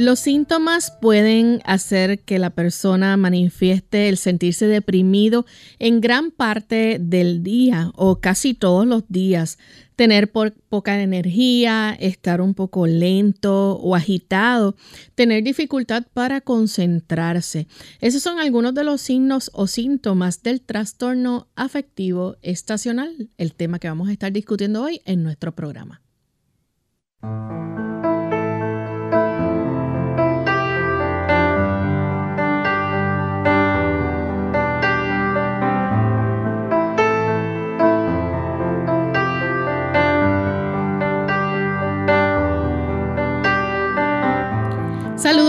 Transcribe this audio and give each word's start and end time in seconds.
Los 0.00 0.20
síntomas 0.20 0.92
pueden 0.92 1.60
hacer 1.66 2.20
que 2.20 2.38
la 2.38 2.48
persona 2.48 3.18
manifieste 3.18 4.08
el 4.08 4.16
sentirse 4.16 4.66
deprimido 4.66 5.44
en 5.78 6.00
gran 6.00 6.30
parte 6.30 6.96
del 6.98 7.42
día 7.42 7.92
o 7.96 8.18
casi 8.18 8.54
todos 8.54 8.86
los 8.86 9.04
días, 9.08 9.58
tener 9.96 10.32
poca 10.32 11.02
energía, 11.02 11.94
estar 12.00 12.40
un 12.40 12.54
poco 12.54 12.86
lento 12.86 13.72
o 13.72 13.94
agitado, 13.94 14.74
tener 15.16 15.44
dificultad 15.44 16.04
para 16.14 16.40
concentrarse. 16.40 17.66
Esos 18.00 18.22
son 18.22 18.38
algunos 18.38 18.72
de 18.72 18.84
los 18.84 19.02
signos 19.02 19.50
o 19.52 19.66
síntomas 19.66 20.42
del 20.42 20.62
trastorno 20.62 21.48
afectivo 21.56 22.38
estacional, 22.40 23.28
el 23.36 23.52
tema 23.52 23.78
que 23.78 23.88
vamos 23.88 24.08
a 24.08 24.12
estar 24.12 24.32
discutiendo 24.32 24.82
hoy 24.82 25.02
en 25.04 25.22
nuestro 25.22 25.54
programa. 25.54 26.00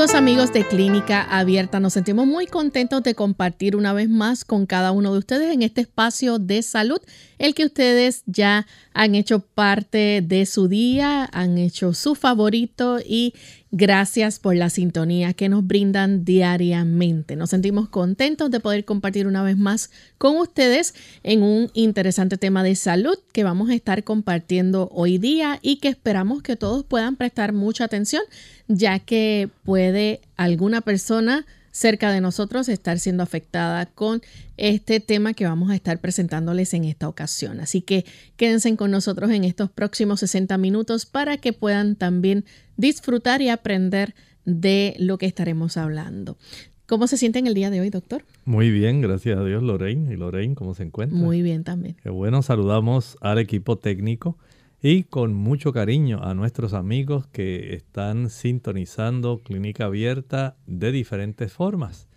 Amigos 0.02 0.52
de 0.52 0.68
Clínica 0.68 1.22
Abierta, 1.22 1.80
nos 1.80 1.94
sentimos 1.94 2.26
muy 2.26 2.48
contentos 2.48 3.04
de 3.04 3.14
compartir 3.14 3.76
una 3.76 3.94
vez 3.94 4.10
más 4.10 4.44
con 4.44 4.66
cada 4.66 4.92
uno 4.92 5.14
de 5.14 5.20
ustedes 5.20 5.54
en 5.54 5.62
este 5.62 5.82
espacio 5.82 6.40
de 6.40 6.64
salud, 6.64 7.00
el 7.38 7.54
que 7.54 7.66
ustedes 7.66 8.24
ya 8.26 8.66
han 8.96 9.14
hecho 9.14 9.42
parte 9.42 10.24
de 10.26 10.48
su 10.48 10.68
día, 10.68 11.30
han 11.32 11.60
hecho 11.60 11.94
su 11.94 12.16
favorito 12.16 12.98
y 13.00 13.36
Gracias 13.74 14.38
por 14.38 14.54
la 14.58 14.70
sintonía 14.70 15.34
que 15.34 15.48
nos 15.48 15.66
brindan 15.66 16.26
diariamente. 16.26 17.38
Nos 17.38 17.52
sentimos 17.52 17.88
contentos 17.88 18.52
de 18.52 18.59
poder 18.59 18.84
compartir 18.84 19.28
una 19.28 19.44
vez 19.44 19.56
más 19.56 19.92
con 20.18 20.36
ustedes 20.36 20.94
en 21.24 21.42
un 21.42 21.72
interesante 21.74 22.38
tema 22.38 22.64
de 22.64 22.76
salud 22.76 23.18
que 23.32 23.46
vamos 23.46 23.70
a 23.70 23.74
estar 23.74 24.04
compartiendo 24.04 24.90
hoy 24.92 25.20
día 25.20 25.58
y 25.62 25.78
que 25.78 25.88
esperamos 25.88 26.42
que 26.42 26.58
todos 26.58 26.84
puedan 26.84 27.16
prestar 27.16 27.54
mucha 27.54 27.86
atención 27.86 28.24
ya 28.68 29.00
que 29.00 29.50
puede 29.64 30.20
alguna 30.36 30.82
persona 30.82 31.46
cerca 31.72 32.12
de 32.12 32.22
nosotros 32.22 32.70
estar 32.70 33.00
siendo 33.00 33.24
afectada 33.24 33.86
con 33.86 34.22
este 34.58 35.00
tema 35.00 35.34
que 35.34 35.46
vamos 35.46 35.72
a 35.72 35.76
estar 35.76 36.00
presentándoles 36.00 36.74
en 36.74 36.84
esta 36.86 37.08
ocasión. 37.08 37.59
Así 37.59 37.82
que 37.82 38.06
quédense 38.36 38.76
con 38.76 38.92
nosotros 38.92 39.32
en 39.32 39.44
estos 39.44 39.72
próximos 39.72 40.20
60 40.20 40.58
minutos 40.58 41.06
para 41.06 41.38
que 41.38 41.54
puedan 41.54 41.96
también 41.96 42.46
disfrutar 42.78 43.42
y 43.42 43.50
aprender 43.50 44.14
de 44.46 44.96
lo 45.00 45.18
que 45.18 45.26
estaremos 45.26 45.78
hablando. 45.78 46.38
¿Cómo 46.86 47.08
se 47.08 47.16
siente 47.16 47.40
en 47.40 47.48
el 47.48 47.54
día 47.54 47.70
de 47.70 47.80
hoy, 47.80 47.90
doctor? 47.90 48.26
Muy 48.44 48.70
bien, 48.70 49.00
gracias 49.00 49.38
a 49.40 49.46
Dios, 49.46 49.64
Lorraine. 49.64 50.14
¿Y 50.14 50.18
Lorraine 50.18 50.56
cómo 50.56 50.76
se 50.76 50.84
encuentra? 50.84 51.18
Muy 51.18 51.42
bien 51.42 51.64
también. 51.64 51.96
Qué 52.03 52.09
bueno, 52.09 52.42
saludamos 52.42 53.18
al 53.22 53.40
equipo 53.40 53.78
técnico 53.78 54.38
y 54.81 55.03
con 55.03 55.34
mucho 55.34 55.74
cariño 55.74 56.22
a 56.24 56.34
nuestros 56.34 56.74
amigos 56.74 57.28
que 57.28 57.75
están 57.75 58.30
sintonizando 58.30 59.42
Clínica 59.44 59.86
Abierta 59.86 60.58
de 60.66 60.92
diferentes 60.92 61.53
formas. 61.53 62.08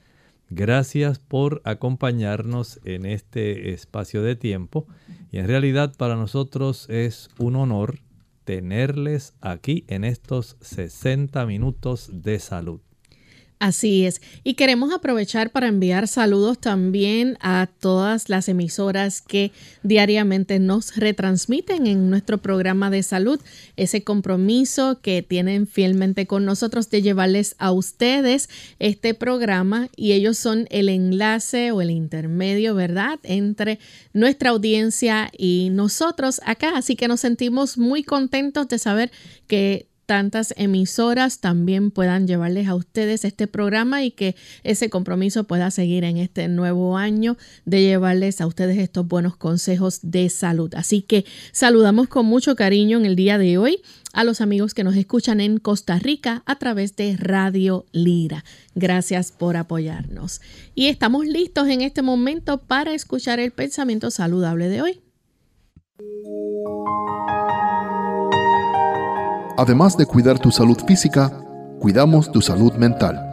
Gracias 0.48 1.18
por 1.18 1.60
acompañarnos 1.64 2.80
en 2.84 3.04
este 3.04 3.72
espacio 3.72 4.22
de 4.22 4.36
tiempo 4.36 4.86
y 5.30 5.38
en 5.38 5.48
realidad 5.48 5.94
para 5.96 6.16
nosotros 6.16 6.88
es 6.88 7.28
un 7.38 7.56
honor 7.56 7.98
tenerles 8.44 9.34
aquí 9.40 9.84
en 9.88 10.04
estos 10.04 10.56
60 10.60 11.44
minutos 11.46 12.10
de 12.12 12.38
salud. 12.38 12.80
Así 13.64 14.04
es. 14.04 14.20
Y 14.42 14.56
queremos 14.56 14.92
aprovechar 14.92 15.48
para 15.48 15.68
enviar 15.68 16.06
saludos 16.06 16.58
también 16.58 17.38
a 17.40 17.66
todas 17.80 18.28
las 18.28 18.50
emisoras 18.50 19.22
que 19.22 19.52
diariamente 19.82 20.58
nos 20.58 20.96
retransmiten 20.96 21.86
en 21.86 22.10
nuestro 22.10 22.36
programa 22.36 22.90
de 22.90 23.02
salud. 23.02 23.40
Ese 23.76 24.04
compromiso 24.04 25.00
que 25.00 25.22
tienen 25.22 25.66
fielmente 25.66 26.26
con 26.26 26.44
nosotros 26.44 26.90
de 26.90 27.00
llevarles 27.00 27.56
a 27.56 27.72
ustedes 27.72 28.50
este 28.80 29.14
programa 29.14 29.88
y 29.96 30.12
ellos 30.12 30.36
son 30.36 30.66
el 30.68 30.90
enlace 30.90 31.72
o 31.72 31.80
el 31.80 31.90
intermedio, 31.90 32.74
¿verdad? 32.74 33.18
Entre 33.22 33.78
nuestra 34.12 34.50
audiencia 34.50 35.30
y 35.38 35.70
nosotros 35.72 36.42
acá. 36.44 36.76
Así 36.76 36.96
que 36.96 37.08
nos 37.08 37.20
sentimos 37.20 37.78
muy 37.78 38.02
contentos 38.02 38.68
de 38.68 38.78
saber 38.78 39.10
que 39.46 39.88
tantas 40.06 40.54
emisoras 40.56 41.40
también 41.40 41.90
puedan 41.90 42.26
llevarles 42.26 42.68
a 42.68 42.74
ustedes 42.74 43.24
este 43.24 43.46
programa 43.46 44.04
y 44.04 44.10
que 44.10 44.36
ese 44.62 44.90
compromiso 44.90 45.44
pueda 45.44 45.70
seguir 45.70 46.04
en 46.04 46.16
este 46.16 46.48
nuevo 46.48 46.96
año 46.96 47.36
de 47.64 47.82
llevarles 47.82 48.40
a 48.40 48.46
ustedes 48.46 48.78
estos 48.78 49.06
buenos 49.06 49.36
consejos 49.36 50.00
de 50.02 50.28
salud. 50.28 50.74
Así 50.74 51.02
que 51.02 51.24
saludamos 51.52 52.08
con 52.08 52.26
mucho 52.26 52.56
cariño 52.56 52.98
en 52.98 53.06
el 53.06 53.16
día 53.16 53.38
de 53.38 53.58
hoy 53.58 53.80
a 54.12 54.24
los 54.24 54.40
amigos 54.40 54.74
que 54.74 54.84
nos 54.84 54.96
escuchan 54.96 55.40
en 55.40 55.58
Costa 55.58 55.98
Rica 55.98 56.42
a 56.46 56.56
través 56.56 56.96
de 56.96 57.16
Radio 57.16 57.84
Lira. 57.92 58.44
Gracias 58.74 59.32
por 59.32 59.56
apoyarnos. 59.56 60.40
Y 60.74 60.86
estamos 60.86 61.26
listos 61.26 61.68
en 61.68 61.80
este 61.80 62.02
momento 62.02 62.58
para 62.58 62.94
escuchar 62.94 63.40
el 63.40 63.52
pensamiento 63.52 64.10
saludable 64.10 64.68
de 64.68 64.82
hoy. 64.82 65.00
Además 69.56 69.96
de 69.96 70.06
cuidar 70.06 70.40
tu 70.40 70.50
salud 70.50 70.76
física, 70.84 71.30
cuidamos 71.78 72.32
tu 72.32 72.42
salud 72.42 72.72
mental. 72.72 73.24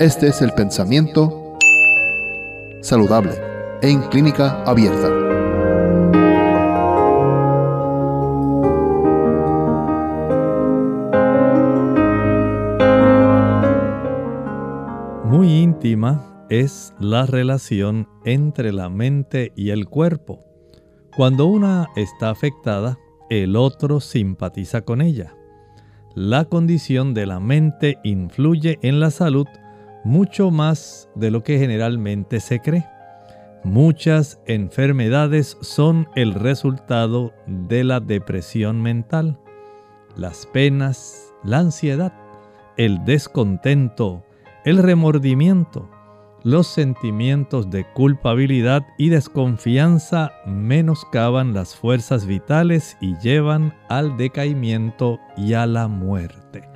Este 0.00 0.28
es 0.28 0.40
el 0.40 0.52
pensamiento 0.52 1.58
saludable 2.80 3.32
en 3.82 4.00
clínica 4.08 4.62
abierta. 4.64 5.10
Muy 15.24 15.52
íntima 15.52 16.46
es 16.48 16.94
la 16.98 17.26
relación 17.26 18.08
entre 18.24 18.72
la 18.72 18.88
mente 18.88 19.52
y 19.54 19.68
el 19.68 19.86
cuerpo. 19.86 20.46
Cuando 21.14 21.44
una 21.44 21.88
está 21.94 22.30
afectada, 22.30 22.98
el 23.28 23.54
otro 23.54 24.00
simpatiza 24.00 24.80
con 24.80 25.02
ella 25.02 25.34
la 26.18 26.46
condición 26.46 27.14
de 27.14 27.26
la 27.26 27.38
mente 27.38 28.00
influye 28.02 28.80
en 28.82 28.98
la 28.98 29.12
salud 29.12 29.46
mucho 30.02 30.50
más 30.50 31.08
de 31.14 31.30
lo 31.30 31.44
que 31.44 31.60
generalmente 31.60 32.40
se 32.40 32.58
cree. 32.58 32.84
Muchas 33.62 34.40
enfermedades 34.46 35.56
son 35.60 36.08
el 36.16 36.34
resultado 36.34 37.32
de 37.46 37.84
la 37.84 38.00
depresión 38.00 38.82
mental. 38.82 39.38
las 40.16 40.46
penas, 40.46 41.32
la 41.44 41.58
ansiedad, 41.58 42.12
el 42.76 43.04
descontento, 43.04 44.24
el 44.64 44.78
remordimiento, 44.78 45.88
los 46.42 46.66
sentimientos 46.66 47.68
de 47.70 47.84
culpabilidad 47.92 48.86
y 48.96 49.08
desconfianza 49.08 50.32
menoscaban 50.46 51.52
las 51.52 51.74
fuerzas 51.74 52.26
vitales 52.26 52.96
y 53.00 53.16
llevan 53.18 53.74
al 53.88 54.16
decaimiento 54.16 55.18
y 55.36 55.54
a 55.54 55.66
la 55.66 55.88
muerte. 55.88 56.68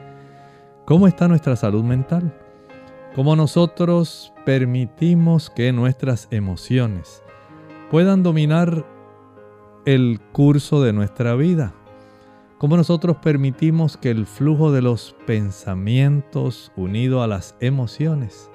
¿Cómo 0.85 1.06
está 1.06 1.29
nuestra 1.29 1.56
salud 1.56 1.85
mental? 1.85 2.37
¿Cómo 3.14 3.37
nosotros 3.37 4.32
permitimos 4.44 5.49
que 5.49 5.73
nuestras 5.73 6.29
emociones 6.31 7.23
puedan 7.91 8.23
dominar 8.23 8.87
el 9.85 10.20
curso 10.32 10.82
de 10.82 10.93
nuestra 10.93 11.35
vida? 11.35 11.75
¿Cómo 12.58 12.76
nosotros 12.76 13.17
permitimos 13.19 13.97
que 13.97 14.11
el 14.11 14.26
flujo 14.26 14.73
de 14.73 14.82
los 14.82 15.15
pensamientos 15.26 16.73
unido 16.76 17.23
a 17.23 17.26
las 17.26 17.56
emociones 17.61 18.52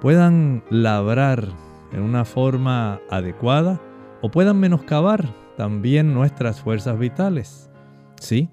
puedan 0.00 0.64
labrar 0.70 1.48
en 1.92 2.02
una 2.02 2.24
forma 2.24 3.00
adecuada 3.10 3.80
o 4.22 4.30
puedan 4.30 4.58
menoscabar 4.58 5.34
también 5.56 6.14
nuestras 6.14 6.60
fuerzas 6.60 6.98
vitales. 6.98 7.70
Sí, 8.20 8.48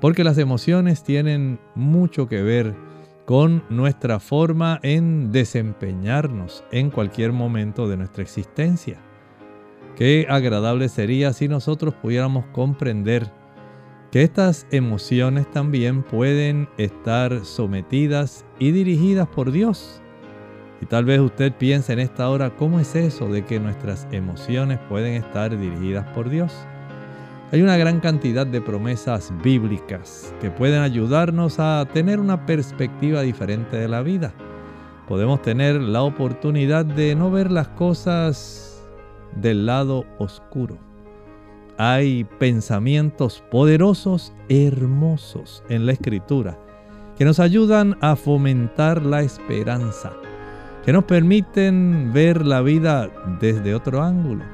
porque 0.00 0.24
las 0.24 0.38
emociones 0.38 1.04
tienen 1.04 1.60
mucho 1.74 2.28
que 2.28 2.42
ver 2.42 2.74
con 3.24 3.62
nuestra 3.70 4.18
forma 4.18 4.80
en 4.82 5.30
desempeñarnos 5.30 6.64
en 6.72 6.90
cualquier 6.90 7.32
momento 7.32 7.88
de 7.88 7.96
nuestra 7.96 8.22
existencia. 8.22 8.98
Qué 9.96 10.26
agradable 10.28 10.88
sería 10.88 11.32
si 11.32 11.48
nosotros 11.48 11.94
pudiéramos 11.94 12.46
comprender 12.46 13.30
que 14.10 14.22
estas 14.22 14.66
emociones 14.70 15.50
también 15.50 16.02
pueden 16.02 16.68
estar 16.76 17.44
sometidas 17.44 18.44
y 18.58 18.72
dirigidas 18.72 19.28
por 19.28 19.52
Dios 19.52 20.01
y 20.82 20.86
tal 20.86 21.04
vez 21.04 21.20
usted 21.20 21.52
piense 21.52 21.92
en 21.92 22.00
esta 22.00 22.28
hora, 22.28 22.50
¿cómo 22.56 22.80
es 22.80 22.96
eso 22.96 23.28
de 23.28 23.44
que 23.44 23.60
nuestras 23.60 24.08
emociones 24.10 24.80
pueden 24.88 25.14
estar 25.14 25.56
dirigidas 25.56 26.04
por 26.08 26.28
Dios? 26.28 26.52
Hay 27.52 27.62
una 27.62 27.76
gran 27.76 28.00
cantidad 28.00 28.44
de 28.44 28.60
promesas 28.60 29.32
bíblicas 29.44 30.34
que 30.40 30.50
pueden 30.50 30.82
ayudarnos 30.82 31.60
a 31.60 31.86
tener 31.92 32.18
una 32.18 32.46
perspectiva 32.46 33.22
diferente 33.22 33.76
de 33.76 33.86
la 33.86 34.02
vida. 34.02 34.34
Podemos 35.06 35.40
tener 35.40 35.80
la 35.80 36.02
oportunidad 36.02 36.84
de 36.84 37.14
no 37.14 37.30
ver 37.30 37.52
las 37.52 37.68
cosas 37.68 38.82
del 39.36 39.66
lado 39.66 40.04
oscuro. 40.18 40.78
Hay 41.78 42.24
pensamientos 42.40 43.44
poderosos, 43.52 44.32
hermosos 44.48 45.62
en 45.68 45.86
la 45.86 45.92
escritura, 45.92 46.58
que 47.16 47.24
nos 47.24 47.38
ayudan 47.38 47.96
a 48.00 48.16
fomentar 48.16 49.06
la 49.06 49.22
esperanza 49.22 50.12
que 50.84 50.92
nos 50.92 51.04
permiten 51.04 52.10
ver 52.12 52.44
la 52.44 52.60
vida 52.60 53.08
desde 53.40 53.74
otro 53.74 54.02
ángulo, 54.02 54.44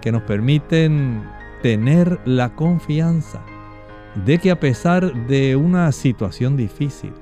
que 0.00 0.12
nos 0.12 0.22
permiten 0.22 1.24
tener 1.62 2.20
la 2.24 2.54
confianza 2.54 3.40
de 4.24 4.38
que 4.38 4.50
a 4.50 4.60
pesar 4.60 5.12
de 5.26 5.56
una 5.56 5.90
situación 5.90 6.56
difícil, 6.56 7.12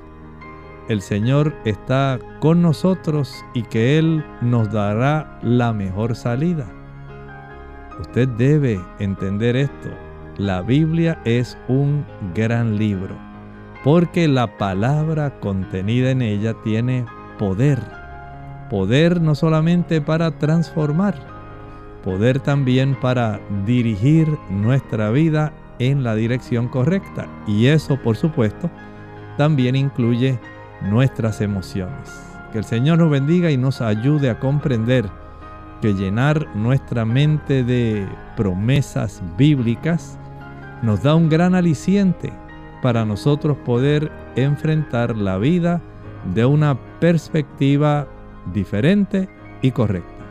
el 0.88 1.00
Señor 1.00 1.54
está 1.64 2.19
con 2.40 2.60
nosotros 2.60 3.43
y 3.54 3.62
que 3.62 3.99
Él 3.99 4.25
nos 4.43 4.70
dará 4.70 5.38
la 5.43 5.72
mejor 5.72 6.14
salida. 6.14 6.66
Usted 8.00 8.28
debe 8.28 8.81
entender 8.98 9.56
esto. 9.56 9.88
La 10.37 10.60
Biblia 10.60 11.20
es 11.25 11.56
un 11.69 12.05
gran 12.34 12.76
libro, 12.76 13.16
porque 13.84 14.28
la 14.28 14.58
palabra 14.58 15.38
contenida 15.40 16.10
en 16.10 16.20
ella 16.20 16.55
tiene 16.64 17.06
poder 17.38 18.01
Poder 18.72 19.20
no 19.20 19.34
solamente 19.34 20.00
para 20.00 20.30
transformar, 20.38 21.14
poder 22.02 22.40
también 22.40 22.98
para 22.98 23.38
dirigir 23.66 24.26
nuestra 24.48 25.10
vida 25.10 25.52
en 25.78 26.02
la 26.02 26.14
dirección 26.14 26.69
correcta. 26.69 27.28
Y 27.46 27.66
eso, 27.66 28.00
por 28.00 28.16
supuesto, 28.16 28.70
también 29.36 29.76
incluye 29.76 30.38
nuestras 30.88 31.42
emociones. 31.42 32.19
Que 32.50 32.58
el 32.60 32.64
Señor 32.64 32.96
nos 32.96 33.10
bendiga 33.10 33.50
y 33.50 33.58
nos 33.58 33.82
ayude 33.82 34.30
a 34.30 34.40
comprender 34.40 35.04
que 35.82 35.93
llenar 35.93 36.48
nuestra 36.56 37.05
mente 37.05 37.64
de 37.64 38.08
promesas 38.38 39.22
bíblicas 39.36 40.19
nos 40.81 41.02
da 41.02 41.14
un 41.14 41.29
gran 41.29 41.55
aliciente 41.55 42.32
para 42.81 43.05
nosotros 43.05 43.58
poder 43.67 44.10
enfrentar 44.34 45.14
la 45.14 45.36
vida 45.36 45.82
de 46.34 46.46
una 46.46 46.79
perspectiva 47.00 48.08
diferente 48.53 49.29
y 49.63 49.70
correcta. 49.70 50.22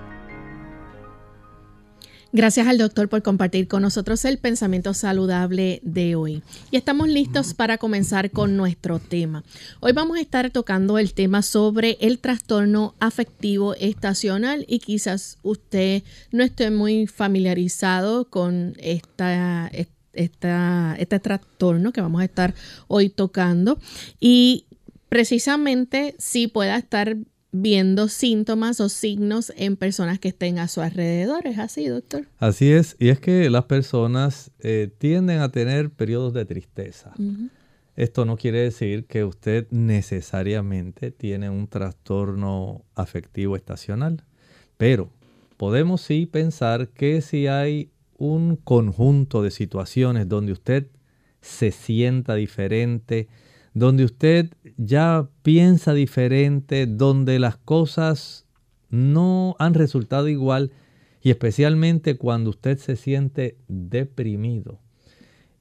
Gracias 2.33 2.65
al 2.67 2.77
doctor 2.77 3.09
por 3.09 3.21
compartir 3.23 3.67
con 3.67 3.81
nosotros 3.81 4.23
el 4.23 4.37
pensamiento 4.37 4.93
saludable 4.93 5.81
de 5.83 6.15
hoy. 6.15 6.43
Y 6.71 6.77
estamos 6.77 7.09
listos 7.09 7.53
para 7.53 7.77
comenzar 7.77 8.31
con 8.31 8.55
nuestro 8.55 8.99
tema. 8.99 9.43
Hoy 9.81 9.91
vamos 9.91 10.17
a 10.17 10.21
estar 10.21 10.49
tocando 10.49 10.97
el 10.97 11.13
tema 11.13 11.41
sobre 11.41 11.97
el 11.99 12.19
trastorno 12.19 12.95
afectivo 13.01 13.73
estacional 13.75 14.63
y 14.69 14.79
quizás 14.79 15.39
usted 15.43 16.03
no 16.31 16.45
esté 16.45 16.71
muy 16.71 17.05
familiarizado 17.05 18.29
con 18.29 18.75
esta, 18.77 19.69
este 20.13 21.19
trastorno 21.19 21.91
que 21.91 21.99
vamos 21.99 22.21
a 22.21 22.25
estar 22.25 22.53
hoy 22.87 23.09
tocando. 23.09 23.77
Y 24.21 24.67
precisamente 25.09 26.15
si 26.17 26.47
pueda 26.47 26.77
estar 26.77 27.17
viendo 27.51 28.07
síntomas 28.07 28.79
o 28.79 28.89
signos 28.89 29.51
en 29.57 29.75
personas 29.75 30.19
que 30.19 30.29
estén 30.29 30.59
a 30.59 30.67
su 30.67 30.81
alrededor. 30.81 31.45
¿Es 31.47 31.59
así, 31.59 31.87
doctor? 31.87 32.27
Así 32.37 32.71
es, 32.71 32.95
y 32.99 33.09
es 33.09 33.19
que 33.19 33.49
las 33.49 33.65
personas 33.65 34.51
eh, 34.59 34.89
tienden 34.97 35.39
a 35.39 35.51
tener 35.51 35.89
periodos 35.89 36.33
de 36.33 36.45
tristeza. 36.45 37.13
Esto 37.95 38.25
no 38.25 38.37
quiere 38.37 38.59
decir 38.59 39.05
que 39.05 39.25
usted 39.25 39.67
necesariamente 39.69 41.11
tiene 41.11 41.49
un 41.49 41.67
trastorno 41.67 42.85
afectivo 42.95 43.55
estacional, 43.55 44.23
pero 44.77 45.11
podemos 45.57 46.01
sí 46.01 46.25
pensar 46.25 46.87
que 46.89 47.21
si 47.21 47.47
hay 47.47 47.91
un 48.17 48.55
conjunto 48.55 49.43
de 49.43 49.51
situaciones 49.51 50.29
donde 50.29 50.53
usted 50.53 50.87
se 51.41 51.71
sienta 51.71 52.35
diferente, 52.35 53.27
donde 53.73 54.03
usted 54.05 54.51
ya 54.77 55.29
piensa 55.43 55.93
diferente, 55.93 56.85
donde 56.85 57.39
las 57.39 57.57
cosas 57.57 58.45
no 58.89 59.55
han 59.59 59.73
resultado 59.73 60.27
igual 60.27 60.71
y 61.21 61.29
especialmente 61.29 62.17
cuando 62.17 62.49
usted 62.49 62.77
se 62.77 62.95
siente 62.95 63.57
deprimido. 63.67 64.79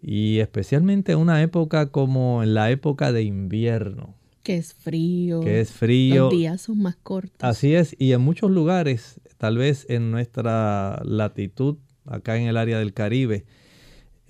Y 0.02 0.38
especialmente 0.38 1.12
en 1.12 1.18
una 1.18 1.42
época 1.42 1.90
como 1.90 2.42
en 2.42 2.54
la 2.54 2.70
época 2.70 3.12
de 3.12 3.22
invierno. 3.22 4.14
Que 4.42 4.56
es 4.56 4.72
frío. 4.72 5.40
Que 5.40 5.60
es 5.60 5.70
frío. 5.70 6.24
Los 6.24 6.32
días 6.32 6.62
son 6.62 6.78
más 6.78 6.96
cortos. 6.96 7.36
Así 7.40 7.74
es. 7.74 7.94
Y 7.98 8.12
en 8.12 8.22
muchos 8.22 8.50
lugares, 8.50 9.20
tal 9.36 9.58
vez 9.58 9.84
en 9.90 10.10
nuestra 10.10 11.02
latitud, 11.04 11.76
acá 12.06 12.38
en 12.38 12.48
el 12.48 12.56
área 12.56 12.78
del 12.78 12.94
Caribe, 12.94 13.44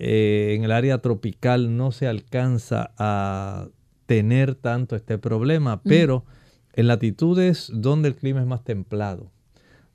eh, 0.03 0.55
en 0.55 0.63
el 0.63 0.71
área 0.71 0.97
tropical 0.97 1.77
no 1.77 1.91
se 1.91 2.07
alcanza 2.07 2.91
a 2.97 3.67
tener 4.07 4.55
tanto 4.55 4.95
este 4.95 5.19
problema, 5.19 5.83
pero 5.83 6.25
en 6.73 6.87
latitudes 6.87 7.69
donde 7.71 8.07
el 8.07 8.15
clima 8.15 8.39
es 8.39 8.47
más 8.47 8.63
templado, 8.63 9.31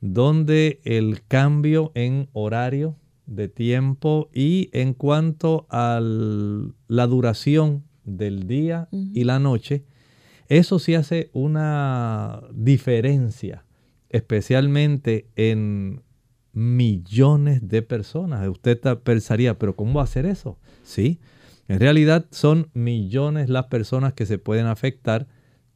donde 0.01 0.81
el 0.85 1.25
cambio 1.27 1.91
en 1.97 2.29
horario 2.35 2.95
de 3.27 3.49
tiempo 3.49 4.31
y 4.33 4.71
en 4.73 4.95
cuanto 4.95 5.67
a 5.71 6.01
la 6.01 7.07
duración 7.09 7.83
del 8.05 8.47
día 8.47 8.89
y 8.93 9.25
la 9.25 9.41
noche, 9.41 9.83
eso 10.47 10.79
sí 10.79 10.95
hace 10.95 11.31
una 11.33 12.43
diferencia, 12.55 13.65
especialmente 14.09 15.27
en 15.35 16.03
millones 16.57 17.69
de 17.69 17.83
personas. 17.83 18.49
Usted 18.49 18.81
pensaría, 19.05 19.59
pero 19.59 19.77
¿cómo 19.77 19.93
va 19.95 20.01
a 20.01 20.05
hacer 20.05 20.25
eso? 20.25 20.59
Sí, 20.83 21.21
en 21.69 21.81
realidad 21.81 22.25
son 22.31 22.71
millones 22.73 23.51
las 23.51 23.67
personas 23.67 24.15
que 24.15 24.25
se 24.25 24.39
pueden 24.39 24.65
afectar 24.65 25.27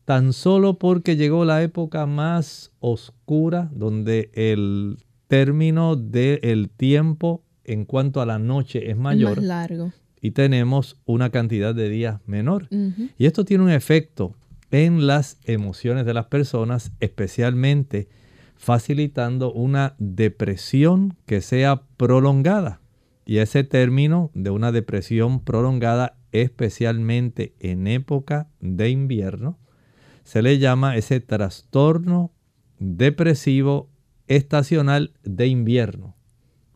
tan 0.06 0.32
solo 0.32 0.78
porque 0.78 1.16
llegó 1.16 1.44
la 1.44 1.62
época 1.62 2.06
más 2.06 2.72
oscura 2.80 3.70
donde 3.74 4.30
el 4.32 4.96
término 5.28 5.96
del 5.96 6.70
tiempo 6.70 7.44
en 7.64 7.84
cuanto 7.84 8.22
a 8.22 8.26
la 8.26 8.38
noche 8.38 8.90
es 8.90 8.96
mayor. 8.96 9.36
más 9.36 9.44
largo. 9.44 9.92
Y 10.22 10.30
tenemos 10.30 10.96
una 11.04 11.28
cantidad 11.28 11.74
de 11.74 11.90
días 11.90 12.20
menor. 12.26 12.68
Y 13.18 13.26
esto 13.26 13.44
tiene 13.44 13.64
un 13.64 13.70
efecto 13.70 14.34
en 14.70 15.06
las 15.06 15.38
emociones 15.44 16.06
de 16.06 16.14
las 16.14 16.26
personas, 16.26 16.92
especialmente 17.00 18.08
facilitando 18.60 19.54
una 19.54 19.94
depresión 19.98 21.16
que 21.24 21.40
sea 21.40 21.84
prolongada. 21.96 22.82
Y 23.24 23.38
ese 23.38 23.64
término 23.64 24.30
de 24.34 24.50
una 24.50 24.70
depresión 24.70 25.40
prolongada 25.40 26.18
especialmente 26.30 27.54
en 27.58 27.86
época 27.86 28.50
de 28.60 28.90
invierno, 28.90 29.58
se 30.24 30.42
le 30.42 30.58
llama 30.58 30.96
ese 30.96 31.20
trastorno 31.20 32.32
depresivo 32.78 33.88
estacional 34.26 35.14
de 35.22 35.46
invierno. 35.46 36.14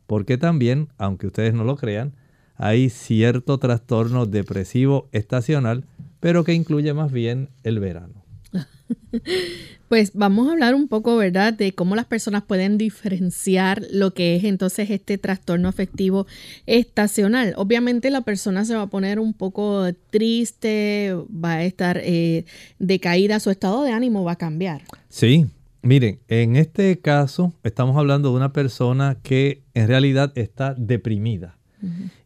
Porque 0.07 0.38
también, 0.38 0.88
aunque 0.97 1.26
ustedes 1.26 1.53
no 1.53 1.64
lo 1.64 1.76
crean, 1.76 2.14
hay 2.57 2.88
cierto 2.88 3.59
trastorno 3.59 4.25
depresivo 4.25 5.11
estacional, 5.12 5.85
pero 6.19 6.45
que 6.45 6.55
incluye 6.55 6.95
más 6.95 7.12
bien 7.12 7.50
el 7.62 7.79
verano. 7.79 8.25
Pues 9.88 10.12
vamos 10.14 10.49
a 10.49 10.53
hablar 10.53 10.75
un 10.75 10.88
poco, 10.88 11.17
¿verdad?, 11.17 11.53
de 11.53 11.73
cómo 11.73 11.95
las 11.95 12.07
personas 12.07 12.43
pueden 12.43 12.79
diferenciar 12.79 13.83
lo 13.91 14.14
que 14.14 14.37
es 14.37 14.45
entonces 14.45 14.91
este 14.91 15.19
trastorno 15.19 15.69
afectivo 15.69 16.26
estacional. 16.67 17.55
Obviamente 17.57 18.11
la 18.11 18.23
persona 18.23 18.64
se 18.64 18.75
va 18.75 18.83
a 18.83 18.87
poner 18.87 19.19
un 19.19 19.35
poco 19.35 19.87
triste, 20.11 21.14
va 21.29 21.55
a 21.55 21.64
estar 21.64 22.00
eh, 22.03 22.45
decaída, 22.79 23.41
su 23.41 23.50
estado 23.50 23.83
de 23.83 23.93
ánimo 23.93 24.25
va 24.25 24.33
a 24.33 24.37
cambiar. 24.37 24.83
Sí, 25.09 25.47
miren, 25.83 26.19
en 26.29 26.57
este 26.57 26.99
caso 26.99 27.53
estamos 27.62 27.97
hablando 27.97 28.31
de 28.31 28.37
una 28.37 28.53
persona 28.53 29.19
que 29.23 29.62
en 29.75 29.88
realidad 29.88 30.33
está 30.35 30.75
deprimida. 30.75 31.59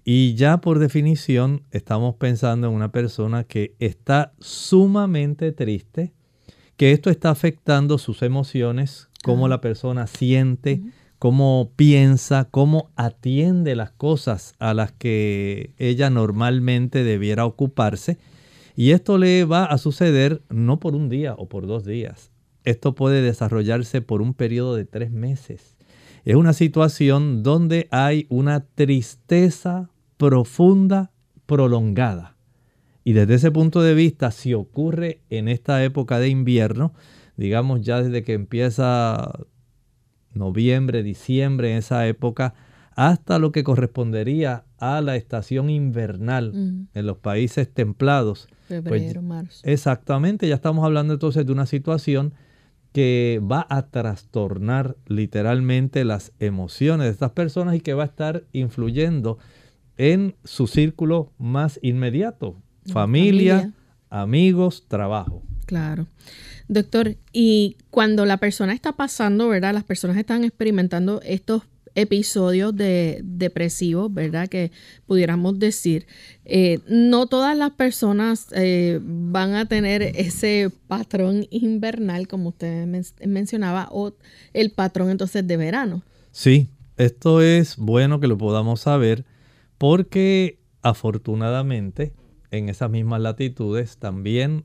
Y 0.05 0.35
ya 0.37 0.59
por 0.59 0.79
definición 0.79 1.65
estamos 1.73 2.15
pensando 2.15 2.69
en 2.69 2.75
una 2.75 2.93
persona 2.93 3.43
que 3.43 3.75
está 3.81 4.33
sumamente 4.39 5.51
triste, 5.51 6.13
que 6.79 6.93
esto 6.93 7.11
está 7.11 7.31
afectando 7.31 7.99
sus 7.99 8.23
emociones, 8.23 9.09
cómo 9.25 9.49
la 9.49 9.61
persona 9.61 10.07
siente, 10.07 10.81
cómo 11.19 11.73
piensa, 11.75 12.47
cómo 12.49 12.93
atiende 12.95 13.75
las 13.75 13.91
cosas 13.91 14.55
a 14.61 14.73
las 14.75 14.93
que 14.93 15.73
ella 15.77 16.09
normalmente 16.09 17.03
debiera 17.03 17.47
ocuparse. 17.47 18.17
Y 18.77 18.93
esto 18.93 19.19
le 19.19 19.45
va 19.45 19.65
a 19.65 19.77
suceder 19.77 20.41
no 20.51 20.79
por 20.79 20.95
un 20.95 21.09
día 21.09 21.35
o 21.37 21.49
por 21.49 21.67
dos 21.67 21.85
días. 21.85 22.31
Esto 22.63 22.95
puede 22.95 23.23
desarrollarse 23.23 24.01
por 24.01 24.23
un 24.23 24.33
periodo 24.33 24.77
de 24.77 24.85
tres 24.85 25.11
meses. 25.11 25.77
Es 26.25 26.37
una 26.37 26.53
situación 26.53 27.43
donde 27.43 27.89
hay 27.91 28.27
una 28.29 28.61
tristeza 28.61 29.91
profunda, 30.17 31.11
prolongada. 31.47 32.38
Y 33.09 33.15
desde 33.15 33.37
ese 33.37 33.51
punto 33.51 33.81
de 33.81 33.95
vista, 33.95 34.31
si 34.31 34.53
ocurre 34.53 35.23
en 35.31 35.49
esta 35.49 35.83
época 35.83 36.19
de 36.19 36.29
invierno, 36.29 36.93
digamos 37.39 37.81
ya 37.81 38.03
desde 38.03 38.23
que 38.23 38.35
empieza 38.35 39.33
noviembre, 40.35 41.03
diciembre, 41.03 41.71
en 41.71 41.79
esa 41.79 42.07
época, 42.07 42.53
hasta 42.97 43.39
lo 43.39 43.51
que 43.51 43.65
correspondería 43.65 44.67
a 44.77 45.01
la 45.01 45.17
estación 45.17 45.71
invernal 45.71 46.53
en 46.93 47.07
los 47.07 47.17
países 47.17 47.73
templados. 47.73 48.47
Pues 48.69 48.83
Febrero, 48.83 49.23
marzo. 49.23 49.63
Exactamente, 49.65 50.47
ya 50.47 50.57
estamos 50.57 50.85
hablando 50.85 51.15
entonces 51.15 51.47
de 51.47 51.53
una 51.53 51.65
situación 51.65 52.35
que 52.93 53.41
va 53.43 53.67
a 53.71 53.87
trastornar 53.87 54.99
literalmente 55.07 56.05
las 56.05 56.33
emociones 56.41 57.07
de 57.07 57.13
estas 57.13 57.31
personas 57.31 57.75
y 57.75 57.81
que 57.81 57.95
va 57.95 58.03
a 58.03 58.09
estar 58.09 58.45
influyendo 58.53 59.39
en 59.97 60.37
su 60.45 60.67
círculo 60.67 61.33
más 61.39 61.81
inmediato, 61.81 62.57
familia, 62.93 63.73
amigos, 64.11 64.85
trabajo. 64.89 65.43
Claro. 65.67 66.07
Doctor, 66.69 67.17
y 67.33 67.77
cuando 67.91 68.27
la 68.27 68.37
persona 68.37 68.73
está 68.73 68.93
pasando, 68.93 69.49
¿verdad? 69.49 69.73
Las 69.73 69.85
personas 69.85 70.17
están 70.17 70.45
experimentando 70.45 71.21
estos 71.23 71.63
episodios 71.95 72.77
de 72.77 73.21
depresivos, 73.25 74.13
¿verdad? 74.13 74.49
Que 74.49 74.71
pudiéramos 75.07 75.59
decir, 75.59 76.07
eh, 76.45 76.79
no 76.87 77.27
todas 77.27 77.57
las 77.57 77.73
personas 77.73 78.47
eh, 78.55 79.01
van 79.03 79.55
a 79.55 79.67
tener 79.67 80.03
ese 80.03 80.71
patrón 80.87 81.47
invernal, 81.51 82.29
como 82.29 82.51
usted 82.51 82.87
mencionaba, 83.27 83.89
o 83.91 84.13
el 84.53 84.71
patrón 84.71 85.11
entonces 85.11 85.47
de 85.47 85.57
verano. 85.57 86.03
Sí, 86.31 86.69
esto 86.97 87.43
es 87.43 87.77
bueno 87.77 88.21
que 88.21 88.29
lo 88.29 88.39
podamos 88.39 88.83
saber 88.83 89.25
porque 89.77 90.59
afortunadamente 90.83 92.13
en 92.51 92.69
esas 92.69 92.91
mismas 92.91 93.21
latitudes 93.21 93.99
también 93.99 94.65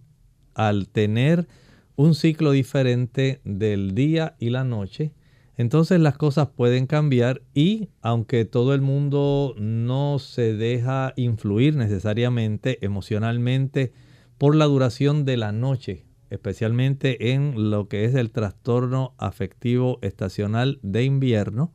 al 0.53 0.87
tener 0.87 1.47
un 1.95 2.15
ciclo 2.15 2.51
diferente 2.51 3.41
del 3.43 3.95
día 3.95 4.35
y 4.39 4.49
la 4.49 4.63
noche, 4.63 5.13
entonces 5.55 5.99
las 5.99 6.17
cosas 6.17 6.47
pueden 6.49 6.87
cambiar 6.87 7.43
y 7.53 7.89
aunque 8.01 8.45
todo 8.45 8.73
el 8.73 8.81
mundo 8.81 9.53
no 9.57 10.17
se 10.17 10.53
deja 10.55 11.13
influir 11.15 11.75
necesariamente 11.75 12.83
emocionalmente 12.83 13.93
por 14.39 14.55
la 14.55 14.65
duración 14.65 15.25
de 15.25 15.37
la 15.37 15.51
noche, 15.51 16.05
especialmente 16.31 17.33
en 17.33 17.69
lo 17.69 17.87
que 17.87 18.05
es 18.05 18.15
el 18.15 18.31
trastorno 18.31 19.13
afectivo 19.19 19.99
estacional 20.01 20.79
de 20.81 21.03
invierno, 21.03 21.71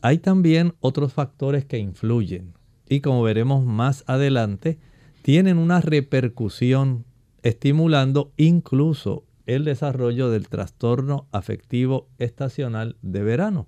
hay 0.00 0.18
también 0.18 0.74
otros 0.80 1.12
factores 1.12 1.64
que 1.64 1.78
influyen. 1.78 2.54
Y 2.88 3.00
como 3.00 3.22
veremos 3.22 3.64
más 3.64 4.04
adelante, 4.06 4.78
tienen 5.24 5.56
una 5.56 5.80
repercusión 5.80 7.06
estimulando 7.42 8.34
incluso 8.36 9.24
el 9.46 9.64
desarrollo 9.64 10.28
del 10.28 10.50
trastorno 10.50 11.28
afectivo 11.32 12.10
estacional 12.18 12.98
de 13.00 13.22
verano. 13.22 13.66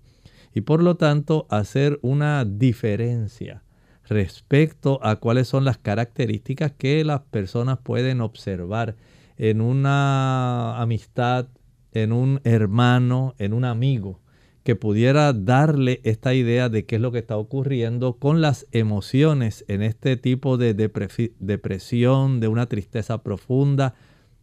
Y 0.53 0.61
por 0.61 0.83
lo 0.83 0.99
tanto 0.99 1.47
hacer 1.49 1.99
una 2.03 2.45
diferencia 2.45 3.63
respecto 4.07 5.01
a 5.03 5.17
cuáles 5.17 5.49
son 5.49 5.65
las 5.65 5.79
características 5.79 6.73
que 6.73 7.03
las 7.05 7.23
personas 7.23 7.79
pueden 7.79 8.21
observar 8.21 8.97
en 9.39 9.63
una 9.63 10.79
amistad, 10.79 11.49
en 11.93 12.13
un 12.13 12.43
hermano, 12.45 13.35
en 13.39 13.55
un 13.55 13.65
amigo, 13.65 14.21
que 14.67 14.75
pudiera 14.75 15.33
darle 15.33 16.01
esta 16.03 16.35
idea 16.35 16.69
de 16.69 16.87
qué 16.87 16.97
es 16.97 17.01
lo 17.01 17.13
que 17.13 17.21
está 17.21 17.37
ocurriendo 17.37 18.15
con 18.15 18.41
las 18.41 18.67
emociones 18.73 19.65
en 19.69 19.81
este 19.81 20.17
tipo 20.17 20.57
de 20.57 20.75
depresión, 20.75 22.41
de 22.41 22.49
una 22.49 22.67
tristeza 22.67 23.23
profunda, 23.23 23.95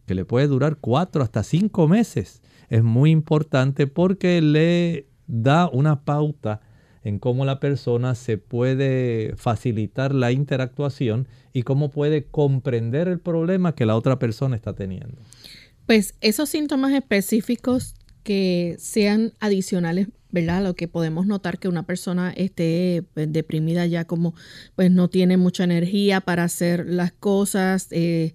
que 0.06 0.14
le 0.14 0.24
puede 0.24 0.46
durar 0.46 0.78
cuatro 0.80 1.22
hasta 1.22 1.42
cinco 1.42 1.88
meses. 1.88 2.40
Es 2.70 2.82
muy 2.82 3.10
importante 3.10 3.86
porque 3.86 4.40
le 4.40 5.08
da 5.26 5.68
una 5.68 6.06
pauta 6.06 6.62
en 7.02 7.18
cómo 7.18 7.44
la 7.44 7.60
persona 7.60 8.14
se 8.14 8.38
puede 8.38 9.34
facilitar 9.36 10.14
la 10.14 10.32
interactuación 10.32 11.28
y 11.52 11.64
cómo 11.64 11.90
puede 11.90 12.24
comprender 12.24 13.08
el 13.08 13.20
problema 13.20 13.74
que 13.74 13.84
la 13.84 13.94
otra 13.94 14.18
persona 14.18 14.56
está 14.56 14.72
teniendo. 14.72 15.20
Pues 15.84 16.14
esos 16.22 16.48
síntomas 16.48 16.94
específicos 16.94 17.94
que 18.24 18.76
sean 18.78 19.32
adicionales 19.38 20.08
¿verdad? 20.34 20.64
Lo 20.64 20.74
que 20.74 20.88
podemos 20.88 21.26
notar 21.26 21.60
que 21.60 21.68
una 21.68 21.84
persona 21.84 22.32
esté 22.32 23.04
pues, 23.14 23.32
deprimida 23.32 23.86
ya 23.86 24.04
como 24.04 24.34
pues 24.74 24.90
no 24.90 25.08
tiene 25.08 25.36
mucha 25.36 25.62
energía 25.62 26.20
para 26.20 26.42
hacer 26.42 26.86
las 26.88 27.12
cosas, 27.12 27.86
eh, 27.92 28.32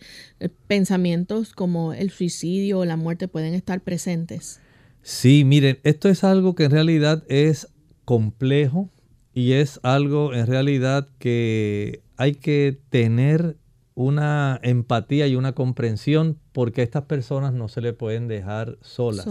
pensamientos 0.67 1.51
como 1.53 1.91
el 1.93 2.09
suicidio 2.09 2.79
o 2.79 2.85
la 2.85 2.95
muerte 2.95 3.27
pueden 3.27 3.53
estar 3.53 3.81
presentes. 3.81 4.61
Sí, 5.01 5.43
miren, 5.43 5.79
esto 5.83 6.07
es 6.07 6.23
algo 6.23 6.55
que 6.55 6.63
en 6.63 6.71
realidad 6.71 7.25
es 7.27 7.67
complejo 8.05 8.89
y 9.33 9.51
es 9.53 9.81
algo 9.83 10.33
en 10.33 10.47
realidad 10.47 11.09
que 11.19 12.01
hay 12.15 12.35
que 12.35 12.79
tener 12.89 13.57
una 13.93 14.57
empatía 14.63 15.27
y 15.27 15.35
una 15.35 15.51
comprensión 15.51 16.39
porque 16.53 16.79
a 16.79 16.85
estas 16.85 17.03
personas 17.03 17.53
no 17.53 17.67
se 17.67 17.81
le 17.81 17.91
pueden 17.91 18.29
dejar 18.29 18.77
solas. 18.81 19.27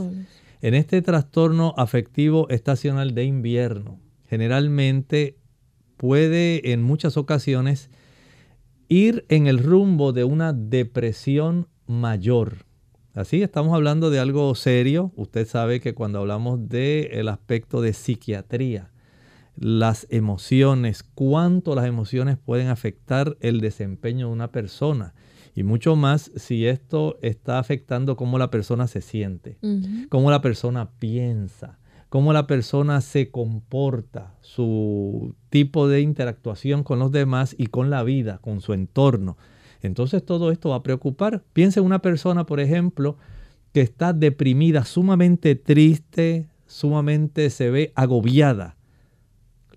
En 0.60 0.74
este 0.74 1.02
trastorno 1.02 1.72
afectivo 1.76 2.48
estacional 2.48 3.14
de 3.14 3.22
invierno, 3.22 4.00
generalmente 4.28 5.36
puede 5.96 6.72
en 6.72 6.82
muchas 6.82 7.16
ocasiones 7.16 7.90
ir 8.88 9.24
en 9.28 9.46
el 9.46 9.58
rumbo 9.58 10.12
de 10.12 10.24
una 10.24 10.52
depresión 10.52 11.68
mayor. 11.86 12.66
Así 13.14 13.40
estamos 13.40 13.72
hablando 13.72 14.10
de 14.10 14.18
algo 14.18 14.52
serio. 14.56 15.12
Usted 15.14 15.46
sabe 15.46 15.80
que 15.80 15.94
cuando 15.94 16.18
hablamos 16.18 16.68
del 16.68 17.28
aspecto 17.28 17.80
de 17.80 17.92
psiquiatría, 17.92 18.90
las 19.54 20.08
emociones, 20.10 21.04
cuánto 21.14 21.76
las 21.76 21.86
emociones 21.86 22.36
pueden 22.36 22.66
afectar 22.66 23.36
el 23.40 23.60
desempeño 23.60 24.26
de 24.26 24.32
una 24.32 24.50
persona 24.50 25.14
y 25.58 25.64
mucho 25.64 25.96
más 25.96 26.30
si 26.36 26.68
esto 26.68 27.18
está 27.20 27.58
afectando 27.58 28.14
cómo 28.14 28.38
la 28.38 28.48
persona 28.48 28.86
se 28.86 29.00
siente, 29.00 29.58
cómo 30.08 30.30
la 30.30 30.40
persona 30.40 30.92
piensa, 31.00 31.80
cómo 32.08 32.32
la 32.32 32.46
persona 32.46 33.00
se 33.00 33.32
comporta, 33.32 34.36
su 34.40 35.34
tipo 35.50 35.88
de 35.88 36.00
interactuación 36.00 36.84
con 36.84 37.00
los 37.00 37.10
demás 37.10 37.56
y 37.58 37.66
con 37.66 37.90
la 37.90 38.04
vida, 38.04 38.38
con 38.38 38.60
su 38.60 38.72
entorno. 38.72 39.36
Entonces 39.82 40.24
todo 40.24 40.52
esto 40.52 40.68
va 40.68 40.76
a 40.76 40.82
preocupar. 40.84 41.42
Piense 41.54 41.80
en 41.80 41.86
una 41.86 42.02
persona, 42.02 42.46
por 42.46 42.60
ejemplo, 42.60 43.16
que 43.72 43.80
está 43.80 44.12
deprimida, 44.12 44.84
sumamente 44.84 45.56
triste, 45.56 46.46
sumamente 46.66 47.50
se 47.50 47.68
ve 47.68 47.92
agobiada. 47.96 48.76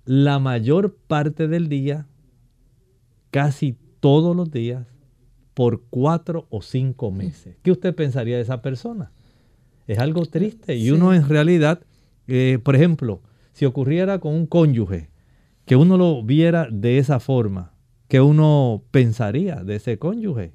La 0.06 0.38
mayor 0.38 0.96
parte 1.08 1.48
del 1.48 1.70
día, 1.70 2.06
casi 3.32 3.76
todos 4.00 4.36
los 4.36 4.52
días 4.52 4.91
por 5.62 5.84
cuatro 5.92 6.48
o 6.50 6.64
cinco 6.64 7.12
meses. 7.12 7.56
¿Qué 7.62 7.70
usted 7.70 7.94
pensaría 7.94 8.38
de 8.38 8.42
esa 8.42 8.64
persona? 8.64 9.12
Es 9.86 10.00
algo 10.00 10.26
triste 10.26 10.76
y 10.76 10.90
uno 10.90 11.14
en 11.14 11.30
realidad, 11.30 11.82
eh, 12.28 12.58
por 12.64 12.76
ejemplo, 12.76 13.22
si 13.54 13.66
ocurriera 13.66 14.18
con 14.18 14.34
un 14.34 14.48
cónyuge, 14.48 15.12
que 15.66 15.76
uno 15.76 15.98
lo 15.98 16.24
viera 16.24 16.68
de 16.72 16.98
esa 16.98 17.20
forma, 17.20 17.74
que 18.08 18.22
uno 18.22 18.82
pensaría 18.90 19.58
de 19.58 19.76
ese 19.76 20.00
cónyuge? 20.00 20.54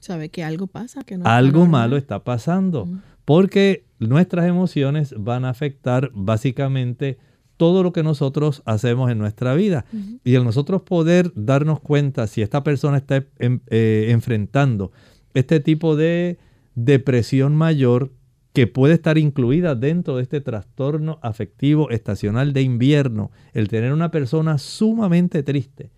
Sabe 0.00 0.30
que 0.30 0.42
algo 0.42 0.68
pasa, 0.68 1.02
que 1.02 1.18
no 1.18 1.26
algo 1.26 1.66
malo 1.66 1.98
está 1.98 2.24
pasando, 2.24 2.88
porque 3.26 3.84
nuestras 3.98 4.46
emociones 4.46 5.14
van 5.18 5.44
a 5.44 5.50
afectar 5.50 6.10
básicamente 6.14 7.18
todo 7.56 7.82
lo 7.82 7.92
que 7.92 8.02
nosotros 8.02 8.62
hacemos 8.64 9.10
en 9.10 9.18
nuestra 9.18 9.54
vida. 9.54 9.84
Y 10.24 10.34
el 10.34 10.44
nosotros 10.44 10.82
poder 10.82 11.32
darnos 11.34 11.80
cuenta 11.80 12.26
si 12.26 12.42
esta 12.42 12.62
persona 12.62 12.98
está 12.98 13.24
eh, 13.38 14.06
enfrentando 14.10 14.92
este 15.34 15.60
tipo 15.60 15.96
de 15.96 16.38
depresión 16.74 17.56
mayor 17.56 18.12
que 18.52 18.66
puede 18.68 18.94
estar 18.94 19.18
incluida 19.18 19.74
dentro 19.74 20.16
de 20.16 20.22
este 20.22 20.40
trastorno 20.40 21.18
afectivo 21.22 21.90
estacional 21.90 22.52
de 22.52 22.62
invierno, 22.62 23.32
el 23.52 23.68
tener 23.68 23.92
una 23.92 24.12
persona 24.12 24.58
sumamente 24.58 25.42
triste, 25.42 25.90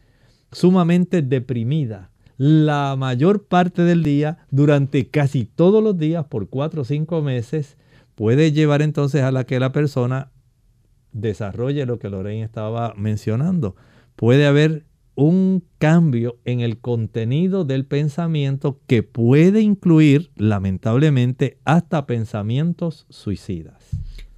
sumamente 0.52 1.20
deprimida, 1.20 2.10
la 2.38 2.96
mayor 2.96 3.44
parte 3.44 3.82
del 3.82 4.02
día, 4.02 4.38
durante 4.50 5.08
casi 5.08 5.44
todos 5.44 5.82
los 5.82 5.98
días, 5.98 6.26
por 6.26 6.48
cuatro 6.48 6.82
o 6.82 6.84
cinco 6.84 7.22
meses, 7.22 7.76
puede 8.14 8.52
llevar 8.52 8.82
entonces 8.82 9.22
a 9.22 9.32
la 9.32 9.44
que 9.44 9.60
la 9.60 9.72
persona 9.72 10.30
desarrolle 11.20 11.87
lo 11.87 11.99
que 11.99 12.11
Lorraine 12.11 12.45
estaba 12.45 12.95
mencionando. 12.97 13.76
Puede 14.17 14.47
haber 14.47 14.86
un 15.14 15.64
cambio 15.78 16.38
en 16.45 16.60
el 16.60 16.78
contenido 16.78 17.64
del 17.64 17.86
pensamiento 17.86 18.80
que 18.86 19.02
puede 19.02 19.62
incluir, 19.62 20.30
lamentablemente, 20.36 21.58
hasta 21.64 22.06
pensamientos 22.06 23.06
suicidas. 23.08 23.82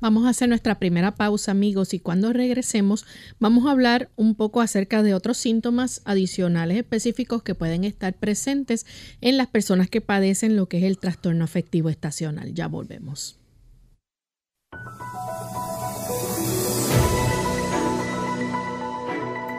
Vamos 0.00 0.26
a 0.26 0.29
hacer 0.29 0.48
nuestra 0.48 0.79
primera 0.79 1.16
pausa, 1.16 1.50
amigos, 1.50 1.92
y 1.92 1.98
cuando 1.98 2.33
regresemos 2.33 3.05
vamos 3.40 3.66
a 3.66 3.72
hablar 3.72 4.11
un 4.14 4.37
poco 4.37 4.61
acerca 4.61 5.03
de 5.03 5.12
otros 5.12 5.37
síntomas 5.38 6.03
adicionales 6.05 6.76
específicos 6.76 7.42
que 7.42 7.57
pueden 7.57 7.83
estar 7.83 8.14
presentes 8.14 8.87
en 9.20 9.37
las 9.37 9.48
personas 9.48 9.90
que 9.90 10.00
padecen 10.00 10.55
lo 10.55 10.68
que 10.68 10.79
es 10.79 10.85
el 10.85 10.98
trastorno 10.98 11.42
afectivo 11.42 11.88
estacional. 11.88 12.55
Ya 12.55 12.68
volvemos. 12.68 13.40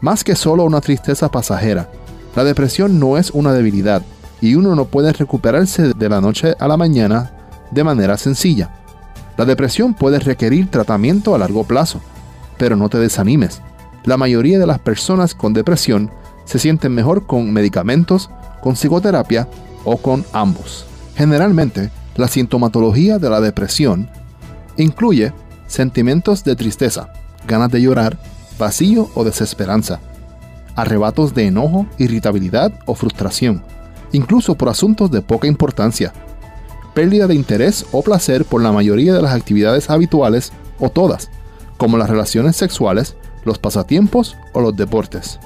Más 0.00 0.22
que 0.22 0.36
solo 0.36 0.64
una 0.64 0.80
tristeza 0.80 1.28
pasajera, 1.30 1.90
la 2.36 2.44
depresión 2.44 3.00
no 3.00 3.18
es 3.18 3.30
una 3.30 3.52
debilidad 3.52 4.02
y 4.40 4.54
uno 4.54 4.76
no 4.76 4.84
puede 4.84 5.12
recuperarse 5.12 5.92
de 5.92 6.08
la 6.08 6.20
noche 6.20 6.54
a 6.60 6.68
la 6.68 6.76
mañana 6.76 7.32
de 7.70 7.82
manera 7.82 8.16
sencilla. 8.16 8.70
La 9.36 9.44
depresión 9.44 9.94
puede 9.94 10.20
requerir 10.20 10.70
tratamiento 10.70 11.34
a 11.34 11.38
largo 11.38 11.64
plazo, 11.64 12.00
pero 12.58 12.76
no 12.76 12.88
te 12.88 12.98
desanimes. 12.98 13.60
La 14.04 14.16
mayoría 14.16 14.58
de 14.58 14.66
las 14.66 14.78
personas 14.78 15.34
con 15.34 15.52
depresión 15.52 16.10
se 16.44 16.58
sienten 16.58 16.94
mejor 16.94 17.26
con 17.26 17.52
medicamentos, 17.52 18.30
con 18.60 18.74
psicoterapia 18.74 19.48
o 19.84 19.96
con 19.96 20.24
ambos. 20.32 20.86
Generalmente, 21.16 21.90
la 22.16 22.28
sintomatología 22.28 23.18
de 23.18 23.30
la 23.30 23.40
depresión 23.40 24.08
incluye 24.76 25.32
sentimientos 25.66 26.44
de 26.44 26.56
tristeza, 26.56 27.12
ganas 27.46 27.70
de 27.70 27.82
llorar, 27.82 28.18
vacío 28.58 29.08
o 29.14 29.24
desesperanza, 29.24 30.00
arrebatos 30.76 31.34
de 31.34 31.46
enojo, 31.46 31.86
irritabilidad 31.98 32.72
o 32.86 32.94
frustración, 32.94 33.62
incluso 34.12 34.54
por 34.54 34.68
asuntos 34.68 35.10
de 35.10 35.22
poca 35.22 35.46
importancia, 35.46 36.12
pérdida 36.94 37.26
de 37.26 37.34
interés 37.34 37.86
o 37.92 38.02
placer 38.02 38.44
por 38.44 38.62
la 38.62 38.72
mayoría 38.72 39.14
de 39.14 39.22
las 39.22 39.34
actividades 39.34 39.90
habituales 39.90 40.52
o 40.78 40.90
todas, 40.90 41.30
como 41.76 41.96
las 41.96 42.10
relaciones 42.10 42.56
sexuales, 42.56 43.16
los 43.44 43.58
pasatiempos 43.58 44.36
o 44.52 44.60
los 44.60 44.76
deportes, 44.76 45.38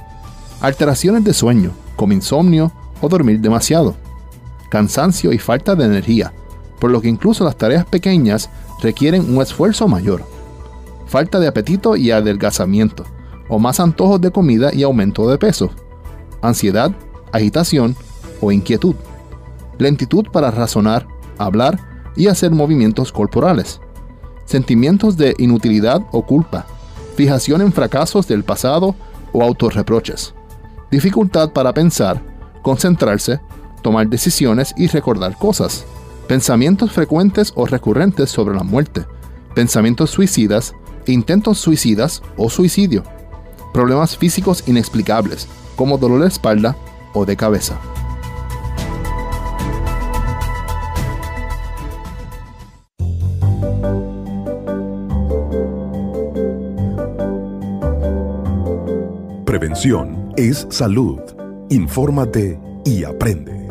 alteraciones 0.60 1.24
de 1.24 1.34
sueño, 1.34 1.72
como 1.96 2.14
insomnio 2.14 2.72
o 3.00 3.08
dormir 3.08 3.40
demasiado, 3.40 3.96
cansancio 4.70 5.32
y 5.32 5.38
falta 5.38 5.74
de 5.74 5.84
energía, 5.84 6.32
por 6.80 6.90
lo 6.90 7.00
que 7.00 7.08
incluso 7.08 7.44
las 7.44 7.56
tareas 7.56 7.84
pequeñas 7.84 8.48
requieren 8.82 9.34
un 9.34 9.42
esfuerzo 9.42 9.88
mayor 9.88 10.24
falta 11.12 11.38
de 11.38 11.46
apetito 11.46 11.94
y 11.94 12.10
adelgazamiento, 12.10 13.04
o 13.50 13.58
más 13.58 13.80
antojos 13.80 14.18
de 14.22 14.30
comida 14.30 14.70
y 14.72 14.82
aumento 14.82 15.28
de 15.28 15.36
peso, 15.36 15.70
ansiedad, 16.40 16.90
agitación 17.32 17.94
o 18.40 18.50
inquietud, 18.50 18.94
lentitud 19.78 20.24
para 20.32 20.50
razonar, 20.50 21.06
hablar 21.36 21.78
y 22.16 22.28
hacer 22.28 22.50
movimientos 22.50 23.12
corporales, 23.12 23.78
sentimientos 24.46 25.18
de 25.18 25.34
inutilidad 25.36 26.00
o 26.12 26.24
culpa, 26.24 26.64
fijación 27.14 27.60
en 27.60 27.74
fracasos 27.74 28.26
del 28.26 28.42
pasado 28.42 28.94
o 29.34 29.42
autorreproches, 29.42 30.32
dificultad 30.90 31.52
para 31.52 31.74
pensar, 31.74 32.22
concentrarse, 32.62 33.38
tomar 33.82 34.08
decisiones 34.08 34.72
y 34.78 34.86
recordar 34.86 35.36
cosas, 35.36 35.84
pensamientos 36.26 36.90
frecuentes 36.90 37.52
o 37.54 37.66
recurrentes 37.66 38.30
sobre 38.30 38.54
la 38.54 38.62
muerte, 38.62 39.04
pensamientos 39.54 40.08
suicidas, 40.08 40.74
intentos 41.06 41.58
suicidas 41.58 42.22
o 42.36 42.48
suicidio, 42.48 43.02
problemas 43.72 44.16
físicos 44.16 44.62
inexplicables 44.68 45.48
como 45.76 45.98
dolor 45.98 46.20
de 46.20 46.28
espalda 46.28 46.76
o 47.14 47.24
de 47.24 47.36
cabeza. 47.36 47.80
Prevención 59.44 60.32
es 60.36 60.66
salud. 60.70 61.20
Infórmate 61.68 62.58
y 62.84 63.04
aprende. 63.04 63.68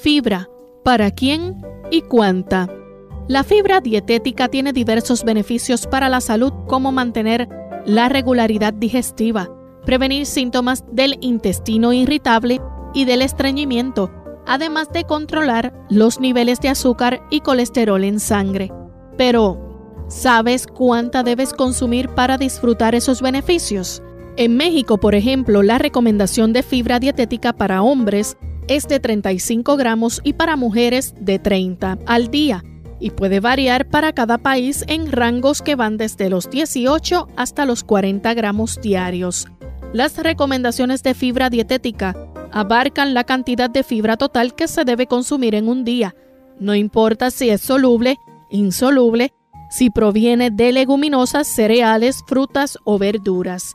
Fibra. 0.00 0.48
¿Para 0.84 1.10
quién 1.10 1.62
y 1.90 2.02
cuánta? 2.02 2.68
La 3.28 3.44
fibra 3.44 3.82
dietética 3.82 4.48
tiene 4.48 4.72
diversos 4.72 5.22
beneficios 5.22 5.86
para 5.86 6.08
la 6.08 6.22
salud 6.22 6.50
como 6.66 6.92
mantener 6.92 7.46
la 7.84 8.08
regularidad 8.08 8.72
digestiva, 8.72 9.50
prevenir 9.84 10.24
síntomas 10.24 10.82
del 10.90 11.18
intestino 11.20 11.92
irritable 11.92 12.62
y 12.94 13.04
del 13.04 13.20
estreñimiento, 13.20 14.10
además 14.46 14.90
de 14.94 15.04
controlar 15.04 15.74
los 15.90 16.20
niveles 16.20 16.60
de 16.60 16.70
azúcar 16.70 17.22
y 17.28 17.40
colesterol 17.40 18.02
en 18.02 18.18
sangre. 18.18 18.72
Pero, 19.18 20.06
¿sabes 20.08 20.66
cuánta 20.66 21.22
debes 21.22 21.52
consumir 21.52 22.08
para 22.08 22.38
disfrutar 22.38 22.94
esos 22.94 23.20
beneficios? 23.20 24.02
En 24.38 24.56
México, 24.56 24.96
por 24.96 25.14
ejemplo, 25.14 25.62
la 25.62 25.76
recomendación 25.76 26.54
de 26.54 26.62
fibra 26.62 26.98
dietética 26.98 27.52
para 27.52 27.82
hombres 27.82 28.38
es 28.68 28.88
de 28.88 29.00
35 29.00 29.76
gramos 29.76 30.22
y 30.24 30.32
para 30.32 30.56
mujeres 30.56 31.12
de 31.20 31.38
30 31.38 31.98
al 32.06 32.28
día 32.30 32.64
y 33.00 33.10
puede 33.10 33.40
variar 33.40 33.88
para 33.88 34.12
cada 34.12 34.38
país 34.38 34.84
en 34.88 35.12
rangos 35.12 35.62
que 35.62 35.76
van 35.76 35.96
desde 35.96 36.30
los 36.30 36.50
18 36.50 37.28
hasta 37.36 37.64
los 37.64 37.84
40 37.84 38.34
gramos 38.34 38.80
diarios. 38.80 39.46
Las 39.92 40.16
recomendaciones 40.18 41.02
de 41.02 41.14
fibra 41.14 41.50
dietética 41.50 42.14
abarcan 42.52 43.14
la 43.14 43.24
cantidad 43.24 43.70
de 43.70 43.82
fibra 43.82 44.16
total 44.16 44.54
que 44.54 44.68
se 44.68 44.84
debe 44.84 45.06
consumir 45.06 45.54
en 45.54 45.68
un 45.68 45.84
día, 45.84 46.14
no 46.58 46.74
importa 46.74 47.30
si 47.30 47.50
es 47.50 47.60
soluble, 47.60 48.16
insoluble, 48.50 49.32
si 49.70 49.90
proviene 49.90 50.50
de 50.50 50.72
leguminosas, 50.72 51.46
cereales, 51.46 52.22
frutas 52.26 52.78
o 52.84 52.98
verduras. 52.98 53.74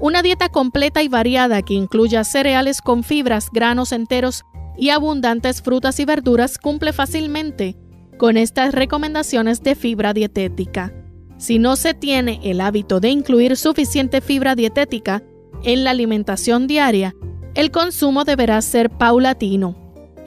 Una 0.00 0.22
dieta 0.22 0.48
completa 0.48 1.02
y 1.02 1.08
variada 1.08 1.62
que 1.62 1.74
incluya 1.74 2.24
cereales 2.24 2.82
con 2.82 3.02
fibras, 3.02 3.48
granos 3.52 3.92
enteros 3.92 4.44
y 4.76 4.90
abundantes 4.90 5.62
frutas 5.62 5.98
y 5.98 6.04
verduras 6.04 6.58
cumple 6.58 6.92
fácilmente 6.92 7.76
con 8.18 8.36
estas 8.36 8.74
recomendaciones 8.74 9.62
de 9.62 9.74
fibra 9.74 10.12
dietética. 10.12 10.92
Si 11.38 11.58
no 11.58 11.76
se 11.76 11.94
tiene 11.94 12.40
el 12.42 12.60
hábito 12.60 13.00
de 13.00 13.10
incluir 13.10 13.56
suficiente 13.56 14.20
fibra 14.20 14.54
dietética 14.54 15.22
en 15.62 15.84
la 15.84 15.90
alimentación 15.90 16.66
diaria, 16.66 17.14
el 17.54 17.70
consumo 17.70 18.24
deberá 18.24 18.60
ser 18.60 18.90
paulatino. 18.90 19.76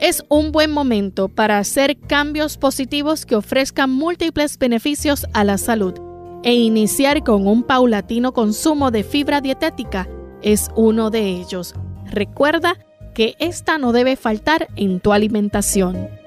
Es 0.00 0.24
un 0.28 0.50
buen 0.50 0.72
momento 0.72 1.28
para 1.28 1.58
hacer 1.58 1.98
cambios 1.98 2.56
positivos 2.56 3.24
que 3.24 3.36
ofrezcan 3.36 3.90
múltiples 3.90 4.58
beneficios 4.58 5.26
a 5.32 5.44
la 5.44 5.58
salud 5.58 5.94
e 6.42 6.54
iniciar 6.54 7.22
con 7.22 7.46
un 7.46 7.62
paulatino 7.62 8.32
consumo 8.32 8.90
de 8.90 9.04
fibra 9.04 9.40
dietética 9.40 10.08
es 10.42 10.70
uno 10.74 11.10
de 11.10 11.28
ellos. 11.28 11.74
Recuerda 12.10 12.78
que 13.14 13.36
esta 13.38 13.78
no 13.78 13.92
debe 13.92 14.16
faltar 14.16 14.68
en 14.76 15.00
tu 15.00 15.12
alimentación. 15.12 16.21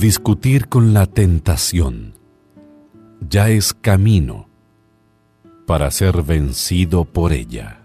Discutir 0.00 0.68
con 0.68 0.94
la 0.94 1.04
tentación 1.04 2.14
ya 3.28 3.50
es 3.50 3.74
camino 3.74 4.48
para 5.66 5.90
ser 5.90 6.22
vencido 6.22 7.04
por 7.04 7.34
ella. 7.34 7.79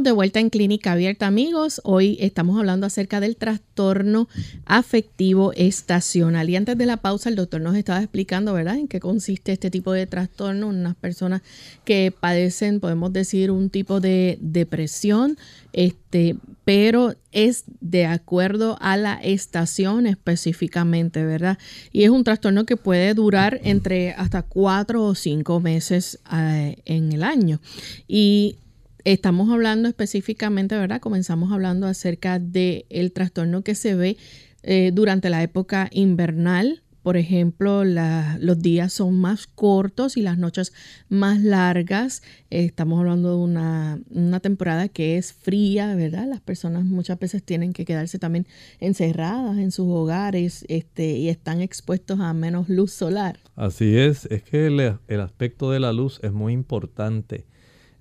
De 0.00 0.12
vuelta 0.12 0.40
en 0.40 0.48
Clínica 0.48 0.92
Abierta, 0.92 1.26
amigos. 1.26 1.82
Hoy 1.84 2.16
estamos 2.18 2.58
hablando 2.58 2.86
acerca 2.86 3.20
del 3.20 3.36
trastorno 3.36 4.26
afectivo 4.64 5.52
estacional. 5.54 6.48
Y 6.48 6.56
antes 6.56 6.78
de 6.78 6.86
la 6.86 6.96
pausa, 6.96 7.28
el 7.28 7.36
doctor 7.36 7.60
nos 7.60 7.76
estaba 7.76 8.00
explicando, 8.00 8.54
¿verdad?, 8.54 8.78
en 8.78 8.88
qué 8.88 9.00
consiste 9.00 9.52
este 9.52 9.70
tipo 9.70 9.92
de 9.92 10.06
trastorno. 10.06 10.68
Unas 10.68 10.94
personas 10.96 11.42
que 11.84 12.12
padecen, 12.18 12.80
podemos 12.80 13.12
decir, 13.12 13.50
un 13.50 13.68
tipo 13.68 14.00
de 14.00 14.38
depresión, 14.40 15.36
este, 15.74 16.36
pero 16.64 17.14
es 17.30 17.64
de 17.80 18.06
acuerdo 18.06 18.78
a 18.80 18.96
la 18.96 19.14
estación 19.14 20.06
específicamente, 20.06 21.22
¿verdad? 21.22 21.58
Y 21.92 22.04
es 22.04 22.10
un 22.10 22.24
trastorno 22.24 22.64
que 22.64 22.78
puede 22.78 23.12
durar 23.12 23.60
entre 23.62 24.12
hasta 24.12 24.42
cuatro 24.42 25.04
o 25.04 25.14
cinco 25.14 25.60
meses 25.60 26.18
eh, 26.32 26.76
en 26.86 27.12
el 27.12 27.22
año. 27.22 27.60
Y 28.08 28.56
Estamos 29.04 29.50
hablando 29.50 29.88
específicamente, 29.88 30.76
¿verdad? 30.76 31.00
Comenzamos 31.00 31.50
hablando 31.50 31.88
acerca 31.88 32.38
del 32.38 32.86
el 32.88 33.12
trastorno 33.12 33.62
que 33.62 33.74
se 33.74 33.96
ve 33.96 34.16
eh, 34.62 34.92
durante 34.94 35.28
la 35.28 35.42
época 35.42 35.88
invernal. 35.90 36.82
Por 37.02 37.16
ejemplo, 37.16 37.82
los 37.84 38.62
días 38.62 38.92
son 38.92 39.18
más 39.18 39.48
cortos 39.48 40.16
y 40.16 40.22
las 40.22 40.38
noches 40.38 40.72
más 41.08 41.42
largas. 41.42 42.22
estamos 42.48 43.00
hablando 43.00 43.30
de 43.30 43.42
una, 43.42 44.40
temporada 44.40 44.86
que 44.86 45.18
es 45.18 45.32
fría, 45.32 45.96
¿verdad? 45.96 46.28
Las 46.28 46.40
personas 46.40 46.84
muchas 46.84 47.18
veces 47.18 47.42
tienen 47.42 47.72
que 47.72 47.84
quedarse 47.84 48.20
también 48.20 48.46
encerradas 48.78 49.58
en 49.58 49.72
sus 49.72 49.88
hogares 49.88 50.64
este, 50.68 51.16
y 51.16 51.28
están 51.28 51.60
expuestos 51.60 52.20
a 52.20 52.32
menos 52.34 52.68
luz 52.68 52.92
solar. 52.92 53.40
Así 53.56 53.96
es, 53.96 54.26
es 54.26 54.44
que 54.44 54.68
el 55.08 55.20
aspecto 55.20 55.72
de 55.72 55.80
la 55.80 55.92
luz 55.92 56.20
es 56.22 56.32
muy 56.32 56.52
importante 56.52 57.46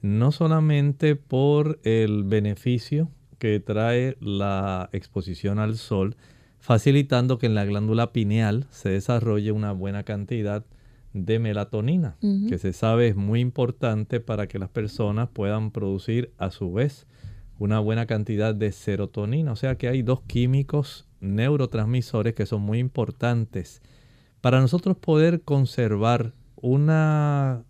no 0.01 0.31
solamente 0.31 1.15
por 1.15 1.79
el 1.83 2.23
beneficio 2.23 3.09
que 3.37 3.59
trae 3.59 4.17
la 4.19 4.89
exposición 4.93 5.59
al 5.59 5.77
sol, 5.77 6.15
facilitando 6.59 7.37
que 7.39 7.47
en 7.47 7.55
la 7.55 7.65
glándula 7.65 8.11
pineal 8.11 8.67
se 8.69 8.89
desarrolle 8.89 9.51
una 9.51 9.71
buena 9.71 10.03
cantidad 10.03 10.63
de 11.13 11.39
melatonina, 11.39 12.15
que 12.47 12.57
se 12.57 12.71
sabe 12.71 13.09
es 13.09 13.15
muy 13.15 13.41
importante 13.41 14.19
para 14.19 14.47
que 14.47 14.59
las 14.59 14.69
personas 14.69 15.27
puedan 15.29 15.71
producir 15.71 16.31
a 16.37 16.51
su 16.51 16.71
vez 16.71 17.05
una 17.59 17.79
buena 17.79 18.05
cantidad 18.05 18.55
de 18.55 18.71
serotonina. 18.71 19.51
O 19.51 19.55
sea 19.55 19.75
que 19.75 19.87
hay 19.87 20.03
dos 20.03 20.21
químicos 20.21 21.07
neurotransmisores 21.19 22.33
que 22.33 22.45
son 22.45 22.61
muy 22.61 22.79
importantes 22.79 23.81
para 24.39 24.61
nosotros 24.61 24.97
poder 24.97 25.41
conservar 25.41 26.33
una, 26.55 27.63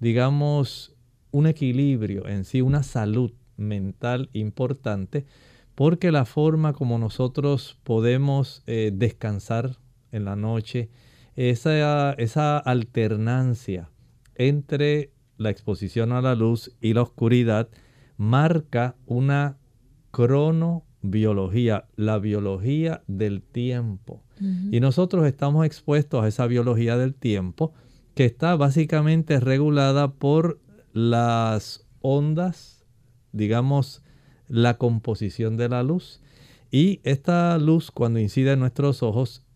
digamos, 0.00 0.94
un 1.30 1.46
equilibrio 1.46 2.26
en 2.28 2.44
sí, 2.44 2.60
una 2.60 2.82
salud 2.82 3.32
mental 3.56 4.30
importante, 4.32 5.26
porque 5.74 6.10
la 6.10 6.24
forma 6.24 6.72
como 6.72 6.98
nosotros 6.98 7.78
podemos 7.84 8.62
eh, 8.66 8.90
descansar 8.94 9.76
en 10.12 10.24
la 10.24 10.36
noche, 10.36 10.88
esa, 11.36 12.12
esa 12.14 12.58
alternancia 12.58 13.90
entre 14.34 15.12
la 15.36 15.50
exposición 15.50 16.12
a 16.12 16.20
la 16.20 16.34
luz 16.34 16.72
y 16.80 16.94
la 16.94 17.02
oscuridad, 17.02 17.68
marca 18.16 18.96
una 19.06 19.56
cronobiología, 20.10 21.86
la 21.96 22.18
biología 22.18 23.02
del 23.06 23.42
tiempo. 23.42 24.22
Y 24.70 24.78
nosotros 24.78 25.26
estamos 25.26 25.66
expuestos 25.66 26.22
a 26.22 26.28
esa 26.28 26.46
biología 26.46 26.96
del 26.96 27.14
tiempo 27.14 27.72
que 28.14 28.24
está 28.24 28.54
básicamente 28.54 29.40
regulada 29.40 30.12
por 30.12 30.60
las 30.98 31.86
ondas, 32.00 32.84
digamos, 33.30 34.02
la 34.48 34.78
composición 34.78 35.56
de 35.56 35.68
la 35.68 35.84
luz. 35.84 36.20
Y 36.72 37.00
esta 37.04 37.56
luz 37.58 37.92
cuando 37.92 38.18
incide 38.18 38.52
en 38.52 38.58
nuestros 38.58 39.02
ojos 39.04 39.46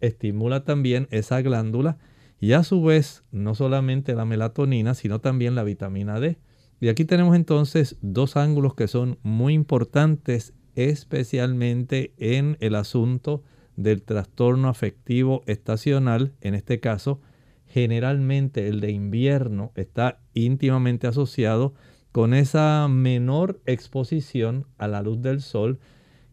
estimula 0.00 0.64
también 0.64 1.06
esa 1.10 1.42
glándula 1.42 1.98
y 2.40 2.52
a 2.52 2.64
su 2.64 2.82
vez 2.82 3.24
no 3.30 3.54
solamente 3.54 4.14
la 4.14 4.24
melatonina, 4.24 4.94
sino 4.94 5.20
también 5.20 5.54
la 5.54 5.64
vitamina 5.64 6.18
D. 6.18 6.38
Y 6.80 6.88
aquí 6.88 7.04
tenemos 7.04 7.36
entonces 7.36 7.96
dos 8.00 8.36
ángulos 8.36 8.74
que 8.74 8.88
son 8.88 9.18
muy 9.22 9.52
importantes, 9.52 10.54
especialmente 10.74 12.14
en 12.16 12.56
el 12.60 12.74
asunto 12.74 13.42
del 13.76 14.02
trastorno 14.02 14.68
afectivo 14.68 15.42
estacional, 15.46 16.32
en 16.40 16.54
este 16.54 16.80
caso 16.80 17.20
generalmente 17.68 18.68
el 18.68 18.80
de 18.80 18.90
invierno 18.92 19.72
está 19.74 20.20
íntimamente 20.34 21.06
asociado 21.06 21.74
con 22.12 22.32
esa 22.32 22.88
menor 22.88 23.60
exposición 23.66 24.66
a 24.78 24.88
la 24.88 25.02
luz 25.02 25.20
del 25.20 25.40
sol 25.40 25.78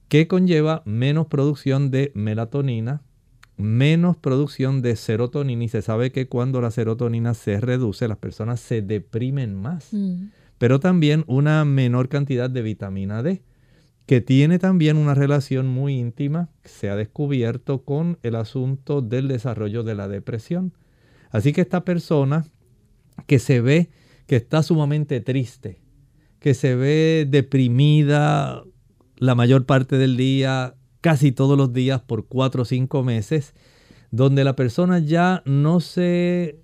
que 0.08 0.28
conlleva 0.28 0.84
menos 0.86 1.28
producción 1.28 1.92
de 1.92 2.12
melatonina, 2.16 3.02
menos 3.58 4.16
producción 4.16 4.82
de 4.82 4.96
serotonina 4.96 5.64
y 5.64 5.70
se 5.70 5.82
sabe 5.82 6.12
que 6.12 6.28
cuando 6.28 6.62
la 6.62 6.72
serotonina 6.72 7.34
se 7.34 7.60
reduce 7.60 8.08
las 8.08 8.18
personas 8.18 8.60
se 8.60 8.82
deprimen 8.82 9.56
más, 9.56 9.90
mm. 9.92 10.28
pero 10.58 10.80
también 10.80 11.24
una 11.28 11.66
menor 11.66 12.10
cantidad 12.10 12.50
de 12.50 12.62
vitamina 12.62 13.24
D 13.24 13.42
que 14.06 14.22
tiene 14.22 14.60
también 14.60 14.98
una 14.98 15.14
relación 15.14 15.68
muy 15.68 15.96
íntima, 15.98 16.50
se 16.64 16.90
ha 16.90 16.96
descubierto 16.96 17.84
con 17.84 18.20
el 18.22 18.36
asunto 18.36 19.02
del 19.02 19.28
desarrollo 19.28 19.84
de 19.84 19.96
la 19.96 20.08
depresión. 20.08 20.74
Así 21.34 21.52
que 21.52 21.62
esta 21.62 21.84
persona 21.84 22.46
que 23.26 23.40
se 23.40 23.60
ve 23.60 23.90
que 24.28 24.38
está 24.38 24.64
sumamente 24.64 25.20
triste, 25.20 25.82
que 26.40 26.54
se 26.54 26.76
ve 26.76 27.28
deprimida 27.28 28.64
la 29.18 29.36
mayor 29.36 29.66
parte 29.66 29.98
del 29.98 30.16
día, 30.16 30.76
casi 31.02 31.32
todos 31.32 31.58
los 31.58 31.74
días 31.74 32.02
por 32.02 32.28
cuatro 32.28 32.62
o 32.62 32.66
cinco 32.66 33.04
meses, 33.04 33.56
donde 34.12 34.44
la 34.44 34.56
persona 34.56 35.00
ya 35.00 35.42
no 35.46 35.80
se 35.80 36.60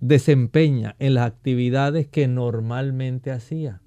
desempeña 0.00 0.96
en 0.98 1.14
las 1.14 1.26
actividades 1.26 2.08
que 2.08 2.28
normalmente 2.28 3.30
hacía, 3.30 3.82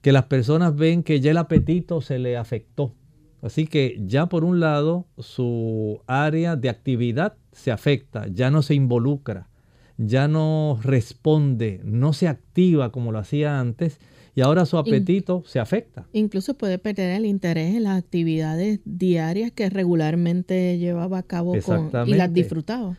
que 0.00 0.12
las 0.12 0.26
personas 0.26 0.76
ven 0.76 1.02
que 1.02 1.20
ya 1.20 1.32
el 1.32 1.38
apetito 1.38 2.00
se 2.00 2.20
le 2.20 2.36
afectó. 2.36 2.94
Así 3.40 3.66
que 3.66 4.00
ya 4.04 4.26
por 4.26 4.44
un 4.44 4.60
lado 4.60 5.06
su 5.18 6.00
área 6.06 6.56
de 6.56 6.68
actividad 6.68 7.34
se 7.52 7.70
afecta, 7.70 8.26
ya 8.28 8.50
no 8.50 8.62
se 8.62 8.74
involucra, 8.74 9.48
ya 9.96 10.28
no 10.28 10.78
responde, 10.82 11.80
no 11.84 12.12
se 12.12 12.28
activa 12.28 12.90
como 12.90 13.12
lo 13.12 13.18
hacía 13.18 13.60
antes 13.60 13.98
y 14.34 14.40
ahora 14.40 14.66
su 14.66 14.78
apetito 14.78 15.42
se 15.46 15.58
afecta. 15.58 16.06
Incluso 16.12 16.54
puede 16.54 16.78
perder 16.78 17.10
el 17.10 17.26
interés 17.26 17.74
en 17.74 17.84
las 17.84 17.98
actividades 17.98 18.80
diarias 18.84 19.50
que 19.52 19.68
regularmente 19.68 20.78
llevaba 20.78 21.18
a 21.18 21.22
cabo 21.22 21.54
y 21.56 22.14
las 22.14 22.32
disfrutaba. 22.32 22.96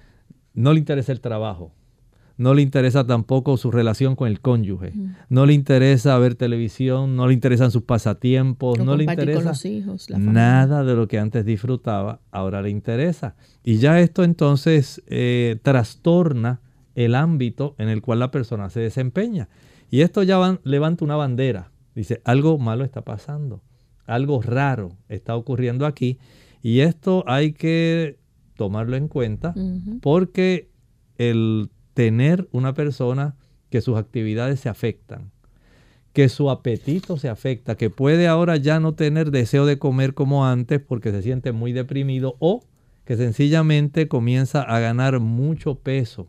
No 0.53 0.73
le 0.73 0.79
interesa 0.79 1.11
el 1.11 1.21
trabajo, 1.21 1.71
no 2.39 2.53
le 2.53 2.61
interesa 2.61 3.05
tampoco 3.05 3.57
su 3.57 3.69
relación 3.69 4.15
con 4.15 4.29
el 4.29 4.39
cónyuge, 4.39 4.93
no 5.27 5.45
le 5.45 5.51
interesa 5.51 6.17
ver 6.19 6.35
televisión, 6.35 7.17
no 7.17 7.27
le 7.27 7.33
interesan 7.33 7.69
sus 7.69 7.83
pasatiempos, 7.83 8.79
no 8.79 8.95
le 8.95 9.03
interesa 9.03 9.51
nada 10.17 10.85
de 10.85 10.95
lo 10.95 11.09
que 11.09 11.19
antes 11.19 11.43
disfrutaba, 11.43 12.21
ahora 12.31 12.61
le 12.61 12.69
interesa. 12.69 13.35
Y 13.61 13.79
ya 13.79 13.99
esto 13.99 14.23
entonces 14.23 15.03
eh, 15.07 15.59
trastorna 15.63 16.61
el 16.95 17.13
ámbito 17.13 17.75
en 17.77 17.89
el 17.89 18.01
cual 18.01 18.19
la 18.19 18.31
persona 18.31 18.69
se 18.69 18.79
desempeña. 18.79 19.49
Y 19.91 19.99
esto 19.99 20.23
ya 20.23 20.59
levanta 20.63 21.03
una 21.03 21.17
bandera, 21.17 21.73
dice, 21.93 22.21
algo 22.23 22.57
malo 22.57 22.85
está 22.85 23.01
pasando, 23.01 23.61
algo 24.05 24.41
raro 24.41 24.95
está 25.09 25.35
ocurriendo 25.35 25.85
aquí 25.85 26.19
y 26.61 26.79
esto 26.79 27.25
hay 27.27 27.51
que 27.51 28.17
tomarlo 28.55 28.95
en 28.95 29.09
cuenta 29.09 29.53
porque 30.01 30.69
el 31.17 31.69
tener 31.93 32.47
una 32.51 32.73
persona 32.73 33.35
que 33.69 33.81
sus 33.81 33.97
actividades 33.97 34.59
se 34.59 34.69
afectan, 34.69 35.31
que 36.13 36.29
su 36.29 36.49
apetito 36.49 37.17
se 37.17 37.29
afecta, 37.29 37.75
que 37.75 37.89
puede 37.89 38.27
ahora 38.27 38.57
ya 38.57 38.79
no 38.79 38.93
tener 38.93 39.31
deseo 39.31 39.65
de 39.65 39.77
comer 39.77 40.13
como 40.13 40.45
antes 40.45 40.81
porque 40.81 41.11
se 41.11 41.21
siente 41.21 41.51
muy 41.51 41.71
deprimido 41.71 42.35
o 42.39 42.63
que 43.05 43.17
sencillamente 43.17 44.07
comienza 44.07 44.61
a 44.61 44.79
ganar 44.79 45.19
mucho 45.19 45.75
peso. 45.75 46.27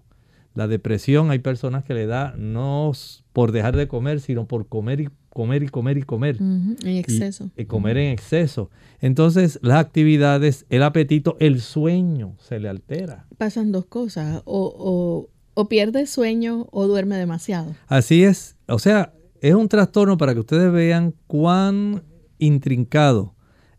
La 0.55 0.67
depresión 0.67 1.31
hay 1.31 1.39
personas 1.39 1.85
que 1.85 1.95
le 1.95 2.07
da 2.07 2.35
no 2.37 2.93
por 3.33 3.53
dejar 3.53 3.77
de 3.77 3.87
comer, 3.87 4.21
sino 4.21 4.47
por 4.47 4.67
comer 4.67 5.01
y 5.01 5.09
comer 5.29 5.63
y 5.63 5.69
comer 5.69 5.99
y 5.99 6.03
comer. 6.03 6.37
En 6.39 6.77
exceso. 6.83 7.51
Y, 7.57 7.67
comer 7.67 7.97
en 7.99 8.13
exceso. 8.13 8.71
Entonces 9.01 9.59
las 9.63 9.79
actividades, 9.79 10.67
el 10.69 10.83
apetito, 10.83 11.37
el 11.39 11.61
sueño 11.61 12.35
se 12.39 12.59
le 12.59 12.69
altera. 12.69 13.27
Pasan 13.39 13.73
dos 13.73 13.87
cosas, 13.87 14.43
o, 14.45 14.75
o 14.77 15.31
pierde 15.69 16.07
sueño 16.07 16.67
o 16.71 16.87
duerme 16.87 17.17
demasiado. 17.17 17.75
Así 17.87 18.25
es. 18.25 18.57
O 18.67 18.79
sea, 18.79 19.13
es 19.41 19.55
un 19.55 19.69
trastorno 19.69 20.17
para 20.17 20.35
que 20.35 20.41
ustedes 20.41 20.73
vean 20.73 21.15
cuán 21.27 22.05
intrincado 22.39 23.35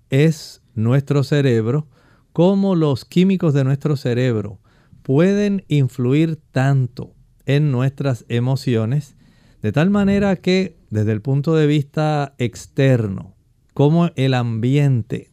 es 0.09 0.61
nuestro 0.73 1.23
cerebro, 1.23 1.87
cómo 2.33 2.75
los 2.75 3.05
químicos 3.05 3.53
de 3.53 3.63
nuestro 3.63 3.95
cerebro 3.95 4.59
pueden 5.03 5.63
influir 5.67 6.39
tanto 6.51 7.13
en 7.45 7.71
nuestras 7.71 8.25
emociones, 8.29 9.15
de 9.61 9.71
tal 9.71 9.89
manera 9.89 10.35
que 10.35 10.77
desde 10.89 11.11
el 11.11 11.21
punto 11.21 11.55
de 11.55 11.67
vista 11.67 12.35
externo, 12.37 13.35
cómo 13.73 14.09
el 14.15 14.33
ambiente 14.33 15.31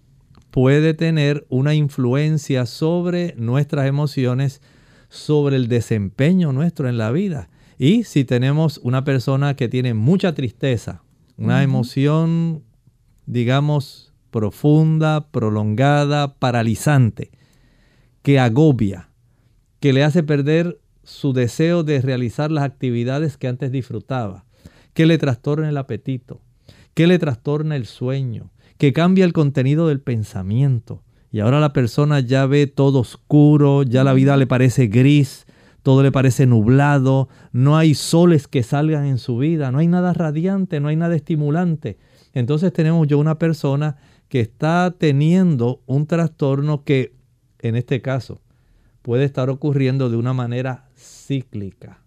puede 0.51 0.95
tener 0.95 1.47
una 1.49 1.75
influencia 1.75 2.67
sobre 2.67 3.35
nuestras 3.37 3.87
emociones, 3.87 4.63
sobre 5.09 5.57
el 5.57 5.69
desempeño 5.69 6.53
nuestro 6.53 6.89
en 6.89 6.99
la 6.99 7.11
vida. 7.11 7.49
Y 7.79 8.05
si 8.05 8.25
tenemos 8.25 8.79
una 8.83 9.05
persona 9.05 9.55
que 9.55 9.69
tiene 9.69 9.95
mucha 9.95 10.35
tristeza, 10.35 11.03
una 11.37 11.63
emoción, 11.63 12.65
digamos, 13.27 14.13
profunda, 14.31 15.31
prolongada, 15.31 16.35
paralizante, 16.35 17.31
que 18.23 18.39
agobia, 18.39 19.09
que 19.81 19.93
le 19.93 20.03
hace 20.03 20.23
perder 20.23 20.81
su 21.05 21.33
deseo 21.33 21.85
de 21.85 22.01
realizar 22.01 22.51
las 22.51 22.65
actividades 22.65 23.37
que 23.37 23.49
antes 23.49 23.73
disfrutaba, 23.73 24.45
que 24.93 25.07
le 25.07 25.17
trastorna 25.17 25.69
el 25.69 25.77
apetito, 25.77 26.43
que 26.95 27.07
le 27.07 27.19
trastorna 27.19 27.77
el 27.77 27.87
sueño, 27.87 28.51
que 28.77 28.93
cambia 28.93 29.25
el 29.25 29.33
contenido 29.33 29.89
del 29.89 30.01
pensamiento. 30.01 31.03
Y 31.31 31.41
ahora 31.41 31.61
la 31.61 31.73
persona 31.73 32.21
ya 32.21 32.47
ve 32.47 32.67
todo 32.67 33.01
oscuro, 33.01 33.83
ya 33.83 34.05
la 34.05 34.15
vida 34.15 34.37
le 34.37 34.47
parece 34.47 34.87
gris, 34.87 35.47
todo 35.83 36.03
le 36.03 36.13
parece 36.13 36.47
nublado, 36.47 37.29
no 37.53 37.77
hay 37.77 37.95
soles 37.95 38.49
que 38.49 38.63
salgan 38.63 39.05
en 39.07 39.19
su 39.19 39.39
vida, 39.39 39.71
no 39.71 39.79
hay 39.79 39.89
nada 39.89 40.13
radiante, 40.13 40.81
no 40.81 40.89
hay 40.89 40.97
nada 40.97 41.17
estimulante. 41.17 41.99
Entonces 42.33 42.73
tenemos 42.73 43.07
yo 43.07 43.19
una 43.19 43.39
persona 43.39 43.97
que 44.29 44.41
está 44.41 44.95
teniendo 44.97 45.83
un 45.87 46.07
trastorno 46.07 46.85
que 46.85 47.15
en 47.61 47.77
este 47.77 48.01
caso 48.01 48.41
puede 49.03 49.25
estar 49.25 49.51
ocurriendo 49.51 50.11
de 50.11 50.17
una 50.17 50.33
manera 50.33 50.89
cíclica. 50.97 52.03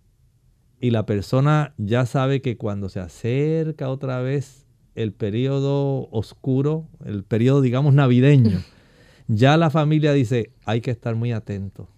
Y 0.80 0.92
la 0.92 1.06
persona 1.06 1.74
ya 1.78 2.06
sabe 2.06 2.42
que 2.42 2.58
cuando 2.58 2.90
se 2.90 3.00
acerca 3.00 3.90
otra 3.90 4.22
vez 4.22 4.66
el 4.96 5.14
periodo 5.14 6.10
oscuro, 6.12 6.88
el 7.06 7.24
periodo 7.24 7.62
digamos 7.62 7.94
navideño, 7.94 8.62
ya 9.34 9.58
la 9.58 9.70
familia 9.70 10.14
dice, 10.14 10.52
hay 10.66 10.82
que 10.82 10.92
estar 10.92 11.16
muy 11.16 11.32
atento 11.32 11.90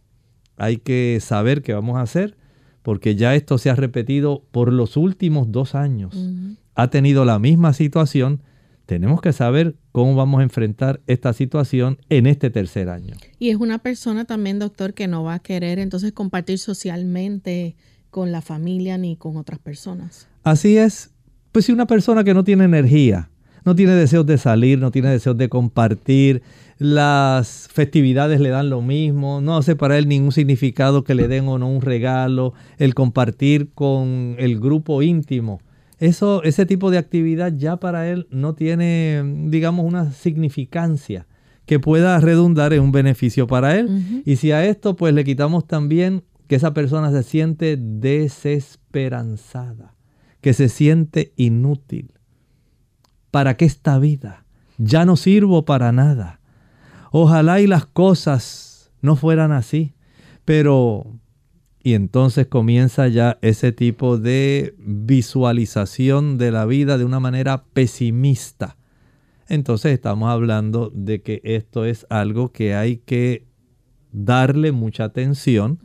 hay 0.58 0.78
que 0.78 1.19
saber 1.22 1.62
qué 1.62 1.74
vamos 1.74 1.98
a 1.98 2.02
hacer, 2.02 2.38
porque 2.82 3.15
ya 3.15 3.36
esto 3.36 3.58
se 3.58 3.69
ha 3.69 3.76
repetido 3.76 4.43
por 4.52 4.72
los 4.72 4.98
últimos 4.98 5.52
dos 5.52 5.76
años. 5.76 6.15
Ha 6.76 6.89
tenido 6.89 7.26
la 7.26 7.39
misma 7.39 7.74
situación. 7.74 8.41
Tenemos 8.86 9.22
que 9.22 9.32
saber 9.32 9.78
cómo 9.91 10.15
vamos 10.15 10.41
a 10.41 10.43
enfrentar 10.43 11.02
esta 11.08 11.32
situación 11.34 11.98
en 12.10 12.28
este 12.28 12.50
tercer 12.50 12.89
año. 12.89 13.15
Y 13.39 13.50
es 13.50 13.56
una 13.56 13.80
persona 13.80 14.26
también, 14.26 14.60
doctor, 14.60 14.93
que 14.93 15.08
no 15.08 15.24
va 15.24 15.36
a 15.36 15.39
querer 15.39 15.80
entonces 15.80 16.12
compartir 16.12 16.60
socialmente 16.60 17.76
con 18.10 18.32
la 18.32 18.41
familia 18.41 18.98
ni 18.98 19.15
con 19.15 19.38
otras 19.38 19.60
personas. 19.60 20.28
Así 20.43 20.78
es. 20.78 21.12
Pues 21.54 21.65
si 21.65 21.72
una 21.72 21.88
persona 21.88 22.24
que 22.24 22.34
no 22.34 22.43
tiene 22.43 22.65
energía, 22.65 23.30
no 23.65 23.76
tiene 23.76 23.93
deseos 23.93 24.26
de 24.26 24.38
salir, 24.38 24.80
no 24.80 24.91
tiene 24.91 25.10
deseos 25.10 25.38
de 25.38 25.49
compartir, 25.49 26.41
las 26.78 27.67
festividades 27.71 28.39
le 28.39 28.49
dan 28.49 28.69
lo 28.69 28.82
mismo, 28.82 29.41
no 29.41 29.58
hace 29.58 29.76
para 29.76 29.97
él 29.97 30.08
ningún 30.08 30.32
significado 30.32 31.04
que 31.04 31.15
le 31.15 31.28
den 31.28 31.47
o 31.47 31.58
no 31.58 31.69
un 31.69 31.82
regalo, 31.82 32.54
el 32.78 32.93
compartir 32.93 33.69
con 33.73 34.36
el 34.38 34.60
grupo 34.60 35.02
íntimo. 35.02 35.62
Eso, 35.99 36.43
ese 36.43 36.65
tipo 36.65 36.91
de 36.91 36.97
actividad 36.97 37.54
ya 37.56 37.78
para 37.78 38.10
él 38.10 38.28
no 38.30 38.56
tiene, 38.56 39.23
digamos, 39.47 39.86
una 39.86 40.12
significancia 40.12 41.28
que 41.65 41.80
pueda 41.80 42.19
redundar 42.19 42.73
en 42.73 42.82
un 42.82 42.91
beneficio 42.91 43.47
para 43.47 43.80
él. 43.80 44.21
Y 44.26 44.36
si 44.36 44.52
a 44.52 44.65
esto 44.65 44.95
pues 44.95 45.13
le 45.13 45.23
quitamos 45.23 45.65
también 45.65 46.23
que 46.47 46.56
esa 46.56 46.73
persona 46.73 47.12
se 47.12 47.21
siente 47.23 47.78
desesperanzada, 47.78 49.95
que 50.41 50.54
se 50.54 50.67
siente 50.67 51.32
inútil. 51.38 52.12
¿Para 53.34 53.58
qué 53.58 53.65
esta 53.65 53.98
vida? 53.98 54.46
Ya 54.78 55.06
no 55.06 55.15
sirvo 55.17 55.65
para 55.65 55.91
nada 55.91 56.39
Ojalá 57.15 57.62
y 57.62 57.67
las 57.67 57.88
cosas 57.88 58.91
no 59.02 59.15
fueran 59.15 59.52
así. 59.52 59.93
Pero, 60.46 61.19
y 61.84 61.93
entonces 61.93 62.46
comienza 62.46 63.08
ya 63.08 63.39
ese 63.41 63.72
tipo 63.72 64.19
de 64.19 64.76
visualización 64.78 66.38
de 66.38 66.52
la 66.52 66.65
vida 66.65 67.00
de 67.00 67.06
una 67.06 67.19
manera 67.19 67.65
pesimista. 67.74 68.78
Entonces 69.48 69.93
estamos 69.93 70.30
hablando 70.30 70.91
de 70.93 71.22
que 71.22 71.41
esto 71.43 71.86
es 71.86 72.08
algo 72.10 72.52
que 72.52 72.76
hay 72.76 72.98
que 72.98 73.48
darle 74.12 74.72
mucha 74.72 75.06
atención 75.06 75.80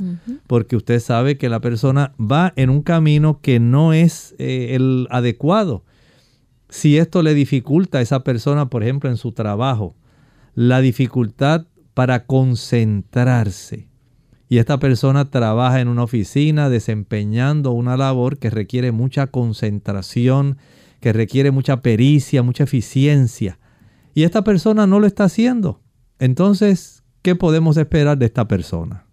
porque 0.47 0.77
usted 0.77 1.01
sabe 1.01 1.39
que 1.39 1.49
la 1.49 1.61
persona 1.61 2.15
va 2.19 2.53
en 2.57 2.69
un 2.71 2.83
camino 2.83 3.41
que 3.41 3.59
no 3.59 3.93
es 3.93 4.35
eh, 4.39 4.75
el 4.77 5.09
adecuado. 5.11 5.85
Si 6.69 6.99
esto 6.99 7.23
le 7.23 7.35
dificulta 7.35 7.99
a 7.99 8.01
esa 8.03 8.25
persona, 8.25 8.69
por 8.69 8.83
ejemplo, 8.83 9.09
en 9.09 9.17
su 9.17 9.33
trabajo, 9.33 9.97
la 10.55 10.81
dificultad 10.81 11.67
para 11.95 12.27
concentrarse. 12.27 13.89
Y 14.49 14.59
esta 14.59 14.79
persona 14.79 15.31
trabaja 15.31 15.81
en 15.81 15.89
una 15.89 16.05
oficina 16.05 16.69
desempeñando 16.69 17.73
una 17.73 17.97
labor 17.97 18.39
que 18.39 18.51
requiere 18.51 18.93
mucha 18.93 19.27
concentración, 19.27 20.59
que 21.01 21.13
requiere 21.13 21.51
mucha 21.51 21.83
pericia, 21.83 22.43
mucha 22.43 22.65
eficiencia. 22.65 23.59
Y 24.15 24.23
esta 24.23 24.43
persona 24.43 24.87
no 24.87 25.01
lo 25.01 25.07
está 25.07 25.25
haciendo. 25.25 25.81
Entonces, 26.19 27.03
¿qué 27.23 27.35
podemos 27.35 27.77
esperar 27.77 28.19
de 28.19 28.27
esta 28.27 28.49
persona? 28.49 29.08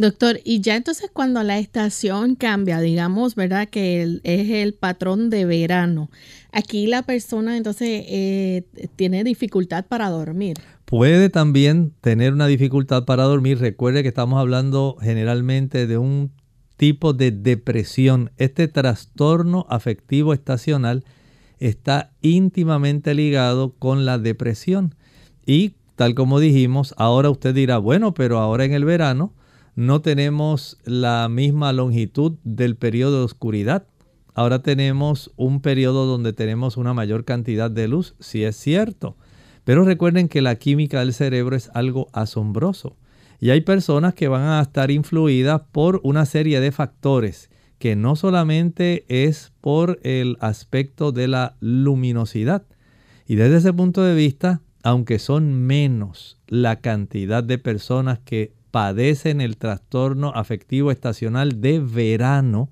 Doctor, 0.00 0.40
y 0.44 0.62
ya 0.62 0.76
entonces 0.76 1.10
cuando 1.12 1.42
la 1.42 1.58
estación 1.58 2.34
cambia, 2.34 2.80
digamos, 2.80 3.34
¿verdad? 3.34 3.68
Que 3.68 4.20
es 4.24 4.48
el 4.48 4.72
patrón 4.72 5.28
de 5.28 5.44
verano. 5.44 6.10
Aquí 6.52 6.86
la 6.86 7.02
persona 7.02 7.58
entonces 7.58 8.04
eh, 8.08 8.64
tiene 8.96 9.24
dificultad 9.24 9.84
para 9.84 10.08
dormir. 10.08 10.56
Puede 10.86 11.28
también 11.28 11.92
tener 12.00 12.32
una 12.32 12.46
dificultad 12.46 13.04
para 13.04 13.24
dormir. 13.24 13.58
Recuerde 13.58 14.00
que 14.00 14.08
estamos 14.08 14.40
hablando 14.40 14.96
generalmente 15.02 15.86
de 15.86 15.98
un 15.98 16.32
tipo 16.78 17.12
de 17.12 17.30
depresión. 17.30 18.30
Este 18.38 18.68
trastorno 18.68 19.66
afectivo 19.68 20.32
estacional 20.32 21.04
está 21.58 22.10
íntimamente 22.22 23.12
ligado 23.12 23.74
con 23.78 24.06
la 24.06 24.16
depresión. 24.16 24.94
Y 25.44 25.74
tal 25.94 26.14
como 26.14 26.40
dijimos, 26.40 26.94
ahora 26.96 27.28
usted 27.28 27.54
dirá, 27.54 27.76
bueno, 27.76 28.14
pero 28.14 28.38
ahora 28.38 28.64
en 28.64 28.72
el 28.72 28.86
verano 28.86 29.34
no 29.80 30.02
tenemos 30.02 30.76
la 30.84 31.26
misma 31.30 31.72
longitud 31.72 32.36
del 32.44 32.76
periodo 32.76 33.20
de 33.20 33.24
oscuridad. 33.24 33.86
Ahora 34.34 34.62
tenemos 34.62 35.32
un 35.36 35.62
periodo 35.62 36.04
donde 36.04 36.34
tenemos 36.34 36.76
una 36.76 36.92
mayor 36.92 37.24
cantidad 37.24 37.70
de 37.70 37.88
luz, 37.88 38.14
si 38.20 38.44
es 38.44 38.56
cierto. 38.56 39.16
Pero 39.64 39.86
recuerden 39.86 40.28
que 40.28 40.42
la 40.42 40.56
química 40.56 41.00
del 41.00 41.14
cerebro 41.14 41.56
es 41.56 41.70
algo 41.72 42.08
asombroso. 42.12 42.98
Y 43.40 43.48
hay 43.48 43.62
personas 43.62 44.12
que 44.12 44.28
van 44.28 44.42
a 44.42 44.60
estar 44.60 44.90
influidas 44.90 45.62
por 45.72 46.02
una 46.04 46.26
serie 46.26 46.60
de 46.60 46.72
factores 46.72 47.48
que 47.78 47.96
no 47.96 48.16
solamente 48.16 49.06
es 49.08 49.50
por 49.62 49.98
el 50.02 50.36
aspecto 50.40 51.10
de 51.10 51.26
la 51.26 51.56
luminosidad. 51.60 52.66
Y 53.26 53.36
desde 53.36 53.56
ese 53.56 53.72
punto 53.72 54.02
de 54.02 54.14
vista, 54.14 54.60
aunque 54.82 55.18
son 55.18 55.54
menos 55.54 56.38
la 56.48 56.80
cantidad 56.82 57.42
de 57.42 57.56
personas 57.56 58.18
que 58.18 58.59
padecen 58.70 59.40
el 59.40 59.56
trastorno 59.56 60.32
afectivo 60.34 60.90
estacional 60.90 61.60
de 61.60 61.80
verano 61.80 62.70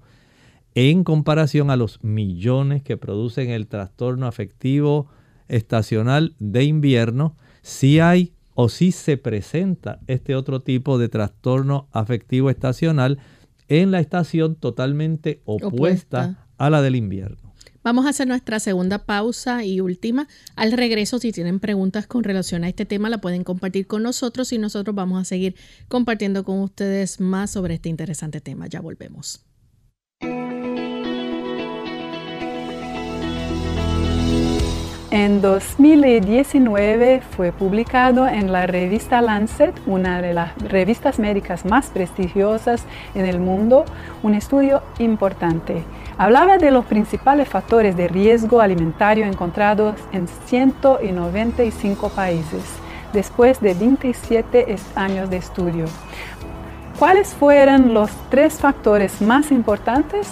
en 0.75 1.03
comparación 1.05 1.71
a 1.71 1.77
los 1.77 2.03
millones 2.05 2.83
que 2.83 2.97
producen 2.97 3.51
el 3.51 3.67
trastorno 3.67 4.27
afectivo 4.27 5.09
estacional 5.49 6.35
de 6.39 6.65
invierno, 6.65 7.37
si 7.63 8.01
hay 8.01 8.33
o 8.55 8.69
si 8.69 8.93
se 8.93 9.17
presenta 9.17 10.01
este 10.07 10.35
otro 10.35 10.61
tipo 10.61 10.99
de 10.99 11.09
trastorno 11.09 11.89
afectivo 11.93 12.51
estacional 12.51 13.19
en 13.69 13.91
la 13.91 14.01
estación 14.01 14.57
totalmente 14.57 15.43
opuesta. 15.45 16.45
a 16.59 16.71
la 16.71 16.83
del 16.83 16.97
invierno. 16.97 17.48
Vamos 17.89 18.05
a 18.05 18.11
hacer 18.11 18.29
nuestra 18.29 18.61
segunda 18.61 18.99
pausa 18.99 19.65
y 19.65 19.81
última. 19.81 20.29
Al 20.57 20.73
regreso, 20.73 21.19
si 21.19 21.33
tienen 21.33 21.59
preguntas 21.59 22.07
con 22.07 22.23
relación 22.23 22.63
a 22.63 22.69
este 22.69 22.85
tema, 22.85 23.09
la 23.09 23.23
pueden 23.23 23.45
compartir 23.45 23.87
con 23.87 24.03
nosotros 24.03 24.53
y 24.53 24.59
nosotros 24.59 24.95
vamos 24.95 25.23
a 25.23 25.25
seguir 25.25 25.55
compartiendo 25.89 26.45
con 26.45 26.61
ustedes 26.61 27.19
más 27.19 27.51
sobre 27.51 27.77
este 27.77 27.89
interesante 27.89 28.43
tema. 28.43 28.67
Ya 28.67 28.83
volvemos. 28.83 29.41
En 35.11 35.41
2019 35.41 37.23
fue 37.23 37.53
publicado 37.53 38.29
en 38.29 38.53
la 38.53 38.67
revista 38.67 39.23
Lancet, 39.23 39.75
una 39.87 40.21
de 40.21 40.35
las 40.35 40.55
revistas 40.59 41.19
médicas 41.19 41.65
más 41.65 41.87
prestigiosas 41.87 42.85
en 43.15 43.25
el 43.25 43.41
mundo, 43.41 43.87
un 44.23 44.35
estudio 44.35 44.83
importante. 44.99 45.83
Hablaba 46.21 46.59
de 46.59 46.73
los 46.73 46.85
principales 46.85 47.49
factores 47.49 47.97
de 47.97 48.09
riesgo 48.09 48.61
alimentario 48.61 49.25
encontrados 49.25 49.95
en 50.11 50.27
195 50.47 52.09
países, 52.09 52.65
después 53.13 53.61
de 53.61 53.75
27 53.75 54.75
años 54.97 55.31
de 55.31 55.37
estudio. 55.37 55.85
¿Cuáles 56.99 57.35
fueron 57.35 57.95
los 57.95 58.11
tres 58.31 58.55
factores 58.55 59.23
más 59.23 59.53
importantes? 59.53 60.29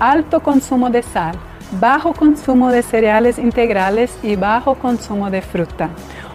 Alto 0.00 0.40
consumo 0.40 0.90
de 0.90 1.04
sal, 1.04 1.36
bajo 1.78 2.14
consumo 2.14 2.72
de 2.72 2.82
cereales 2.82 3.38
integrales 3.38 4.18
y 4.24 4.34
bajo 4.34 4.74
consumo 4.74 5.30
de 5.30 5.40
fruta. 5.40 5.90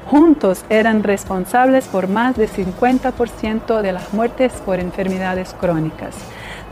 Juntos 0.10 0.64
eran 0.70 1.04
responsables 1.04 1.90
por 1.90 2.08
más 2.08 2.38
del 2.38 2.50
50% 2.50 3.82
de 3.82 3.92
las 3.92 4.14
muertes 4.14 4.54
por 4.66 4.80
enfermedades 4.80 5.54
crónicas. 5.60 6.16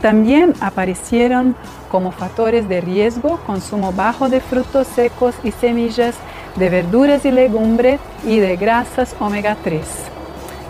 También 0.02 0.54
aparecieron 0.60 1.54
como 1.88 2.10
factores 2.10 2.68
de 2.68 2.80
riesgo 2.80 3.38
consumo 3.46 3.92
bajo 3.92 4.28
de 4.28 4.40
frutos 4.40 4.88
secos 4.88 5.36
y 5.44 5.52
semillas, 5.52 6.16
de 6.56 6.68
verduras 6.68 7.24
y 7.24 7.30
legumbres 7.30 8.00
y 8.26 8.40
de 8.40 8.56
grasas 8.56 9.14
omega 9.20 9.56
3, 9.62 9.80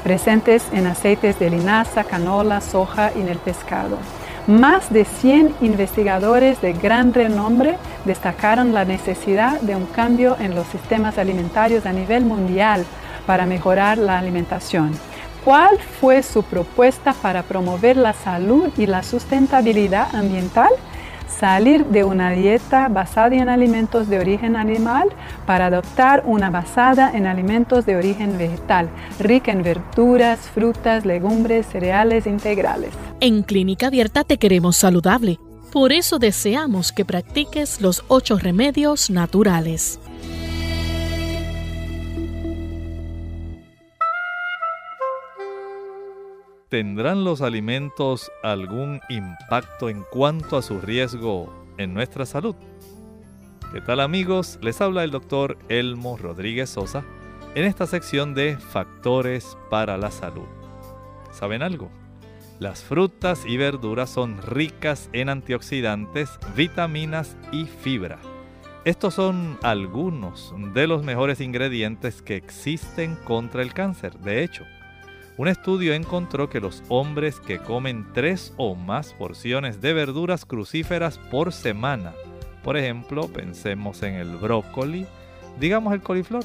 presentes 0.04 0.64
en 0.72 0.86
aceites 0.86 1.38
de 1.38 1.48
linaza, 1.48 2.04
canola, 2.04 2.60
soja 2.60 3.10
y 3.16 3.22
en 3.22 3.28
el 3.28 3.38
pescado. 3.38 3.96
Más 4.46 4.92
de 4.92 5.06
100 5.06 5.54
investigadores 5.62 6.60
de 6.60 6.74
gran 6.74 7.14
renombre 7.14 7.78
destacaron 8.04 8.74
la 8.74 8.84
necesidad 8.84 9.60
de 9.62 9.76
un 9.76 9.86
cambio 9.86 10.36
en 10.40 10.54
los 10.54 10.66
sistemas 10.66 11.16
alimentarios 11.16 11.86
a 11.86 11.92
nivel 11.92 12.24
mundial 12.26 12.84
para 13.24 13.46
mejorar 13.46 13.96
la 13.96 14.18
alimentación. 14.18 14.92
¿Cuál 15.44 15.78
fue 15.78 16.22
su 16.22 16.44
propuesta 16.44 17.12
para 17.14 17.42
promover 17.42 17.96
la 17.96 18.12
salud 18.12 18.70
y 18.76 18.86
la 18.86 19.02
sustentabilidad 19.02 20.14
ambiental? 20.14 20.70
salir 21.40 21.86
de 21.86 22.04
una 22.04 22.30
dieta 22.30 22.88
basada 22.88 23.34
en 23.34 23.48
alimentos 23.48 24.08
de 24.08 24.20
origen 24.20 24.54
animal 24.54 25.08
para 25.44 25.66
adoptar 25.66 26.22
una 26.24 26.50
basada 26.50 27.10
en 27.14 27.26
alimentos 27.26 27.84
de 27.84 27.96
origen 27.96 28.38
vegetal, 28.38 28.88
rica 29.18 29.50
en 29.50 29.64
verduras, 29.64 30.38
frutas, 30.38 31.04
legumbres, 31.04 31.66
cereales 31.66 32.26
integrales. 32.26 32.90
En 33.18 33.42
Clínica 33.42 33.88
Abierta 33.88 34.22
te 34.22 34.38
queremos 34.38 34.76
saludable. 34.76 35.40
Por 35.72 35.90
eso 35.90 36.18
deseamos 36.18 36.92
que 36.92 37.04
practiques 37.04 37.80
los 37.80 38.04
ocho 38.06 38.38
remedios 38.38 39.10
naturales. 39.10 39.98
¿Tendrán 46.72 47.22
los 47.22 47.42
alimentos 47.42 48.32
algún 48.42 49.02
impacto 49.10 49.90
en 49.90 50.04
cuanto 50.10 50.56
a 50.56 50.62
su 50.62 50.80
riesgo 50.80 51.52
en 51.76 51.92
nuestra 51.92 52.24
salud? 52.24 52.56
¿Qué 53.74 53.82
tal 53.82 54.00
amigos? 54.00 54.58
Les 54.62 54.80
habla 54.80 55.04
el 55.04 55.10
doctor 55.10 55.58
Elmo 55.68 56.16
Rodríguez 56.16 56.70
Sosa 56.70 57.04
en 57.54 57.66
esta 57.66 57.86
sección 57.86 58.32
de 58.32 58.56
Factores 58.56 59.58
para 59.68 59.98
la 59.98 60.10
Salud. 60.10 60.46
¿Saben 61.30 61.60
algo? 61.60 61.90
Las 62.58 62.82
frutas 62.82 63.44
y 63.46 63.58
verduras 63.58 64.08
son 64.08 64.40
ricas 64.40 65.10
en 65.12 65.28
antioxidantes, 65.28 66.38
vitaminas 66.56 67.36
y 67.52 67.66
fibra. 67.66 68.18
Estos 68.86 69.12
son 69.12 69.58
algunos 69.62 70.54
de 70.72 70.86
los 70.86 71.04
mejores 71.04 71.42
ingredientes 71.42 72.22
que 72.22 72.36
existen 72.36 73.16
contra 73.26 73.60
el 73.60 73.74
cáncer. 73.74 74.18
De 74.20 74.42
hecho, 74.42 74.64
un 75.38 75.48
estudio 75.48 75.94
encontró 75.94 76.50
que 76.50 76.60
los 76.60 76.82
hombres 76.88 77.40
que 77.40 77.58
comen 77.58 78.06
tres 78.12 78.52
o 78.58 78.74
más 78.74 79.14
porciones 79.14 79.80
de 79.80 79.92
verduras 79.92 80.44
crucíferas 80.44 81.18
por 81.18 81.52
semana, 81.52 82.12
por 82.62 82.76
ejemplo, 82.76 83.28
pensemos 83.28 84.02
en 84.02 84.14
el 84.14 84.36
brócoli, 84.36 85.06
digamos 85.58 85.94
el 85.94 86.02
coliflor, 86.02 86.44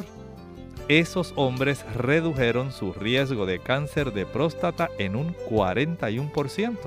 esos 0.87 1.33
hombres 1.35 1.85
redujeron 1.95 2.71
su 2.71 2.93
riesgo 2.93 3.45
de 3.45 3.59
cáncer 3.59 4.13
de 4.13 4.25
próstata 4.25 4.89
en 4.97 5.17
un 5.17 5.35
41%. 5.35 6.77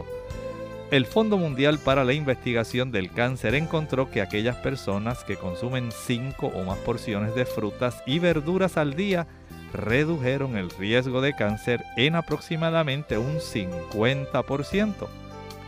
El 0.90 1.06
Fondo 1.06 1.36
Mundial 1.36 1.78
para 1.78 2.02
la 2.02 2.14
Investigación 2.14 2.90
del 2.90 3.12
Cáncer 3.12 3.54
encontró 3.54 4.10
que 4.10 4.22
aquellas 4.22 4.56
personas 4.56 5.22
que 5.22 5.36
consumen 5.36 5.90
5 5.92 6.48
o 6.48 6.64
más 6.64 6.78
porciones 6.78 7.34
de 7.36 7.44
frutas 7.44 8.02
y 8.06 8.18
verduras 8.18 8.76
al 8.76 8.94
día 8.94 9.28
redujeron 9.72 10.56
el 10.56 10.70
riesgo 10.70 11.20
de 11.20 11.34
cáncer 11.34 11.84
en 11.96 12.16
aproximadamente 12.16 13.18
un 13.18 13.38
50%. 13.38 14.94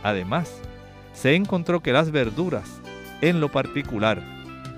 Además, 0.03 0.59
se 1.13 1.35
encontró 1.35 1.81
que 1.81 1.93
las 1.93 2.11
verduras, 2.11 2.81
en 3.21 3.39
lo 3.39 3.49
particular, 3.49 4.21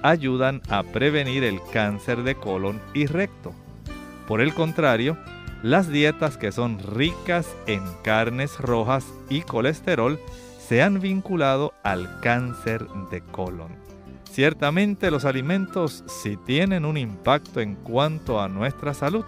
ayudan 0.04 0.62
a 0.70 0.84
prevenir 0.84 1.44
el 1.44 1.60
cáncer 1.74 2.24
de 2.24 2.36
colon 2.36 2.82
y 2.94 3.08
recto. 3.08 3.54
Por 4.28 4.42
el 4.42 4.54
contrario, 4.54 5.18
las 5.64 5.90
dietas 5.90 6.38
que 6.38 6.52
son 6.52 6.80
ricas 6.80 7.48
en 7.66 7.82
carnes 8.04 8.60
rojas 8.60 9.06
y 9.30 9.42
colesterol 9.42 10.20
se 10.60 10.84
han 10.84 11.00
vinculado 11.00 11.74
al 11.84 12.20
cáncer 12.22 12.88
de 13.10 13.22
colon. 13.22 13.85
Ciertamente 14.36 15.12
los 15.12 15.24
alimentos 15.24 16.04
sí 16.08 16.36
tienen 16.36 16.84
un 16.84 16.98
impacto 16.98 17.62
en 17.62 17.76
cuanto 17.76 18.42
a 18.42 18.50
nuestra 18.50 18.94
salud. 18.94 19.24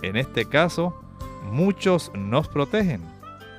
En 0.00 0.16
este 0.16 0.46
caso, 0.46 0.98
muchos 1.52 2.10
nos 2.14 2.48
protegen, 2.48 3.02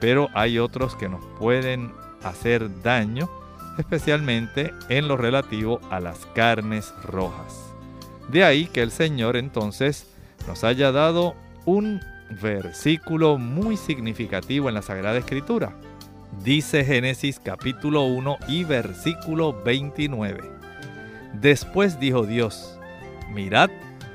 pero 0.02 0.28
hay 0.34 0.58
otros 0.58 0.96
que 0.96 1.08
nos 1.08 1.24
pueden 1.38 1.92
hacer 2.24 2.82
daño, 2.82 3.30
especialmente 3.78 4.74
en 4.90 5.08
lo 5.08 5.18
relativo 5.18 5.82
a 5.92 6.00
las 6.00 6.26
carnes 6.34 6.96
rojas. 7.04 7.72
De 8.30 8.44
ahí 8.44 8.66
que 8.66 8.82
el 8.82 8.90
Señor 8.90 9.38
entonces 9.38 10.08
nos 10.48 10.64
haya 10.64 10.92
dado 10.92 11.36
un 11.66 12.00
versículo 12.42 13.38
muy 13.38 13.78
significativo 13.78 14.68
en 14.68 14.74
la 14.74 14.82
Sagrada 14.82 15.20
Escritura 15.20 15.76
Dice 16.44 16.86
Génesis 16.86 17.38
capítulo 17.44 18.04
1 18.04 18.38
y 18.48 18.64
versículo 18.64 19.52
29. 19.62 20.40
Después 21.34 22.00
dijo 22.00 22.26
Dios, 22.26 22.80
mirad, 23.34 23.70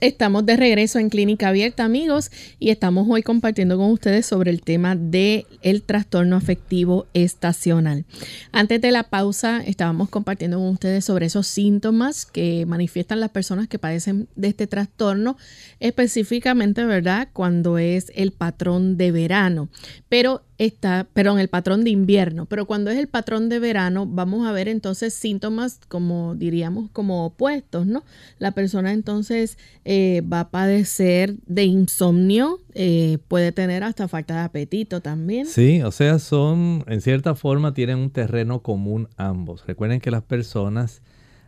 Estamos 0.00 0.46
de 0.46 0.56
regreso 0.56 0.98
en 0.98 1.10
Clínica 1.10 1.48
Abierta, 1.48 1.84
amigos, 1.84 2.30
y 2.58 2.70
estamos 2.70 3.06
hoy 3.10 3.22
compartiendo 3.22 3.76
con 3.76 3.90
ustedes 3.90 4.24
sobre 4.24 4.50
el 4.50 4.62
tema 4.62 4.96
del 4.96 5.44
el 5.60 5.82
trastorno 5.82 6.36
afectivo 6.36 7.06
estacional. 7.12 8.06
Antes 8.50 8.80
de 8.80 8.92
la 8.92 9.02
pausa, 9.02 9.62
estábamos 9.62 10.08
compartiendo 10.08 10.56
con 10.56 10.68
ustedes 10.68 11.04
sobre 11.04 11.26
esos 11.26 11.46
síntomas 11.46 12.24
que 12.24 12.64
manifiestan 12.64 13.20
las 13.20 13.28
personas 13.28 13.68
que 13.68 13.78
padecen 13.78 14.26
de 14.36 14.48
este 14.48 14.66
trastorno, 14.66 15.36
específicamente, 15.80 16.86
¿verdad?, 16.86 17.28
cuando 17.34 17.76
es 17.76 18.10
el 18.14 18.32
patrón 18.32 18.96
de 18.96 19.12
verano. 19.12 19.68
Pero 20.08 20.46
está, 20.66 21.08
perdón, 21.14 21.38
el 21.38 21.48
patrón 21.48 21.84
de 21.84 21.90
invierno, 21.90 22.44
pero 22.44 22.66
cuando 22.66 22.90
es 22.90 22.98
el 22.98 23.08
patrón 23.08 23.48
de 23.48 23.58
verano, 23.58 24.04
vamos 24.06 24.46
a 24.46 24.52
ver 24.52 24.68
entonces 24.68 25.14
síntomas 25.14 25.80
como 25.88 26.34
diríamos 26.34 26.90
como 26.90 27.24
opuestos, 27.24 27.86
¿no? 27.86 28.04
La 28.38 28.52
persona 28.52 28.92
entonces 28.92 29.56
eh, 29.86 30.22
va 30.30 30.40
a 30.40 30.50
padecer 30.50 31.36
de 31.46 31.64
insomnio, 31.64 32.60
eh, 32.74 33.16
puede 33.28 33.52
tener 33.52 33.82
hasta 33.82 34.06
falta 34.06 34.34
de 34.34 34.40
apetito 34.40 35.00
también. 35.00 35.46
Sí, 35.46 35.80
o 35.80 35.90
sea, 35.92 36.18
son, 36.18 36.84
en 36.88 37.00
cierta 37.00 37.34
forma, 37.34 37.72
tienen 37.72 37.96
un 37.96 38.10
terreno 38.10 38.60
común 38.60 39.08
ambos. 39.16 39.66
Recuerden 39.66 40.00
que 40.00 40.10
las 40.10 40.24
personas, 40.24 41.00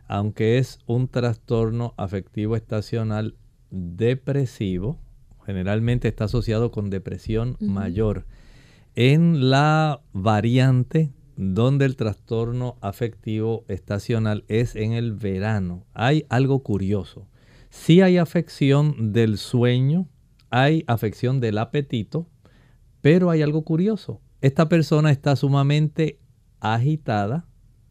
aunque 0.07 0.57
es 0.57 0.79
un 0.87 1.07
trastorno 1.07 1.93
afectivo 1.97 2.55
estacional 2.55 3.35
depresivo, 3.69 4.97
generalmente 5.45 6.07
está 6.07 6.23
asociado 6.23 6.71
con 6.71 6.89
depresión 6.89 7.57
mayor 7.59 8.25
en 8.95 9.49
la 9.49 10.01
variante 10.11 11.11
donde 11.35 11.85
el 11.85 11.95
trastorno 11.95 12.77
afectivo 12.81 13.65
estacional 13.67 14.45
es 14.47 14.75
en 14.75 14.93
el 14.93 15.13
verano, 15.13 15.85
hay 15.93 16.25
algo 16.29 16.61
curioso. 16.61 17.27
Sí 17.69 18.01
hay 18.01 18.17
afección 18.17 19.13
del 19.13 19.37
sueño, 19.37 20.07
hay 20.51 20.83
afección 20.85 21.39
del 21.39 21.57
apetito, 21.57 22.29
pero 23.01 23.31
hay 23.31 23.41
algo 23.41 23.63
curioso. 23.63 24.21
Esta 24.41 24.69
persona 24.69 25.09
está 25.09 25.35
sumamente 25.35 26.19
agitada, 26.59 27.47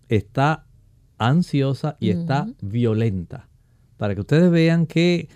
está 0.08 0.66
ansiosa 1.18 1.96
y 1.98 2.10
está 2.10 2.46
violenta. 2.60 3.48
Para 3.96 4.14
que 4.14 4.20
ustedes 4.20 4.50
vean 4.50 4.86
que 4.86 5.28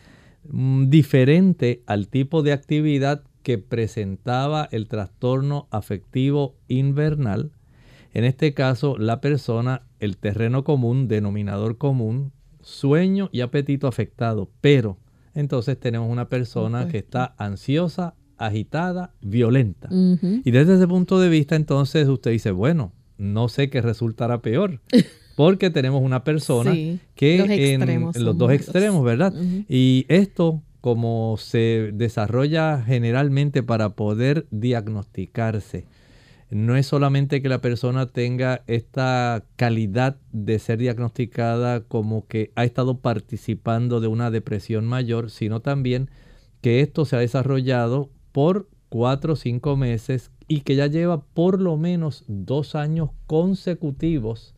mm, 0.48 0.88
diferente 0.88 1.82
al 1.86 2.08
tipo 2.08 2.42
de 2.42 2.52
actividad 2.52 3.24
que 3.46 3.58
presentaba 3.58 4.68
el 4.72 4.88
trastorno 4.88 5.68
afectivo 5.70 6.56
invernal, 6.66 7.52
en 8.12 8.24
este 8.24 8.54
caso 8.54 8.98
la 8.98 9.20
persona, 9.20 9.82
el 10.00 10.16
terreno 10.16 10.64
común, 10.64 11.06
denominador 11.06 11.78
común, 11.78 12.32
sueño 12.60 13.28
y 13.30 13.42
apetito 13.42 13.86
afectado, 13.86 14.50
pero 14.60 14.98
entonces 15.32 15.78
tenemos 15.78 16.10
una 16.10 16.28
persona 16.28 16.88
que 16.88 16.98
está 16.98 17.36
ansiosa, 17.38 18.14
agitada, 18.36 19.14
violenta. 19.20 19.90
Y 19.92 20.50
desde 20.50 20.74
ese 20.74 20.88
punto 20.88 21.20
de 21.20 21.28
vista 21.28 21.54
entonces 21.54 22.08
usted 22.08 22.32
dice, 22.32 22.50
bueno, 22.50 22.94
no 23.16 23.48
sé 23.48 23.70
qué 23.70 23.80
resultará 23.80 24.42
peor. 24.42 24.80
Porque 25.36 25.70
tenemos 25.70 26.02
una 26.02 26.24
persona 26.24 26.74
que 27.14 27.74
en 27.74 28.24
los 28.24 28.36
dos 28.36 28.50
extremos, 28.50 29.04
¿verdad? 29.04 29.32
Y 29.68 30.04
esto 30.08 30.62
como 30.86 31.34
se 31.36 31.90
desarrolla 31.94 32.80
generalmente 32.80 33.64
para 33.64 33.96
poder 33.96 34.46
diagnosticarse. 34.52 35.88
No 36.48 36.76
es 36.76 36.86
solamente 36.86 37.42
que 37.42 37.48
la 37.48 37.60
persona 37.60 38.12
tenga 38.12 38.62
esta 38.68 39.42
calidad 39.56 40.18
de 40.30 40.60
ser 40.60 40.78
diagnosticada 40.78 41.80
como 41.80 42.28
que 42.28 42.52
ha 42.54 42.64
estado 42.64 43.00
participando 43.00 43.98
de 43.98 44.06
una 44.06 44.30
depresión 44.30 44.86
mayor, 44.86 45.32
sino 45.32 45.58
también 45.58 46.08
que 46.60 46.82
esto 46.82 47.04
se 47.04 47.16
ha 47.16 47.18
desarrollado 47.18 48.12
por 48.30 48.68
cuatro 48.88 49.32
o 49.32 49.36
cinco 49.36 49.76
meses 49.76 50.30
y 50.46 50.60
que 50.60 50.76
ya 50.76 50.86
lleva 50.86 51.24
por 51.24 51.60
lo 51.60 51.76
menos 51.76 52.22
dos 52.28 52.76
años 52.76 53.10
consecutivos 53.26 54.54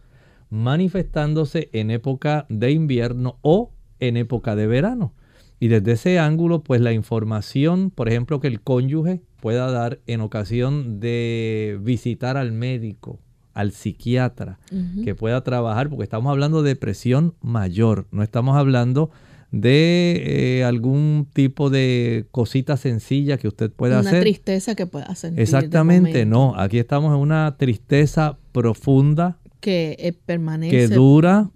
manifestándose 0.50 1.70
en 1.72 1.90
época 1.90 2.44
de 2.50 2.72
invierno 2.72 3.38
o 3.40 3.72
en 3.98 4.18
época 4.18 4.56
de 4.56 4.66
verano. 4.66 5.14
Y 5.60 5.68
desde 5.68 5.92
ese 5.92 6.18
ángulo, 6.18 6.62
pues 6.62 6.80
la 6.80 6.92
información, 6.92 7.90
por 7.90 8.08
ejemplo, 8.08 8.40
que 8.40 8.48
el 8.48 8.60
cónyuge 8.60 9.22
pueda 9.40 9.70
dar 9.70 10.00
en 10.06 10.20
ocasión 10.20 11.00
de 11.00 11.78
visitar 11.82 12.36
al 12.36 12.52
médico, 12.52 13.18
al 13.54 13.72
psiquiatra, 13.72 14.58
que 15.04 15.14
pueda 15.14 15.42
trabajar, 15.42 15.88
porque 15.88 16.04
estamos 16.04 16.30
hablando 16.30 16.62
de 16.62 16.70
depresión 16.70 17.34
mayor, 17.40 18.06
no 18.12 18.22
estamos 18.22 18.56
hablando 18.56 19.10
de 19.50 20.58
eh, 20.58 20.64
algún 20.64 21.26
tipo 21.32 21.70
de 21.70 22.26
cosita 22.30 22.76
sencilla 22.76 23.38
que 23.38 23.48
usted 23.48 23.70
pueda 23.72 24.00
hacer. 24.00 24.14
Una 24.14 24.20
tristeza 24.20 24.74
que 24.74 24.86
pueda 24.86 25.14
sentir. 25.14 25.40
Exactamente, 25.40 26.26
no. 26.26 26.54
Aquí 26.56 26.78
estamos 26.78 27.14
en 27.14 27.20
una 27.20 27.56
tristeza 27.56 28.38
profunda. 28.52 29.38
Que 29.60 29.96
eh, 29.98 30.12
permanece. 30.12 30.70
Que 30.70 30.88
dura 30.88 31.50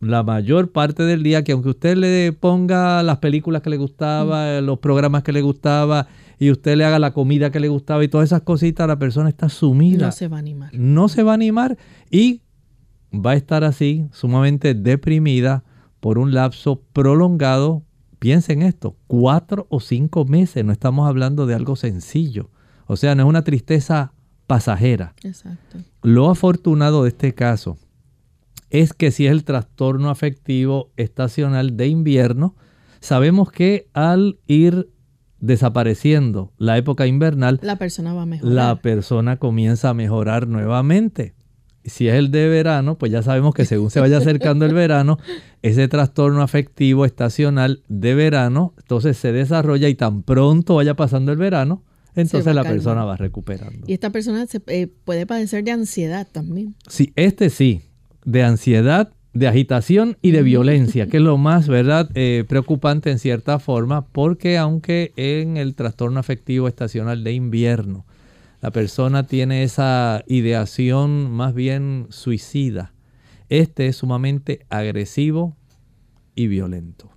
la 0.00 0.22
mayor 0.22 0.72
parte 0.72 1.02
del 1.02 1.22
día, 1.22 1.44
que 1.44 1.52
aunque 1.52 1.68
usted 1.68 1.96
le 1.96 2.32
ponga 2.32 3.02
las 3.02 3.18
películas 3.18 3.62
que 3.62 3.70
le 3.70 3.76
gustaba, 3.76 4.60
mm. 4.60 4.64
los 4.64 4.78
programas 4.78 5.22
que 5.22 5.32
le 5.32 5.42
gustaba, 5.42 6.08
y 6.38 6.50
usted 6.50 6.76
le 6.76 6.86
haga 6.86 6.98
la 6.98 7.12
comida 7.12 7.50
que 7.50 7.60
le 7.60 7.68
gustaba 7.68 8.02
y 8.02 8.08
todas 8.08 8.28
esas 8.30 8.42
cositas, 8.42 8.88
la 8.88 8.98
persona 8.98 9.28
está 9.28 9.50
sumida. 9.50 10.06
No 10.06 10.12
se 10.12 10.28
va 10.28 10.36
a 10.36 10.40
animar. 10.40 10.70
No 10.72 11.08
se 11.08 11.22
va 11.22 11.32
a 11.32 11.34
animar 11.34 11.76
y 12.10 12.40
va 13.12 13.32
a 13.32 13.36
estar 13.36 13.62
así, 13.62 14.06
sumamente 14.10 14.72
deprimida 14.74 15.64
por 16.00 16.18
un 16.18 16.32
lapso 16.32 16.82
prolongado. 16.94 17.82
Piensen 18.18 18.62
esto, 18.62 18.96
cuatro 19.06 19.66
o 19.68 19.80
cinco 19.80 20.24
meses, 20.24 20.64
no 20.64 20.72
estamos 20.72 21.06
hablando 21.06 21.44
de 21.46 21.54
algo 21.54 21.76
sencillo. 21.76 22.50
O 22.86 22.96
sea, 22.96 23.14
no 23.14 23.24
es 23.24 23.28
una 23.28 23.44
tristeza 23.44 24.12
pasajera. 24.46 25.14
Exacto. 25.22 25.78
Lo 26.02 26.30
afortunado 26.30 27.02
de 27.02 27.10
este 27.10 27.34
caso 27.34 27.76
es 28.70 28.92
que 28.92 29.10
si 29.10 29.26
es 29.26 29.32
el 29.32 29.44
trastorno 29.44 30.10
afectivo 30.10 30.92
estacional 30.96 31.76
de 31.76 31.88
invierno, 31.88 32.56
sabemos 33.00 33.50
que 33.50 33.88
al 33.92 34.38
ir 34.46 34.88
desapareciendo 35.40 36.52
la 36.56 36.78
época 36.78 37.06
invernal, 37.06 37.58
la 37.62 37.76
persona 37.76 38.14
va 38.14 38.22
a 38.22 38.26
mejorar. 38.26 38.54
La 38.54 38.76
persona 38.76 39.38
comienza 39.38 39.90
a 39.90 39.94
mejorar 39.94 40.46
nuevamente. 40.46 41.34
Si 41.82 42.08
es 42.08 42.14
el 42.14 42.30
de 42.30 42.46
verano, 42.46 42.98
pues 42.98 43.10
ya 43.10 43.22
sabemos 43.22 43.54
que 43.54 43.64
según 43.64 43.90
se 43.90 44.00
vaya 44.00 44.18
acercando 44.18 44.66
el 44.66 44.74
verano, 44.74 45.18
ese 45.62 45.88
trastorno 45.88 46.42
afectivo 46.42 47.06
estacional 47.06 47.82
de 47.88 48.14
verano, 48.14 48.74
entonces 48.78 49.16
se 49.16 49.32
desarrolla 49.32 49.88
y 49.88 49.94
tan 49.94 50.22
pronto 50.22 50.76
vaya 50.76 50.94
pasando 50.94 51.32
el 51.32 51.38
verano, 51.38 51.82
entonces 52.14 52.54
la 52.54 52.64
persona 52.64 53.04
va 53.04 53.16
recuperando. 53.16 53.86
Y 53.86 53.94
esta 53.94 54.10
persona 54.10 54.46
se, 54.46 54.60
eh, 54.66 54.88
puede 55.04 55.26
padecer 55.26 55.64
de 55.64 55.70
ansiedad 55.70 56.28
también. 56.30 56.74
Sí, 56.86 57.12
este 57.16 57.48
sí 57.48 57.89
de 58.24 58.42
ansiedad, 58.42 59.12
de 59.32 59.48
agitación 59.48 60.16
y 60.22 60.32
de 60.32 60.42
violencia, 60.42 61.06
que 61.06 61.18
es 61.18 61.22
lo 61.22 61.38
más, 61.38 61.68
¿verdad?, 61.68 62.10
eh, 62.14 62.44
preocupante 62.48 63.10
en 63.10 63.18
cierta 63.18 63.58
forma, 63.58 64.06
porque 64.06 64.58
aunque 64.58 65.12
en 65.16 65.56
el 65.56 65.74
trastorno 65.74 66.20
afectivo 66.20 66.68
estacional 66.68 67.24
de 67.24 67.32
invierno, 67.32 68.06
la 68.60 68.70
persona 68.70 69.26
tiene 69.26 69.62
esa 69.62 70.22
ideación 70.26 71.30
más 71.30 71.54
bien 71.54 72.06
suicida, 72.10 72.92
este 73.48 73.88
es 73.88 73.96
sumamente 73.96 74.66
agresivo 74.68 75.56
y 76.34 76.46
violento. 76.46 77.10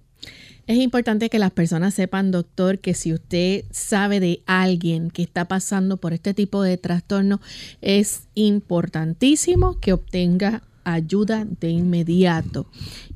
Es 0.65 0.77
importante 0.77 1.29
que 1.29 1.39
las 1.39 1.51
personas 1.51 1.93
sepan, 1.93 2.31
doctor, 2.31 2.79
que 2.79 2.93
si 2.93 3.13
usted 3.13 3.65
sabe 3.71 4.21
de 4.21 4.43
alguien 4.45 5.11
que 5.11 5.21
está 5.21 5.45
pasando 5.49 5.97
por 5.97 6.13
este 6.13 6.33
tipo 6.33 6.63
de 6.63 6.77
trastorno, 6.77 7.41
es 7.81 8.29
importantísimo 8.33 9.79
que 9.81 9.91
obtenga 9.91 10.63
ayuda 10.83 11.45
de 11.45 11.69
inmediato. 11.69 12.67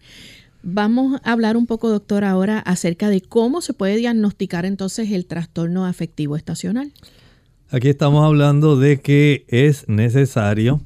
Vamos 0.62 1.20
a 1.24 1.32
hablar 1.32 1.56
un 1.56 1.66
poco, 1.66 1.88
doctor, 1.88 2.24
ahora 2.24 2.58
acerca 2.58 3.08
de 3.08 3.22
cómo 3.22 3.62
se 3.62 3.72
puede 3.72 3.96
diagnosticar 3.96 4.66
entonces 4.66 5.10
el 5.10 5.26
trastorno 5.26 5.86
afectivo 5.86 6.36
estacional. 6.36 6.92
Aquí 7.70 7.88
estamos 7.88 8.24
hablando 8.24 8.78
de 8.78 9.00
que 9.00 9.46
es 9.48 9.88
necesario 9.88 10.80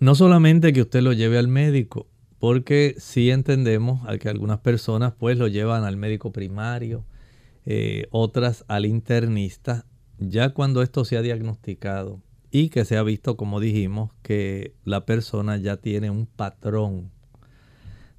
no 0.00 0.14
solamente 0.14 0.72
que 0.72 0.82
usted 0.82 1.02
lo 1.02 1.12
lleve 1.12 1.38
al 1.38 1.48
médico, 1.48 2.06
porque 2.38 2.94
sí 2.98 3.30
entendemos 3.30 4.00
que 4.18 4.28
algunas 4.30 4.60
personas 4.60 5.12
pues 5.18 5.36
lo 5.36 5.48
llevan 5.48 5.84
al 5.84 5.98
médico 5.98 6.32
primario, 6.32 7.04
eh, 7.66 8.06
otras 8.10 8.64
al 8.68 8.86
internista, 8.86 9.84
ya 10.20 10.50
cuando 10.50 10.82
esto 10.82 11.04
se 11.06 11.16
ha 11.16 11.22
diagnosticado 11.22 12.20
y 12.50 12.68
que 12.68 12.84
se 12.84 12.96
ha 12.96 13.02
visto, 13.02 13.36
como 13.36 13.58
dijimos, 13.58 14.10
que 14.22 14.74
la 14.84 15.06
persona 15.06 15.56
ya 15.56 15.78
tiene 15.78 16.10
un 16.10 16.26
patrón. 16.26 17.10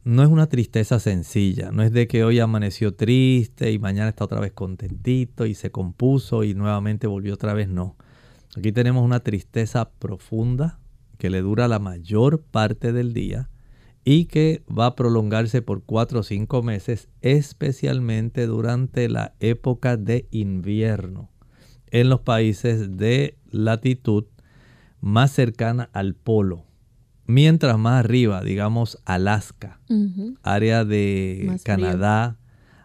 No 0.03 0.23
es 0.23 0.29
una 0.29 0.47
tristeza 0.47 0.99
sencilla, 0.99 1.71
no 1.71 1.83
es 1.83 1.91
de 1.91 2.07
que 2.07 2.23
hoy 2.23 2.39
amaneció 2.39 2.95
triste 2.95 3.71
y 3.71 3.77
mañana 3.77 4.09
está 4.09 4.25
otra 4.25 4.39
vez 4.39 4.51
contentito 4.51 5.45
y 5.45 5.53
se 5.53 5.69
compuso 5.69 6.43
y 6.43 6.55
nuevamente 6.55 7.05
volvió 7.05 7.35
otra 7.35 7.53
vez, 7.53 7.69
no. 7.69 7.95
Aquí 8.57 8.71
tenemos 8.71 9.05
una 9.05 9.19
tristeza 9.19 9.91
profunda 9.91 10.79
que 11.19 11.29
le 11.29 11.41
dura 11.41 11.67
la 11.67 11.77
mayor 11.77 12.41
parte 12.41 12.93
del 12.93 13.13
día 13.13 13.51
y 14.03 14.25
que 14.25 14.63
va 14.67 14.87
a 14.87 14.95
prolongarse 14.95 15.61
por 15.61 15.83
cuatro 15.83 16.21
o 16.21 16.23
cinco 16.23 16.63
meses, 16.63 17.09
especialmente 17.21 18.47
durante 18.47 19.07
la 19.07 19.35
época 19.39 19.97
de 19.97 20.27
invierno 20.31 21.30
en 21.91 22.09
los 22.09 22.21
países 22.21 22.97
de 22.97 23.37
latitud 23.51 24.25
más 25.01 25.31
cercana 25.31 25.89
al 25.93 26.15
polo. 26.15 26.65
Mientras 27.27 27.77
más 27.77 28.03
arriba, 28.03 28.41
digamos 28.41 28.99
Alaska, 29.05 29.79
área 30.41 30.83
de 30.83 31.59
Canadá, 31.63 32.37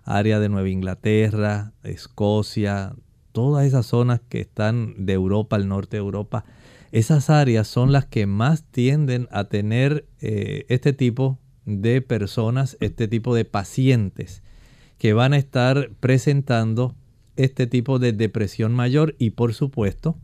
área 0.04 0.38
de 0.38 0.48
Nueva 0.48 0.68
Inglaterra, 0.68 1.72
Escocia, 1.82 2.94
todas 3.32 3.66
esas 3.66 3.86
zonas 3.86 4.20
que 4.28 4.40
están 4.40 5.06
de 5.06 5.14
Europa, 5.14 5.56
al 5.56 5.68
norte 5.68 5.96
de 5.96 6.02
Europa, 6.02 6.44
esas 6.92 7.28
áreas 7.28 7.66
son 7.66 7.92
las 7.92 8.06
que 8.06 8.26
más 8.26 8.64
tienden 8.64 9.28
a 9.30 9.44
tener 9.44 10.06
eh, 10.20 10.64
este 10.68 10.92
tipo 10.92 11.38
de 11.64 12.00
personas, 12.00 12.76
este 12.80 13.08
tipo 13.08 13.34
de 13.34 13.44
pacientes 13.44 14.42
que 14.98 15.12
van 15.12 15.32
a 15.32 15.38
estar 15.38 15.90
presentando 16.00 16.94
este 17.36 17.66
tipo 17.66 17.98
de 17.98 18.12
depresión 18.12 18.72
mayor 18.72 19.14
y 19.18 19.30
por 19.30 19.54
supuesto 19.54 20.18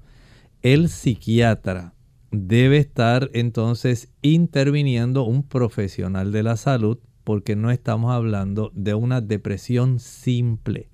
el 0.62 0.88
psiquiatra 0.88 1.94
debe 2.30 2.78
estar 2.78 3.30
entonces 3.32 4.08
interviniendo 4.22 5.24
un 5.24 5.42
profesional 5.42 6.32
de 6.32 6.42
la 6.42 6.56
salud 6.56 6.98
porque 7.24 7.56
no 7.56 7.70
estamos 7.70 8.12
hablando 8.12 8.72
de 8.74 8.94
una 8.94 9.20
depresión 9.20 10.00
simple. 10.00 10.88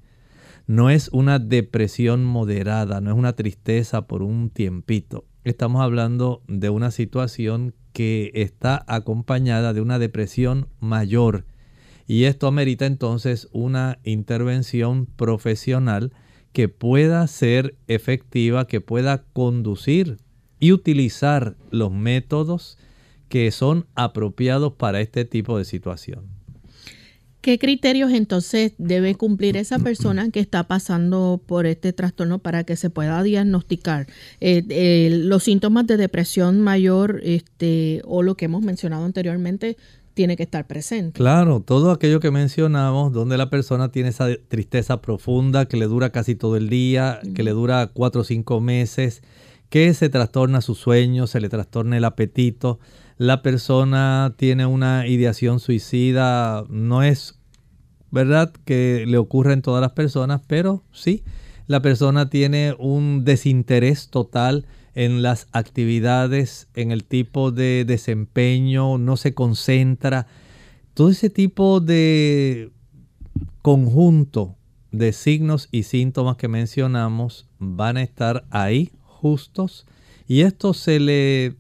No 0.67 0.91
es 0.91 1.09
una 1.13 1.39
depresión 1.39 2.25
moderada, 2.25 3.01
no 3.01 3.11
es 3.11 3.17
una 3.17 3.33
tristeza 3.35 4.07
por 4.07 4.23
un 4.23 4.51
tiempito 4.51 5.25
estamos 5.49 5.83
hablando 5.83 6.43
de 6.47 6.71
una 6.71 6.91
situación 6.91 7.75
que 7.93 8.31
está 8.35 8.85
acompañada 8.87 9.73
de 9.73 9.81
una 9.81 9.99
depresión 9.99 10.69
mayor. 10.81 11.47
Y 12.09 12.25
esto 12.25 12.47
amerita 12.47 12.87
entonces 12.87 13.49
una 13.53 13.99
intervención 14.03 15.05
profesional 15.05 16.11
que 16.55 16.71
pueda 16.71 17.27
ser 17.27 17.77
efectiva, 17.87 18.67
que 18.67 18.81
pueda 18.81 19.25
conducir 19.35 20.17
y 20.59 20.73
utilizar 20.73 21.55
los 21.71 21.93
métodos 21.93 22.79
que 23.29 23.51
son 23.51 23.87
apropiados 23.95 24.73
para 24.73 25.03
este 25.03 25.27
tipo 25.27 25.59
de 25.59 25.67
situación. 25.67 26.39
¿Qué 27.43 27.59
criterios 27.59 28.11
entonces 28.13 28.73
debe 28.79 29.15
cumplir 29.15 29.57
esa 29.57 29.79
persona 29.79 30.31
que 30.31 30.41
está 30.41 30.65
pasando 30.65 31.41
por 31.47 31.67
este 31.67 31.93
trastorno 31.93 32.41
para 32.41 32.65
que 32.65 32.75
se 32.75 32.91
pueda 32.91 33.23
diagnosticar 33.23 34.09
eh, 34.41 35.09
los 35.11 35.45
síntomas 35.45 35.87
de 35.87 35.97
depresión 35.99 36.61
mayor 36.61 37.21
este, 37.23 38.03
o 38.05 38.23
lo 38.23 38.37
que 38.37 38.47
hemos 38.47 38.63
mencionado 38.63 39.05
anteriormente? 39.05 39.77
Tiene 40.19 40.37
que 40.37 40.43
estar 40.43 40.67
presente. 40.67 41.17
Claro, 41.17 41.61
todo 41.61 41.93
aquello 41.93 42.19
que 42.19 42.33
mencionamos, 42.33 43.13
donde 43.13 43.39
la 43.39 43.51
persona 43.51 43.93
tiene 43.93 44.09
esa 44.09 44.27
tristeza 44.49 45.01
profunda 45.01 45.67
que 45.67 45.77
le 45.77 45.85
dura 45.85 46.11
casi 46.11 46.35
todo 46.35 46.57
el 46.57 46.69
día, 46.69 47.21
que 47.37 47.45
le 47.45 47.53
dura 47.53 47.87
cuatro 47.87 48.23
o 48.23 48.25
cinco 48.25 48.61
meses, 48.61 49.23
que 49.69 49.95
se 49.95 50.09
trastorna 50.09 50.61
su 50.61 50.75
sueño, 50.75 51.29
se 51.29 51.39
le 51.39 51.49
trastorna 51.49 51.99
el 51.99 52.05
apetito, 52.05 52.81
la 53.17 53.43
persona 53.43 54.35
tiene 54.37 54.67
una 54.67 55.07
ideación 55.07 55.61
suicida, 55.61 56.65
no 56.69 57.05
es 57.05 57.39
verdad 58.11 58.53
que 58.65 59.05
le 59.07 59.19
ocurre 59.19 59.53
en 59.53 59.63
todas 59.63 59.81
las 59.81 59.93
personas, 59.93 60.41
pero 60.49 60.83
sí, 60.91 61.23
la 61.69 61.81
persona 61.81 62.29
tiene 62.29 62.75
un 62.77 63.25
desinterés 63.25 64.09
total 64.09 64.67
en 64.99 65.23
las 65.23 65.47
actividades, 65.53 66.67
en 66.75 66.91
el 66.91 67.05
tipo 67.05 67.53
de 67.53 67.85
desempeño, 67.87 68.99
no 68.99 69.17
se 69.17 69.33
concentra. 69.33 70.27
Todo 70.93 71.11
ese 71.11 71.31
tipo 71.31 71.79
de 71.79 72.73
conjunto 73.63 74.57
de 74.91 75.13
signos 75.13 75.69
y 75.71 75.85
síntomas 75.85 76.37
que 76.37 76.49
mencionamos 76.49 77.47
van 77.61 77.97
a 77.97 78.03
estar 78.03 78.45
ahí 78.51 78.91
justos 79.05 79.87
y 80.27 80.41
esto 80.41 80.75
se 80.75 80.99
le 80.99 81.55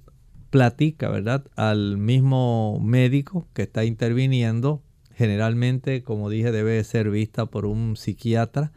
platica, 0.51 1.09
¿verdad? 1.09 1.45
Al 1.55 1.97
mismo 1.97 2.81
médico 2.81 3.47
que 3.53 3.63
está 3.63 3.85
interviniendo, 3.85 4.83
generalmente, 5.15 6.03
como 6.03 6.29
dije, 6.29 6.51
debe 6.51 6.83
ser 6.83 7.09
vista 7.09 7.47
por 7.47 7.67
un 7.67 7.97
psiquiatra, 7.97 8.73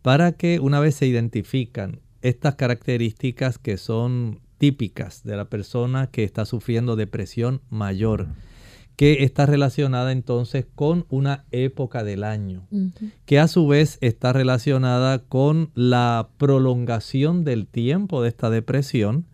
para 0.00 0.32
que 0.32 0.60
una 0.60 0.80
vez 0.80 0.94
se 0.94 1.06
identifican 1.06 2.00
estas 2.22 2.56
características 2.56 3.58
que 3.58 3.76
son 3.76 4.40
típicas 4.58 5.22
de 5.22 5.36
la 5.36 5.46
persona 5.46 6.08
que 6.08 6.24
está 6.24 6.44
sufriendo 6.44 6.96
depresión 6.96 7.60
mayor, 7.70 8.26
que 8.96 9.22
está 9.22 9.46
relacionada 9.46 10.10
entonces 10.10 10.66
con 10.74 11.06
una 11.08 11.44
época 11.52 12.02
del 12.02 12.24
año, 12.24 12.66
que 13.24 13.38
a 13.38 13.46
su 13.46 13.68
vez 13.68 13.98
está 14.00 14.32
relacionada 14.32 15.20
con 15.20 15.70
la 15.74 16.30
prolongación 16.36 17.44
del 17.44 17.66
tiempo 17.66 18.22
de 18.22 18.28
esta 18.28 18.50
depresión, 18.50 19.26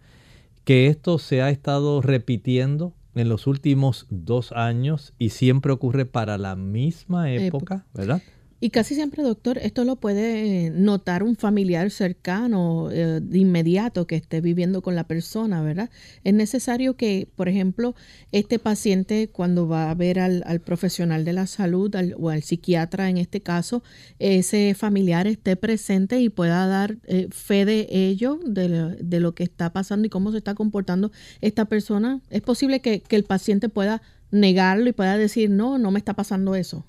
que 0.64 0.89
esto 0.89 1.18
se 1.18 1.41
ha 1.41 1.51
estado 1.51 2.03
repitiendo 2.03 2.93
en 3.14 3.28
los 3.28 3.47
últimos 3.47 4.07
dos 4.11 4.53
años 4.53 5.14
y 5.18 5.30
siempre 5.30 5.72
ocurre 5.72 6.05
para 6.05 6.37
la 6.37 6.57
misma 6.57 7.30
época, 7.30 7.87
¿verdad? 7.95 8.20
Y 8.61 8.71
casi 8.71 8.95
siempre, 8.95 9.23
doctor, 9.23 9.59
esto 9.59 9.85
lo 9.85 9.97
puede 9.97 10.71
notar 10.71 11.23
un 11.23 11.37
familiar 11.37 11.91
cercano 11.91 12.91
eh, 12.91 13.21
de 13.23 13.39
inmediato 13.39 14.07
que 14.07 14.17
esté 14.17 14.41
viviendo 14.41 14.81
con 14.81 14.95
la 14.95 15.05
persona, 15.05 15.61
¿verdad? 15.63 15.91
Es 16.23 16.33
necesario 16.33 16.97
que, 16.97 17.29
por 17.37 17.49
ejemplo, 17.49 17.95
este 18.33 18.59
paciente 18.59 19.29
cuando 19.29 19.69
va 19.69 19.91
a 19.91 19.95
ver 19.95 20.19
al, 20.19 20.43
profesional 20.65 21.25
de 21.25 21.33
la 21.33 21.47
salud 21.47 21.95
o 22.17 22.31
al 22.31 22.43
psiquiatra 22.43 23.11
en 23.11 23.19
este 23.19 23.43
caso, 23.43 23.83
ese 24.19 24.75
familiar 24.75 25.27
esté 25.27 25.57
presente 25.57 26.21
y 26.21 26.29
pueda 26.29 26.67
dar 26.67 26.97
eh, 27.05 27.29
fe 27.31 27.65
de 27.65 27.87
ello, 27.91 28.39
de, 28.47 29.21
lo 29.21 29.35
que 29.35 29.45
está 29.45 29.73
pasando 29.73 30.07
y 30.07 30.11
cómo 30.11 30.31
se 30.33 30.39
está 30.39 30.55
comportando 30.55 31.13
esta 31.41 31.67
persona. 31.67 32.21
Es 32.31 32.41
posible 32.41 32.81
que, 32.81 33.01
que 33.01 33.17
el 33.17 33.25
paciente 33.25 33.69
pueda 33.69 34.01
negarlo 34.31 34.89
y 34.89 34.93
pueda 34.93 35.17
decir, 35.19 35.51
no, 35.51 35.79
no 35.79 35.91
me 35.91 35.99
está 35.99 36.15
pasando 36.15 36.55
eso. 36.55 36.85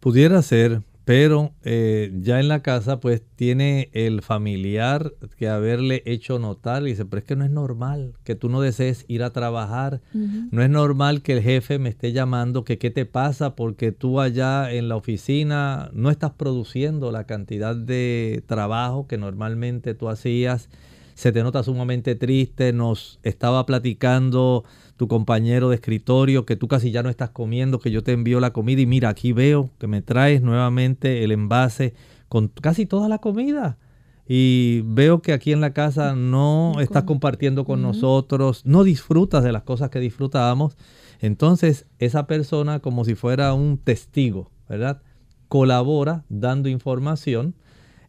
Pudiera 0.00 0.42
ser, 0.42 0.82
pero 1.04 1.52
eh, 1.62 2.12
ya 2.20 2.40
en 2.40 2.48
la 2.48 2.62
casa 2.62 2.98
pues 2.98 3.22
tiene 3.36 3.90
el 3.92 4.22
familiar 4.22 5.12
que 5.36 5.48
haberle 5.48 6.02
hecho 6.06 6.38
notar 6.38 6.82
y 6.82 6.90
dice, 6.90 7.04
pero 7.04 7.18
es 7.18 7.24
que 7.24 7.36
no 7.36 7.44
es 7.44 7.50
normal 7.50 8.14
que 8.24 8.34
tú 8.34 8.48
no 8.48 8.62
desees 8.62 9.04
ir 9.06 9.22
a 9.22 9.30
trabajar, 9.30 10.00
no 10.12 10.62
es 10.62 10.70
normal 10.70 11.20
que 11.20 11.34
el 11.34 11.42
jefe 11.42 11.78
me 11.78 11.90
esté 11.90 12.12
llamando 12.12 12.64
que 12.64 12.78
qué 12.78 12.90
te 12.90 13.04
pasa 13.04 13.54
porque 13.54 13.92
tú 13.92 14.20
allá 14.20 14.72
en 14.72 14.88
la 14.88 14.96
oficina 14.96 15.90
no 15.92 16.10
estás 16.10 16.32
produciendo 16.32 17.12
la 17.12 17.24
cantidad 17.24 17.76
de 17.76 18.42
trabajo 18.46 19.06
que 19.06 19.18
normalmente 19.18 19.94
tú 19.94 20.08
hacías, 20.08 20.70
se 21.14 21.32
te 21.32 21.42
nota 21.42 21.62
sumamente 21.62 22.14
triste, 22.14 22.72
nos 22.72 23.20
estaba 23.22 23.64
platicando 23.66 24.64
tu 24.96 25.08
compañero 25.08 25.68
de 25.68 25.76
escritorio, 25.76 26.44
que 26.44 26.56
tú 26.56 26.68
casi 26.68 26.90
ya 26.90 27.02
no 27.02 27.08
estás 27.08 27.30
comiendo, 27.30 27.78
que 27.78 27.90
yo 27.90 28.02
te 28.02 28.12
envío 28.12 28.40
la 28.40 28.52
comida 28.52 28.80
y 28.80 28.86
mira, 28.86 29.08
aquí 29.08 29.32
veo 29.32 29.70
que 29.78 29.86
me 29.86 30.02
traes 30.02 30.42
nuevamente 30.42 31.24
el 31.24 31.32
envase 31.32 31.94
con 32.28 32.48
casi 32.48 32.86
toda 32.86 33.08
la 33.08 33.18
comida. 33.18 33.78
Y 34.26 34.80
veo 34.86 35.20
que 35.20 35.32
aquí 35.32 35.52
en 35.52 35.60
la 35.60 35.74
casa 35.74 36.14
no 36.14 36.80
estás 36.80 37.04
compartiendo 37.04 37.64
con 37.64 37.82
nosotros, 37.82 38.64
no 38.64 38.82
disfrutas 38.82 39.44
de 39.44 39.52
las 39.52 39.64
cosas 39.64 39.90
que 39.90 40.00
disfrutábamos. 40.00 40.76
Entonces, 41.20 41.86
esa 41.98 42.26
persona, 42.26 42.80
como 42.80 43.04
si 43.04 43.14
fuera 43.14 43.52
un 43.52 43.76
testigo, 43.76 44.50
¿verdad? 44.68 45.02
Colabora 45.48 46.24
dando 46.30 46.70
información 46.70 47.54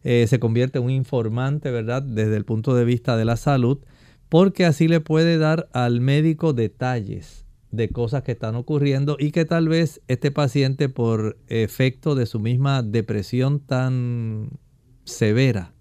eh, 0.08 0.28
se 0.28 0.38
convierte 0.38 0.78
en 0.78 0.84
un 0.84 0.90
informante, 0.92 1.72
¿verdad? 1.72 2.00
Desde 2.00 2.36
el 2.36 2.44
punto 2.44 2.76
de 2.76 2.84
vista 2.84 3.16
de 3.16 3.24
la 3.24 3.36
salud, 3.36 3.78
porque 4.28 4.64
así 4.64 4.86
le 4.86 5.00
puede 5.00 5.36
dar 5.36 5.68
al 5.72 6.00
médico 6.00 6.52
detalles 6.52 7.44
de 7.72 7.88
cosas 7.88 8.22
que 8.22 8.30
están 8.30 8.54
ocurriendo 8.54 9.16
y 9.18 9.32
que 9.32 9.44
tal 9.44 9.68
vez 9.68 10.00
este 10.06 10.30
paciente 10.30 10.88
por 10.88 11.38
efecto 11.48 12.14
de 12.14 12.26
su 12.26 12.38
misma 12.38 12.84
depresión 12.84 13.58
tan 13.58 14.50
severa, 15.02 15.72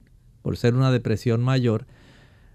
por 0.42 0.58
ser 0.58 0.74
una 0.74 0.92
depresión 0.92 1.44
mayor, 1.44 1.86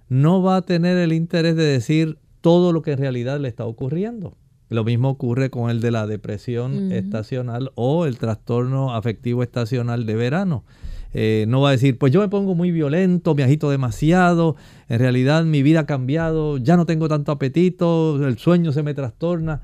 no 0.08 0.42
va 0.42 0.56
a 0.56 0.62
tener 0.62 0.96
el 0.98 1.12
interés 1.12 1.54
de 1.54 1.66
decir 1.66 2.18
todo 2.40 2.72
lo 2.72 2.82
que 2.82 2.94
en 2.94 2.98
realidad 2.98 3.38
le 3.38 3.46
está 3.46 3.64
ocurriendo. 3.64 4.36
Lo 4.70 4.82
mismo 4.82 5.10
ocurre 5.10 5.50
con 5.50 5.70
el 5.70 5.80
de 5.80 5.92
la 5.92 6.08
depresión 6.08 6.90
estacional 6.90 7.70
o 7.76 8.06
el 8.06 8.18
trastorno 8.18 8.92
afectivo 8.92 9.44
estacional 9.44 10.04
de 10.04 10.16
verano. 10.16 10.64
Eh, 11.12 11.44
no 11.48 11.60
va 11.60 11.70
a 11.70 11.72
decir, 11.72 11.98
pues 11.98 12.12
yo 12.12 12.20
me 12.20 12.28
pongo 12.28 12.54
muy 12.54 12.70
violento, 12.70 13.34
me 13.34 13.42
agito 13.42 13.70
demasiado, 13.70 14.56
en 14.88 15.00
realidad 15.00 15.44
mi 15.44 15.62
vida 15.62 15.80
ha 15.80 15.86
cambiado, 15.86 16.58
ya 16.58 16.76
no 16.76 16.86
tengo 16.86 17.08
tanto 17.08 17.32
apetito, 17.32 18.24
el 18.26 18.38
sueño 18.38 18.72
se 18.72 18.82
me 18.82 18.94
trastorna. 18.94 19.62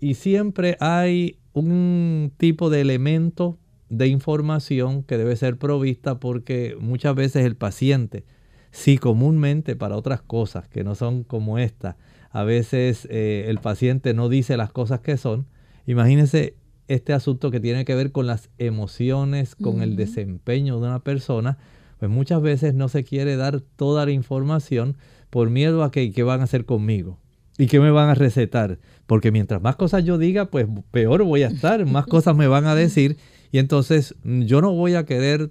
Y 0.00 0.14
siempre 0.14 0.76
hay 0.80 1.38
un 1.52 2.32
tipo 2.36 2.70
de 2.70 2.80
elemento 2.80 3.58
de 3.88 4.08
información 4.08 5.02
que 5.02 5.16
debe 5.16 5.34
ser 5.36 5.56
provista 5.56 6.20
porque 6.20 6.76
muchas 6.78 7.14
veces 7.14 7.46
el 7.46 7.56
paciente, 7.56 8.24
si 8.70 8.98
comúnmente 8.98 9.76
para 9.76 9.96
otras 9.96 10.20
cosas 10.20 10.68
que 10.68 10.84
no 10.84 10.94
son 10.94 11.24
como 11.24 11.58
esta, 11.58 11.96
a 12.30 12.44
veces 12.44 13.08
eh, 13.10 13.46
el 13.48 13.58
paciente 13.58 14.14
no 14.14 14.28
dice 14.28 14.56
las 14.56 14.70
cosas 14.70 15.00
que 15.00 15.16
son, 15.16 15.46
imagínense 15.86 16.54
este 16.88 17.12
asunto 17.12 17.50
que 17.50 17.60
tiene 17.60 17.84
que 17.84 17.94
ver 17.94 18.12
con 18.12 18.26
las 18.26 18.50
emociones, 18.58 19.54
con 19.54 19.82
el 19.82 19.96
desempeño 19.96 20.80
de 20.80 20.88
una 20.88 21.04
persona, 21.04 21.58
pues 21.98 22.10
muchas 22.10 22.42
veces 22.42 22.74
no 22.74 22.88
se 22.88 23.04
quiere 23.04 23.36
dar 23.36 23.60
toda 23.60 24.06
la 24.06 24.12
información 24.12 24.96
por 25.30 25.50
miedo 25.50 25.84
a 25.84 25.90
que 25.90 26.10
qué 26.12 26.22
van 26.22 26.40
a 26.40 26.44
hacer 26.44 26.64
conmigo 26.64 27.18
y 27.58 27.66
qué 27.66 27.80
me 27.80 27.90
van 27.90 28.08
a 28.08 28.14
recetar, 28.14 28.78
porque 29.06 29.32
mientras 29.32 29.60
más 29.60 29.76
cosas 29.76 30.04
yo 30.04 30.16
diga, 30.16 30.46
pues 30.46 30.66
peor 30.90 31.24
voy 31.24 31.42
a 31.42 31.48
estar, 31.48 31.84
más 31.86 32.06
cosas 32.08 32.36
me 32.36 32.46
van 32.46 32.66
a 32.66 32.74
decir 32.74 33.16
y 33.50 33.58
entonces 33.58 34.14
mm, 34.22 34.42
yo 34.42 34.60
no 34.60 34.72
voy 34.72 34.94
a 34.94 35.04
querer, 35.04 35.50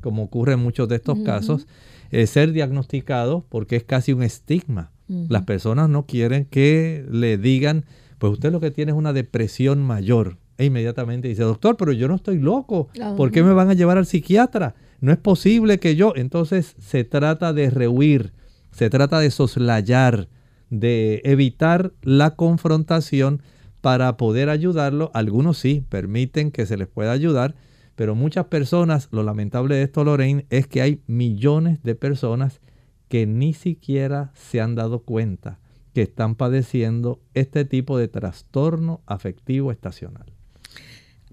como 0.00 0.22
ocurre 0.22 0.54
en 0.54 0.60
muchos 0.60 0.88
de 0.88 0.96
estos 0.96 1.18
casos, 1.20 1.66
eh, 2.10 2.26
ser 2.26 2.52
diagnosticado 2.52 3.44
porque 3.48 3.76
es 3.76 3.84
casi 3.84 4.12
un 4.12 4.22
estigma. 4.22 4.92
Las 5.28 5.42
personas 5.42 5.88
no 5.88 6.06
quieren 6.06 6.44
que 6.44 7.04
le 7.10 7.36
digan, 7.36 7.84
pues 8.18 8.32
usted 8.32 8.52
lo 8.52 8.60
que 8.60 8.70
tiene 8.70 8.92
es 8.92 8.96
una 8.96 9.12
depresión 9.12 9.82
mayor. 9.82 10.38
E 10.60 10.66
inmediatamente 10.66 11.26
dice, 11.26 11.42
doctor, 11.42 11.78
pero 11.78 11.90
yo 11.90 12.06
no 12.06 12.16
estoy 12.16 12.38
loco. 12.38 12.88
¿Por 13.16 13.30
qué 13.30 13.42
me 13.42 13.54
van 13.54 13.70
a 13.70 13.72
llevar 13.72 13.96
al 13.96 14.04
psiquiatra? 14.04 14.74
No 15.00 15.10
es 15.10 15.16
posible 15.16 15.80
que 15.80 15.96
yo. 15.96 16.12
Entonces 16.14 16.76
se 16.78 17.02
trata 17.02 17.54
de 17.54 17.70
rehuir, 17.70 18.34
se 18.70 18.90
trata 18.90 19.20
de 19.20 19.30
soslayar, 19.30 20.28
de 20.68 21.22
evitar 21.24 21.94
la 22.02 22.36
confrontación 22.36 23.40
para 23.80 24.18
poder 24.18 24.50
ayudarlo. 24.50 25.10
Algunos 25.14 25.56
sí 25.56 25.82
permiten 25.88 26.50
que 26.50 26.66
se 26.66 26.76
les 26.76 26.88
pueda 26.88 27.12
ayudar, 27.12 27.54
pero 27.96 28.14
muchas 28.14 28.44
personas, 28.44 29.08
lo 29.12 29.22
lamentable 29.22 29.76
de 29.76 29.84
esto, 29.84 30.04
Lorraine, 30.04 30.44
es 30.50 30.66
que 30.66 30.82
hay 30.82 31.00
millones 31.06 31.82
de 31.82 31.94
personas 31.94 32.60
que 33.08 33.26
ni 33.26 33.54
siquiera 33.54 34.30
se 34.34 34.60
han 34.60 34.74
dado 34.74 35.04
cuenta 35.04 35.58
que 35.94 36.02
están 36.02 36.34
padeciendo 36.34 37.18
este 37.32 37.64
tipo 37.64 37.96
de 37.96 38.08
trastorno 38.08 39.00
afectivo 39.06 39.72
estacional. 39.72 40.29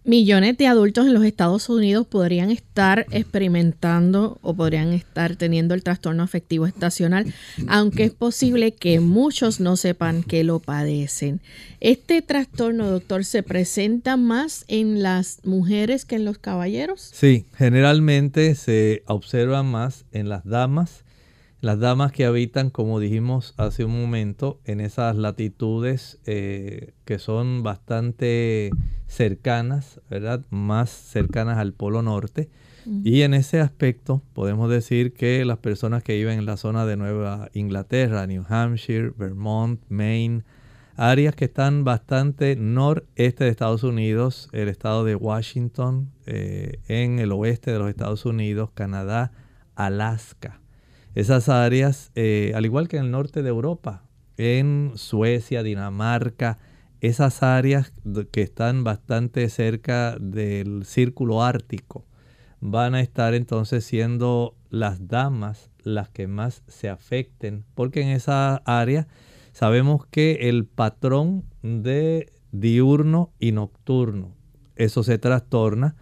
Millones 0.08 0.58
de 0.58 0.68
adultos 0.68 1.05
en 1.05 1.14
los 1.14 1.26
Estados 1.26 1.68
Unidos 1.68 2.08
podrían 2.08 2.49
estar 2.49 3.05
experimentando 3.12 4.39
o 4.41 4.53
podrían 4.53 4.93
estar 4.93 5.36
teniendo 5.36 5.74
el 5.74 5.84
trastorno 5.84 6.24
afectivo 6.24 6.66
estacional, 6.66 7.34
aunque 7.68 8.05
es 8.05 8.14
posible 8.14 8.72
que 8.72 9.01
muchos 9.01 9.60
no 9.60 9.76
sepan 9.76 10.24
que 10.24 10.45
lo 10.45 10.60
padecen. 10.60 11.41
¿Este 11.82 12.22
trastorno, 12.22 12.89
doctor, 12.89 13.26
se 13.26 13.43
presenta 13.43 14.16
más 14.16 14.64
en 14.70 15.03
las 15.03 15.41
mujeres 15.43 16.05
que 16.05 16.16
en 16.16 16.24
los 16.24 16.38
caballeros? 16.38 17.12
Sí, 17.14 17.45
generalmente 17.58 18.55
se 18.55 19.03
observa 19.08 19.62
más 19.62 20.05
en 20.14 20.30
las 20.30 20.45
damas 20.45 21.03
las 21.60 21.80
damas 21.80 22.12
que 22.12 22.26
habitan, 22.26 22.70
como 22.70 22.99
dijimos 22.99 23.55
hace 23.58 23.84
un 23.84 23.99
momento, 23.99 24.60
en 24.66 24.80
esas 24.80 25.16
latitudes 25.16 26.20
eh, 26.26 26.93
que 27.03 27.18
son 27.18 27.64
bastante 27.64 28.70
cercanas, 29.08 29.99
¿verdad? 30.10 30.45
Más 30.51 30.89
cercanas 30.89 31.58
al 31.58 31.74
Polo 31.74 32.01
Norte. 32.01 32.49
Y 33.03 33.24
en 33.24 33.34
ese 33.34 33.60
aspecto 33.60 34.22
podemos 34.32 34.70
decir 34.70 35.12
que 35.12 35.43
las 35.43 35.58
personas 35.58 36.03
que 36.03 36.16
viven 36.16 36.39
en 36.39 36.45
la 36.45 36.55
zona 36.55 36.86
de 36.86 36.95
Nueva 36.95 37.49
Inglaterra, 37.53 38.26
New 38.28 38.45
Hampshire, 38.47 39.12
Vermont, 39.18 39.82
Maine, 39.89 40.43
áreas 40.95 41.36
que 41.36 41.45
están 41.45 41.84
bastante 41.84 42.55
noreste 42.55 43.43
de 43.43 43.49
Estados 43.49 43.84
Unidos, 43.84 44.47
el 44.53 44.70
estado 44.70 45.03
de 45.03 45.16
Washington, 45.16 46.12
eh, 46.28 46.80
en 46.88 47.20
el 47.20 47.34
oeste 47.34 47.72
de 47.72 47.80
los 47.80 47.89
Estados 47.89 48.26
Unidos, 48.26 48.70
Canadá, 48.74 49.34
Alaska 49.76 50.62
esas 51.18 51.49
áreas, 51.49 52.11
eh, 52.13 52.51
al 52.53 52.65
igual 52.65 52.88
que 52.88 52.97
en 52.97 53.05
el 53.05 53.11
norte 53.11 53.41
de 53.41 53.49
Europa, 53.49 54.03
en 54.38 54.91
Suecia, 54.97 55.63
Dinamarca, 55.63 56.59
esas 57.01 57.41
áreas 57.41 57.91
que 58.32 58.43
están 58.43 58.84
bastante 58.84 59.49
cerca 59.49 60.15
del 60.20 60.86
círculo 60.86 61.43
ártico, 61.43 62.05
van 62.61 62.93
a 62.93 63.01
estar 63.01 63.34
entonces 63.34 63.84
siendo 63.84 64.55
las 64.70 65.07
damas 65.07 65.72
las 65.82 66.07
que 66.09 66.28
más 66.28 66.61
se 66.68 66.88
afecten, 66.88 67.65
porque 67.74 68.01
en 68.01 68.09
esa 68.09 68.57
área 68.57 69.07
sabemos 69.53 70.05
que 70.05 70.49
el 70.49 70.65
patrón 70.65 71.45
de 71.63 72.32
diurno 72.51 73.32
y 73.39 73.53
nocturno, 73.53 74.36
eso 74.76 75.01
se 75.01 75.18
trastorna 75.18 75.95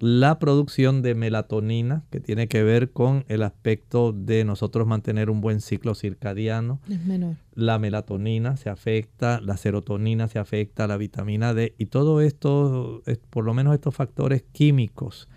la 0.00 0.38
producción 0.38 1.02
de 1.02 1.14
melatonina, 1.14 2.04
que 2.10 2.20
tiene 2.20 2.48
que 2.48 2.62
ver 2.62 2.90
con 2.90 3.24
el 3.28 3.42
aspecto 3.42 4.12
de 4.12 4.44
nosotros 4.44 4.86
mantener 4.86 5.28
un 5.28 5.42
buen 5.42 5.60
ciclo 5.60 5.94
circadiano. 5.94 6.80
Es 6.88 7.04
menor. 7.04 7.36
La 7.54 7.78
melatonina 7.78 8.56
se 8.56 8.70
afecta, 8.70 9.40
la 9.42 9.58
serotonina 9.58 10.26
se 10.28 10.38
afecta, 10.38 10.86
la 10.86 10.96
vitamina 10.96 11.52
D 11.52 11.74
y 11.76 11.86
todo 11.86 12.22
esto, 12.22 13.02
por 13.28 13.44
lo 13.44 13.52
menos 13.52 13.74
estos 13.74 13.94
factores 13.94 14.42
químicos 14.52 15.28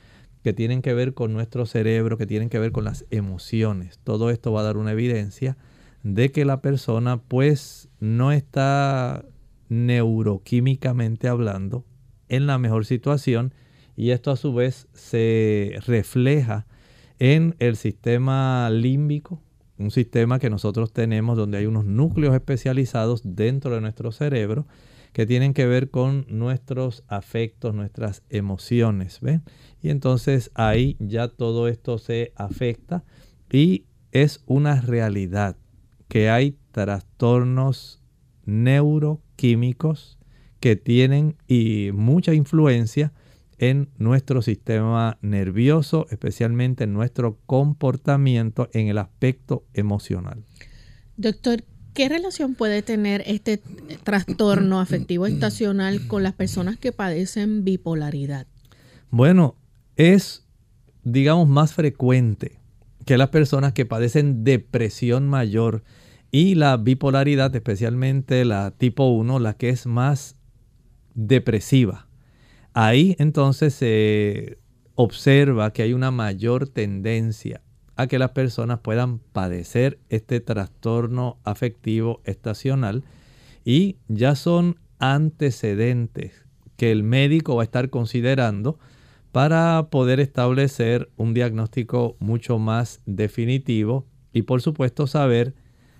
que 0.43 0.53
tienen 0.53 0.81
que 0.81 0.93
ver 0.93 1.13
con 1.13 1.33
nuestro 1.33 1.65
cerebro, 1.65 2.17
que 2.17 2.25
tienen 2.25 2.49
que 2.49 2.59
ver 2.59 2.71
con 2.71 2.85
las 2.85 3.05
emociones. 3.09 3.99
Todo 4.03 4.29
esto 4.29 4.53
va 4.53 4.61
a 4.61 4.63
dar 4.63 4.77
una 4.77 4.93
evidencia 4.93 5.57
de 6.03 6.31
que 6.31 6.45
la 6.45 6.61
persona 6.61 7.17
pues 7.17 7.89
no 7.99 8.31
está 8.31 9.25
neuroquímicamente 9.67 11.27
hablando 11.27 11.85
en 12.29 12.47
la 12.47 12.57
mejor 12.57 12.85
situación 12.85 13.53
y 13.95 14.11
esto 14.11 14.31
a 14.31 14.35
su 14.35 14.53
vez 14.53 14.87
se 14.93 15.75
refleja 15.85 16.65
en 17.19 17.55
el 17.59 17.75
sistema 17.75 18.69
límbico, 18.69 19.41
un 19.77 19.91
sistema 19.91 20.39
que 20.39 20.49
nosotros 20.49 20.91
tenemos 20.93 21.37
donde 21.37 21.57
hay 21.57 21.65
unos 21.65 21.85
núcleos 21.85 22.33
especializados 22.33 23.21
dentro 23.23 23.75
de 23.75 23.81
nuestro 23.81 24.11
cerebro 24.11 24.67
que 25.13 25.25
tienen 25.27 25.53
que 25.53 25.67
ver 25.67 25.91
con 25.91 26.25
nuestros 26.27 27.03
afectos, 27.07 27.75
nuestras 27.75 28.23
emociones. 28.29 29.19
¿ven? 29.21 29.43
Y 29.81 29.89
entonces 29.89 30.51
ahí 30.55 30.97
ya 30.99 31.27
todo 31.27 31.67
esto 31.67 31.99
se 31.99 32.33
afecta 32.35 33.03
y 33.51 33.85
es 34.11 34.43
una 34.47 34.81
realidad 34.81 35.55
que 36.07 36.29
hay 36.29 36.57
trastornos 36.71 38.01
neuroquímicos 38.45 40.17
que 40.59 40.75
tienen 40.75 41.35
y 41.47 41.91
mucha 41.93 42.33
influencia 42.33 43.13
en 43.69 43.87
nuestro 43.97 44.41
sistema 44.41 45.17
nervioso, 45.21 46.05
especialmente 46.09 46.83
en 46.83 46.91
nuestro 46.91 47.39
comportamiento 47.45 48.69
en 48.73 48.89
el 48.89 48.97
aspecto 48.97 49.63
emocional. 49.73 50.43
Doctor, 51.15 51.63
¿qué 51.93 52.09
relación 52.09 52.55
puede 52.55 52.81
tener 52.81 53.23
este 53.25 53.61
trastorno 54.03 54.81
afectivo 54.81 55.27
estacional 55.27 56.07
con 56.07 56.23
las 56.23 56.33
personas 56.33 56.77
que 56.77 56.91
padecen 56.91 57.63
bipolaridad? 57.63 58.47
Bueno, 59.11 59.55
es, 59.95 60.45
digamos, 61.05 61.47
más 61.47 61.73
frecuente 61.73 62.59
que 63.05 63.17
las 63.17 63.29
personas 63.29 63.71
que 63.71 63.85
padecen 63.85 64.43
depresión 64.43 65.29
mayor 65.29 65.83
y 66.31 66.55
la 66.55 66.75
bipolaridad, 66.75 67.55
especialmente 67.55 68.43
la 68.43 68.71
tipo 68.71 69.07
1, 69.07 69.39
la 69.39 69.53
que 69.53 69.69
es 69.69 69.85
más 69.85 70.35
depresiva 71.15 72.07
Ahí 72.73 73.15
entonces 73.19 73.73
se 73.73 74.57
observa 74.95 75.71
que 75.73 75.83
hay 75.83 75.93
una 75.93 76.11
mayor 76.11 76.67
tendencia 76.67 77.61
a 77.95 78.07
que 78.07 78.17
las 78.17 78.31
personas 78.31 78.79
puedan 78.79 79.19
padecer 79.19 79.99
este 80.09 80.39
trastorno 80.39 81.37
afectivo 81.43 82.21
estacional 82.25 83.03
y 83.63 83.97
ya 84.07 84.35
son 84.35 84.77
antecedentes 84.99 86.45
que 86.75 86.91
el 86.91 87.03
médico 87.03 87.55
va 87.55 87.63
a 87.63 87.65
estar 87.65 87.89
considerando 87.89 88.79
para 89.31 89.87
poder 89.89 90.19
establecer 90.19 91.09
un 91.17 91.33
diagnóstico 91.33 92.15
mucho 92.19 92.57
más 92.57 93.01
definitivo 93.05 94.05
y 94.31 94.43
por 94.43 94.61
supuesto 94.61 95.05
saber 95.05 95.53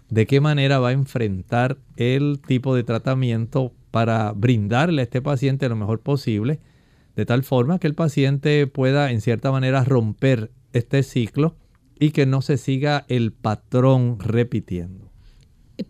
de 0.09 0.25
qué 0.25 0.41
manera 0.41 0.79
va 0.79 0.89
a 0.89 0.93
enfrentar 0.93 1.77
el 1.97 2.39
tipo 2.45 2.75
de 2.75 2.83
tratamiento 2.83 3.73
para 3.93 4.31
brindarle 4.31 5.01
a 5.01 5.03
este 5.03 5.21
paciente 5.21 5.69
lo 5.69 5.75
mejor 5.75 5.99
posible, 5.99 6.59
de 7.15 7.27
tal 7.27 7.43
forma 7.43 7.77
que 7.77 7.85
el 7.85 7.93
paciente 7.93 8.65
pueda 8.65 9.11
en 9.11 9.21
cierta 9.21 9.51
manera 9.51 9.83
romper 9.83 10.49
este 10.71 11.03
ciclo 11.03 11.55
y 11.99 12.09
que 12.09 12.25
no 12.25 12.41
se 12.41 12.57
siga 12.57 13.05
el 13.07 13.33
patrón 13.33 14.17
repitiendo. 14.19 15.11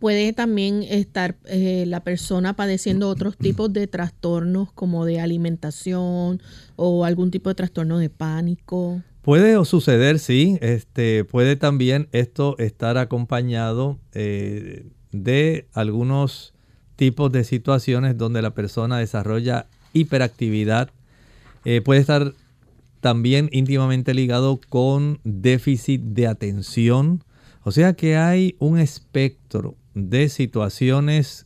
Puede 0.01 0.34
también 0.34 0.84
estar 0.84 1.38
eh, 1.45 1.86
la 1.88 2.04
persona 2.04 2.58
padeciendo 2.58 3.08
otros 3.08 3.38
tipos 3.38 3.72
de 3.72 3.88
trastornos 3.88 4.74
como 4.74 5.06
de 5.06 5.22
alimentación 5.22 6.41
o 6.76 7.06
algún 7.06 7.32
tipo 7.32 7.51
de 7.51 7.56
trastorno 7.56 7.99
de 7.99 8.10
pánico. 8.10 9.01
Puede 9.22 9.64
suceder, 9.64 10.20
sí. 10.20 10.58
Este, 10.60 11.24
puede 11.24 11.56
también 11.56 12.10
esto 12.12 12.58
estar 12.58 12.97
acompañado 12.97 13.97
eh, 14.12 14.89
de 15.14 15.70
algunos 15.72 16.53
tipos 16.95 17.31
de 17.31 17.43
situaciones 17.43 18.17
donde 18.17 18.41
la 18.41 18.51
persona 18.51 18.97
desarrolla 18.97 19.67
hiperactividad. 19.93 20.91
Eh, 21.65 21.81
puede 21.81 22.01
estar 22.01 22.33
también 22.99 23.49
íntimamente 23.51 24.13
ligado 24.13 24.59
con 24.69 25.19
déficit 25.23 26.01
de 26.01 26.27
atención. 26.27 27.23
O 27.63 27.71
sea 27.71 27.93
que 27.93 28.17
hay 28.17 28.55
un 28.59 28.79
espectro 28.79 29.75
de 29.93 30.29
situaciones 30.29 31.45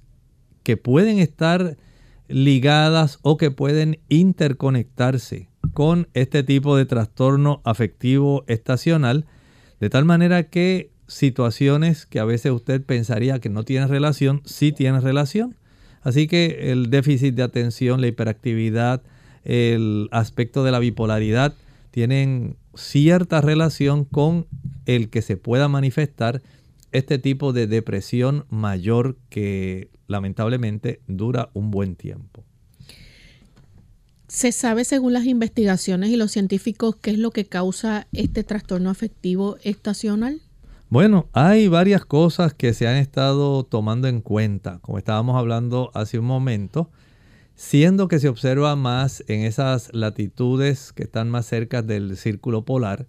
que 0.64 0.78
pueden 0.78 1.20
estar 1.20 1.78
ligadas 2.28 3.20
o 3.22 3.38
que 3.38 3.52
pueden 3.52 4.00
interconectarse 4.10 5.50
con 5.74 6.08
este 6.14 6.44
tipo 6.44 6.76
de 6.76 6.86
trastorno 6.86 7.62
afectivo 7.64 8.44
estacional, 8.48 9.26
de 9.80 9.90
tal 9.90 10.06
manera 10.06 10.44
que 10.44 10.92
situaciones 11.08 12.06
que 12.06 12.20
a 12.20 12.26
veces 12.26 12.52
usted 12.52 12.84
pensaría 12.84 13.40
que 13.40 13.50
no 13.50 13.64
tienen 13.64 13.90
relación, 13.90 14.42
sí 14.46 14.72
tienen 14.72 15.02
relación. 15.02 15.56
Así 16.02 16.28
que 16.28 16.72
el 16.72 16.90
déficit 16.90 17.36
de 17.36 17.44
atención, 17.44 18.02
la 18.02 18.08
hiperactividad, 18.08 19.02
el 19.44 20.10
aspecto 20.12 20.64
de 20.64 20.72
la 20.72 20.80
bipolaridad 20.80 21.54
tienen 21.92 22.58
cierta 22.76 23.42
relación 23.42 24.06
con 24.06 24.46
el 24.86 25.10
que 25.10 25.22
se 25.22 25.38
pueda 25.38 25.68
manifestar 25.68 26.42
este 26.92 27.18
tipo 27.20 27.54
de 27.54 27.68
depresión 27.68 28.46
mayor 28.50 29.18
que 29.30 29.90
lamentablemente 30.08 31.02
dura 31.08 31.50
un 31.54 31.72
buen 31.72 31.96
tiempo. 31.96 32.44
¿Se 34.28 34.52
sabe 34.52 34.84
según 34.84 35.14
las 35.14 35.26
investigaciones 35.26 36.10
y 36.10 36.18
los 36.18 36.32
científicos 36.32 36.96
qué 36.98 37.12
es 37.12 37.18
lo 37.18 37.32
que 37.32 37.46
causa 37.46 38.08
este 38.12 38.44
trastorno 38.44 38.90
afectivo 38.90 39.58
estacional? 39.64 40.42
Bueno, 40.90 41.28
hay 41.34 41.68
varias 41.68 42.06
cosas 42.06 42.54
que 42.54 42.74
se 42.74 42.88
han 42.88 42.96
estado 42.96 43.64
tomando 43.66 44.08
en 44.08 44.22
cuenta, 44.22 44.80
como 44.80 44.98
estábamos 44.98 45.36
hablando 45.36 45.92
hace 45.94 46.18
un 46.18 46.26
momento, 46.26 46.90
siendo 47.56 48.08
que 48.08 48.20
se 48.20 48.30
observa 48.30 48.76
más 48.78 49.22
en 49.28 49.42
esas 49.42 49.94
latitudes 49.94 50.94
que 50.94 51.04
están 51.04 51.30
más 51.30 51.46
cerca 51.46 51.82
del 51.82 52.16
círculo 52.16 52.64
polar. 52.64 53.08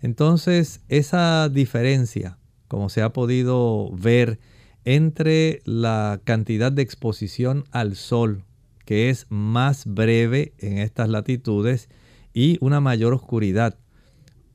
Entonces, 0.00 0.80
esa 0.88 1.48
diferencia, 1.48 2.38
como 2.66 2.88
se 2.88 3.02
ha 3.02 3.12
podido 3.12 3.92
ver 3.92 4.40
entre 4.84 5.60
la 5.64 6.20
cantidad 6.24 6.72
de 6.72 6.82
exposición 6.82 7.64
al 7.70 7.94
sol 7.94 8.44
que 8.90 9.08
es 9.08 9.26
más 9.28 9.86
breve 9.86 10.52
en 10.58 10.78
estas 10.78 11.08
latitudes 11.08 11.88
y 12.34 12.58
una 12.60 12.80
mayor 12.80 13.14
oscuridad, 13.14 13.78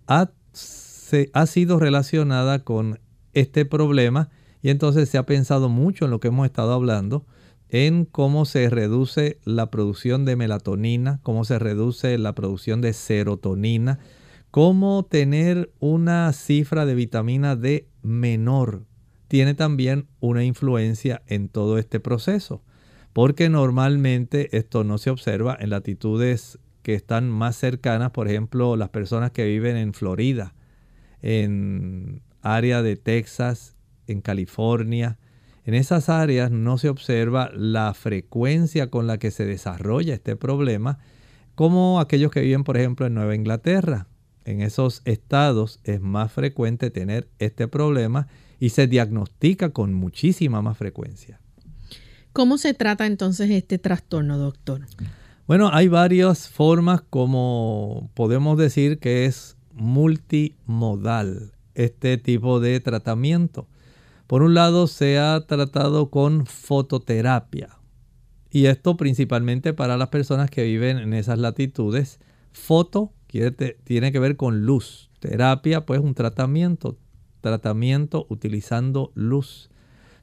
ha, 0.07 0.32
ha 1.34 1.45
sido 1.45 1.80
relacionada 1.80 2.64
con 2.64 2.99
este 3.34 3.66
problema 3.66 4.30
y 4.62 4.70
entonces 4.70 5.10
se 5.10 5.18
ha 5.18 5.26
pensado 5.26 5.70
mucho 5.70 6.06
en 6.06 6.12
lo 6.12 6.20
que 6.20 6.30
hemos 6.30 6.45
estado 6.45 6.74
hablando, 6.74 7.26
en 7.70 8.06
cómo 8.06 8.45
se 8.45 8.70
reduce 8.70 9.39
la 9.43 9.70
producción 9.70 10.26
de 10.26 10.36
melatonina, 10.36 11.20
cómo 11.24 11.45
se 11.45 11.60
reduce 11.60 12.18
la 12.18 12.34
producción 12.34 12.82
de 12.82 12.93
serotonina, 12.93 13.99
cómo 14.51 15.06
tener 15.06 15.72
una 15.80 16.32
cifra 16.34 16.86
de 16.86 16.95
vitamina 16.95 17.56
D 17.56 17.88
menor 18.01 18.86
tiene 19.28 19.53
también 19.53 20.08
una 20.20 20.43
influencia 20.43 21.24
en 21.28 21.49
todo 21.49 21.78
este 21.78 21.99
proceso 21.99 22.62
porque 23.16 23.47
normalmente 23.47 24.58
esto 24.58 24.84
no 24.84 24.97
se 24.97 25.10
observa 25.10 25.56
en 25.60 25.70
latitudes 25.70 26.60
que 26.82 26.95
están 26.95 27.30
más 27.30 27.56
cercanas, 27.56 28.12
por 28.12 28.28
ejemplo, 28.28 28.76
las 28.76 28.89
personas 28.89 29.32
que 29.32 29.45
viven 29.45 29.78
en 29.78 29.93
Florida, 29.93 30.53
en 31.26 32.21
área 32.43 32.84
de 32.84 32.95
Texas, 32.95 33.76
en 34.05 34.21
California. 34.21 35.17
En 35.65 35.73
esas 35.73 36.07
áreas 36.07 36.51
no 36.51 36.78
se 36.78 36.88
observa 36.88 37.49
la 37.55 37.95
frecuencia 37.95 38.91
con 38.91 39.07
la 39.07 39.17
que 39.17 39.32
se 39.32 39.45
desarrolla 39.45 40.13
este 40.13 40.36
problema, 40.36 40.99
como 41.55 41.99
aquellos 41.99 42.32
que 42.32 42.41
viven, 42.41 42.63
por 42.63 42.78
ejemplo, 42.78 43.07
en 43.07 43.15
Nueva 43.15 43.34
Inglaterra. 43.34 44.07
En 44.45 44.61
esos 44.61 45.01
estados 45.05 45.80
es 45.84 45.99
más 45.99 46.32
frecuente 46.32 46.91
tener 46.91 47.28
este 47.39 47.67
problema 47.67 48.28
y 48.59 48.69
se 48.69 48.86
diagnostica 48.86 49.71
con 49.71 49.95
muchísima 49.95 50.61
más 50.61 50.78
frecuencia. 50.78 51.39
¿Cómo 52.34 52.59
se 52.59 52.76
trata 52.76 53.07
entonces 53.07 53.49
este 53.49 53.80
trastorno, 53.80 54.38
doctor? 54.38 54.82
Bueno, 55.47 55.71
hay 55.73 55.88
varias 55.88 56.49
formas 56.49 57.01
como 57.01 58.11
podemos 58.13 58.59
decir 58.59 58.99
que 58.99 59.26
es 59.26 59.55
multimodal 59.76 61.53
este 61.76 62.17
tipo 62.17 62.59
de 62.59 62.80
tratamiento. 62.80 63.67
Por 64.28 64.41
un 64.41 64.55
lado, 64.55 64.88
se 64.88 65.19
ha 65.19 65.45
tratado 65.45 66.09
con 66.09 66.47
fototerapia. 66.47 67.78
Y 68.49 68.65
esto 68.65 68.97
principalmente 68.97 69.73
para 69.73 69.97
las 69.97 70.07
personas 70.07 70.49
que 70.49 70.63
viven 70.63 70.97
en 70.97 71.13
esas 71.13 71.38
latitudes. 71.38 72.19
Foto 72.51 73.13
tiene 73.84 74.11
que 74.11 74.19
ver 74.19 74.38
con 74.38 74.65
luz. 74.65 75.11
Terapia, 75.19 75.86
pues 75.86 75.99
un 75.99 76.15
tratamiento. 76.15 76.97
Tratamiento 77.41 78.26
utilizando 78.30 79.11
luz 79.13 79.69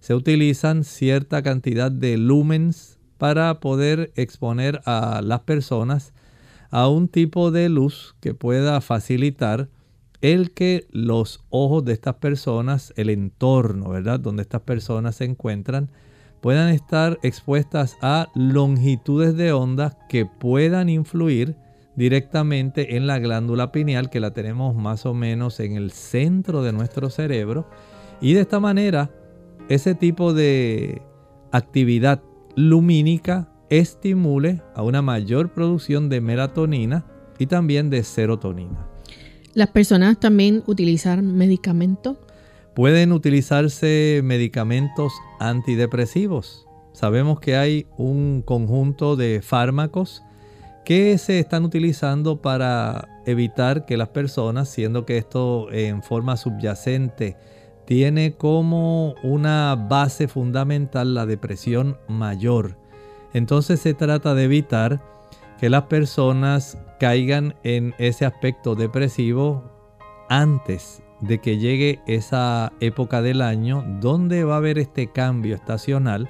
se 0.03 0.17
utilizan 0.17 0.83
cierta 0.83 1.45
cantidad 1.45 1.93
de 1.93 2.19
lumens 2.19 2.99
para 3.19 3.61
poder 3.61 4.13
exponer 4.17 4.81
a 4.85 5.21
las 5.23 5.43
personas 5.43 6.13
a 6.73 6.89
un 6.89 7.07
tipo 7.07 7.51
de 7.51 7.69
luz 7.69 8.17
que 8.21 8.35
pueda 8.35 8.81
facilitar 8.81 9.69
el 10.23 10.53
que 10.53 10.87
los 10.91 11.45
ojos 11.51 11.85
de 11.85 11.93
estas 11.93 12.15
personas, 12.15 12.95
el 12.97 13.11
entorno, 13.11 13.91
¿verdad? 13.91 14.19
Donde 14.19 14.43
estas 14.43 14.63
personas 14.63 15.17
se 15.17 15.25
encuentran, 15.25 15.91
puedan 16.41 16.71
estar 16.71 17.19
expuestas 17.23 17.99
a 18.01 18.29
longitudes 18.35 19.37
de 19.37 19.53
onda 19.53 19.99
que 20.09 20.25
puedan 20.25 20.89
influir 20.89 21.57
directamente 21.95 22.97
en 22.97 23.07
la 23.07 23.19
glándula 23.19 23.71
pineal 23.71 24.09
que 24.09 24.21
la 24.21 24.33
tenemos 24.33 24.75
más 24.75 25.05
o 25.05 25.13
menos 25.13 25.61
en 25.61 25.77
el 25.77 25.91
centro 25.91 26.63
de 26.63 26.73
nuestro 26.73 27.11
cerebro 27.11 27.69
y 28.21 28.33
de 28.33 28.41
esta 28.41 28.61
manera 28.61 29.11
ese 29.69 29.95
tipo 29.95 30.33
de 30.33 31.03
actividad 31.51 32.23
lumínica 32.57 33.52
estimule 33.81 34.61
a 34.75 34.83
una 34.83 35.01
mayor 35.01 35.55
producción 35.55 36.11
de 36.11 36.21
melatonina 36.21 37.07
y 37.39 37.47
también 37.47 37.89
de 37.89 38.05
serotonina. 38.05 38.87
¿Las 39.55 39.71
personas 39.71 40.21
también 40.21 40.63
utilizan 40.67 41.35
medicamentos? 41.35 42.19
Pueden 42.75 43.13
utilizarse 43.13 44.21
medicamentos 44.23 45.15
antidepresivos. 45.41 46.67
Sabemos 46.93 47.41
que 47.41 47.57
hay 47.57 47.87
un 47.97 48.43
conjunto 48.45 49.17
de 49.17 49.41
fármacos 49.43 50.23
que 50.85 51.17
se 51.17 51.39
están 51.39 51.65
utilizando 51.65 52.43
para 52.43 53.09
evitar 53.25 53.87
que 53.87 53.97
las 53.97 54.09
personas, 54.09 54.69
siendo 54.69 55.07
que 55.07 55.17
esto 55.17 55.73
en 55.73 56.03
forma 56.03 56.37
subyacente 56.37 57.39
tiene 57.87 58.35
como 58.35 59.15
una 59.23 59.75
base 59.77 60.29
fundamental 60.29 61.15
la 61.15 61.25
depresión 61.25 61.97
mayor. 62.07 62.82
Entonces 63.33 63.81
se 63.81 63.95
trata 63.95 64.35
de 64.35 64.45
evitar 64.45 65.01
que 65.59 65.71
las 65.71 65.85
personas 65.85 66.79
caigan 66.99 67.55
en 67.63 67.95
ese 67.99 68.27
aspecto 68.27 68.75
depresivo 68.75 69.63
antes 70.29 71.03
de 71.21 71.41
que 71.41 71.59
llegue 71.59 72.01
esa 72.07 72.73
época 72.81 73.23
del 73.23 73.43
año 73.43 73.85
donde 74.01 74.45
va 74.45 74.55
a 74.55 74.59
haber 74.59 74.79
este 74.79 75.13
cambio 75.13 75.55
estacional 75.55 76.29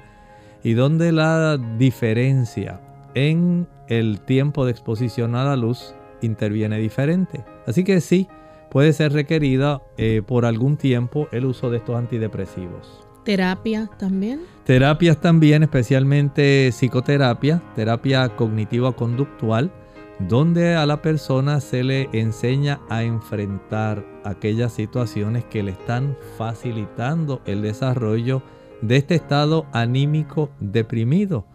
y 0.63 0.73
donde 0.73 1.11
la 1.11 1.57
diferencia 1.57 2.79
en 3.15 3.67
el 3.87 4.21
tiempo 4.21 4.65
de 4.65 4.71
exposición 4.71 5.35
a 5.35 5.43
la 5.43 5.55
luz 5.55 5.93
interviene 6.21 6.77
diferente. 6.77 7.43
Así 7.67 7.83
que 7.83 8.01
sí, 8.01 8.27
puede 8.69 8.93
ser 8.93 9.13
requerida 9.13 9.81
eh, 9.97 10.21
por 10.25 10.45
algún 10.45 10.77
tiempo 10.77 11.27
el 11.31 11.45
uso 11.45 11.69
de 11.69 11.77
estos 11.77 11.95
antidepresivos. 11.95 13.07
¿Terapia 13.23 13.89
también? 13.97 14.41
Terapias 14.65 15.19
también, 15.19 15.61
especialmente 15.63 16.69
psicoterapia, 16.71 17.61
terapia 17.75 18.29
cognitiva 18.29 18.93
conductual, 18.93 19.73
donde 20.19 20.75
a 20.75 20.85
la 20.85 21.01
persona 21.01 21.59
se 21.59 21.83
le 21.83 22.09
enseña 22.13 22.79
a 22.89 23.03
enfrentar 23.03 24.05
aquellas 24.23 24.71
situaciones 24.71 25.43
que 25.43 25.63
le 25.63 25.71
están 25.71 26.15
facilitando 26.37 27.41
el 27.45 27.61
desarrollo 27.61 28.41
de 28.81 28.97
este 28.97 29.15
estado 29.15 29.65
anímico 29.73 30.49
deprimido, 30.61 31.45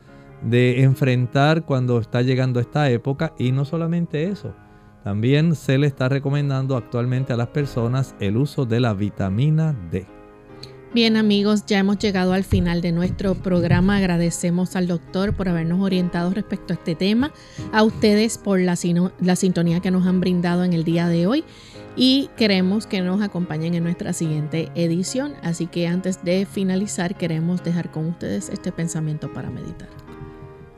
de 0.43 0.83
enfrentar 0.83 1.65
cuando 1.65 1.99
está 2.01 2.21
llegando 2.21 2.61
esta 2.61 2.91
época 2.91 3.33
y 3.39 3.53
no 3.53 3.65
solamente 3.65 4.25
eso, 4.25 4.53
también 5.03 5.55
se 5.55 5.79
le 5.79 5.87
está 5.87 6.11
recomendando 6.11 6.77
actualmente 6.77 7.33
a 7.33 7.39
las 7.39 7.49
personas 7.49 8.15
el 8.21 8.37
uso 8.37 8.67
de 8.67 8.81
la 8.81 8.93
vitamina 8.93 9.75
D. 9.91 10.18
Bien 10.95 11.19
amigos, 11.19 11.67
ya 11.67 11.79
hemos 11.79 11.99
llegado 11.99 12.33
al 12.33 12.45
final 12.45 12.81
de 12.81 12.93
nuestro 12.93 13.35
programa. 13.35 13.99
Agradecemos 13.99 14.75
al 14.75 14.87
doctor 14.87 15.35
por 15.35 15.47
habernos 15.47 15.83
orientado 15.83 16.31
respecto 16.31 16.73
a 16.73 16.77
este 16.77 16.95
tema, 16.95 17.31
a 17.73 17.83
ustedes 17.83 18.39
por 18.39 18.59
la, 18.59 18.75
sintonía 18.75 19.81
que 19.81 19.91
nos 19.91 20.07
han 20.07 20.21
brindado 20.21 20.65
en 20.65 20.73
el 20.73 20.85
día 20.85 21.07
de 21.07 21.27
hoy 21.27 21.45
y 21.95 22.31
queremos 22.39 22.87
que 22.87 23.03
nos 23.03 23.21
acompañen 23.21 23.75
en 23.75 23.85
nuestra 23.85 24.15
siguiente 24.15 24.73
edición. 24.75 25.35
Así 25.43 25.67
que 25.67 25.87
antes 25.87 26.25
de 26.25 26.47
finalizar 26.47 27.19
queremos 27.19 27.63
dejar 27.63 27.91
con 27.91 28.07
ustedes 28.07 28.49
este 28.49 28.73
pensamiento 28.73 29.31
para 29.31 29.51
meditar. 29.51 29.91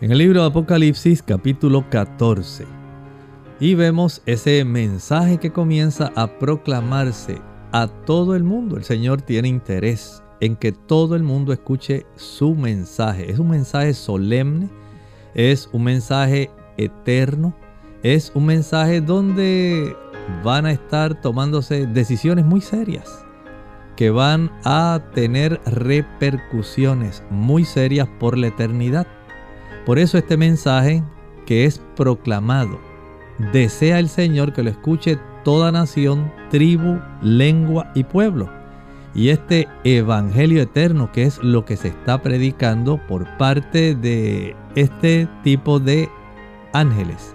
En 0.01 0.11
el 0.11 0.19
libro 0.19 0.41
de 0.41 0.49
Apocalipsis 0.49 1.23
capítulo 1.23 1.89
14 1.89 2.67
y 3.61 3.77
vemos 3.77 4.23
ese 4.27 4.65
mensaje 4.65 5.39
que 5.39 5.53
comienza 5.53 6.11
a 6.17 6.39
proclamarse 6.39 7.41
a 7.73 7.89
todo 7.89 8.35
el 8.35 8.45
mundo. 8.45 8.77
El 8.77 8.85
Señor 8.85 9.23
tiene 9.23 9.49
interés 9.49 10.23
en 10.41 10.57
que 10.57 10.73
todo 10.73 11.17
el 11.17 11.23
mundo 11.23 11.53
escuche 11.53 12.07
su 12.17 12.55
mensaje. 12.55 13.31
Es 13.31 13.39
un 13.39 13.51
mensaje 13.51 13.95
solemne, 13.95 14.69
es 15.35 15.69
un 15.73 15.85
mensaje 15.85 16.51
eterno, 16.77 17.55
es 18.03 18.33
un 18.35 18.47
mensaje 18.47 19.01
donde 19.01 19.95
van 20.43 20.67
a 20.67 20.73
estar 20.73 21.21
tomándose 21.21 21.87
decisiones 21.87 22.45
muy 22.45 22.61
serias 22.61 23.25
que 24.01 24.09
van 24.09 24.51
a 24.65 24.99
tener 25.15 25.61
repercusiones 25.67 27.23
muy 27.29 27.67
serias 27.67 28.09
por 28.19 28.39
la 28.39 28.47
eternidad. 28.47 29.07
Por 29.85 29.99
eso 29.99 30.17
este 30.17 30.39
mensaje 30.39 31.05
que 31.45 31.67
es 31.67 31.83
proclamado, 31.97 32.81
desea 33.53 33.99
el 33.99 34.09
Señor 34.09 34.55
que 34.55 34.63
lo 34.63 34.71
escuche 34.71 35.19
toda 35.45 35.73
nación, 35.73 36.33
tribu, 36.51 36.99
lengua 37.23 37.91
y 37.95 38.05
pueblo. 38.05 38.51
Y 39.15 39.31
este 39.31 39.69
Evangelio 39.85 40.63
eterno, 40.63 41.11
que 41.13 41.25
es 41.25 41.43
lo 41.43 41.65
que 41.65 41.77
se 41.77 41.89
está 41.89 42.23
predicando 42.23 43.01
por 43.09 43.27
parte 43.39 43.95
de 43.95 44.55
este 44.77 45.29
tipo 45.43 45.81
de 45.81 46.09
ángeles, 46.73 47.35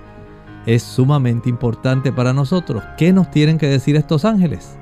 es 0.65 0.83
sumamente 0.83 1.49
importante 1.49 2.11
para 2.11 2.33
nosotros. 2.33 2.83
¿Qué 2.97 3.11
nos 3.11 3.29
tienen 3.29 3.57
que 3.57 3.67
decir 3.67 3.95
estos 3.95 4.25
ángeles? 4.25 4.77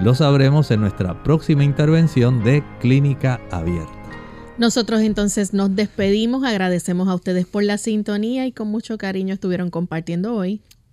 Lo 0.00 0.14
sabremos 0.14 0.70
en 0.70 0.80
nuestra 0.80 1.22
próxima 1.24 1.64
intervención 1.64 2.44
de 2.44 2.62
Clínica 2.80 3.40
Abierta. 3.50 3.92
Nosotros 4.58 5.00
entonces 5.02 5.52
nos 5.52 5.74
despedimos, 5.74 6.44
agradecemos 6.44 7.08
a 7.08 7.14
ustedes 7.14 7.46
por 7.46 7.64
la 7.64 7.78
sintonía 7.78 8.46
y 8.46 8.52
con 8.52 8.68
mucho 8.68 8.96
cariño 8.98 9.34
estuvieron 9.34 9.70
compartiendo 9.70 10.34
hoy 10.34 10.62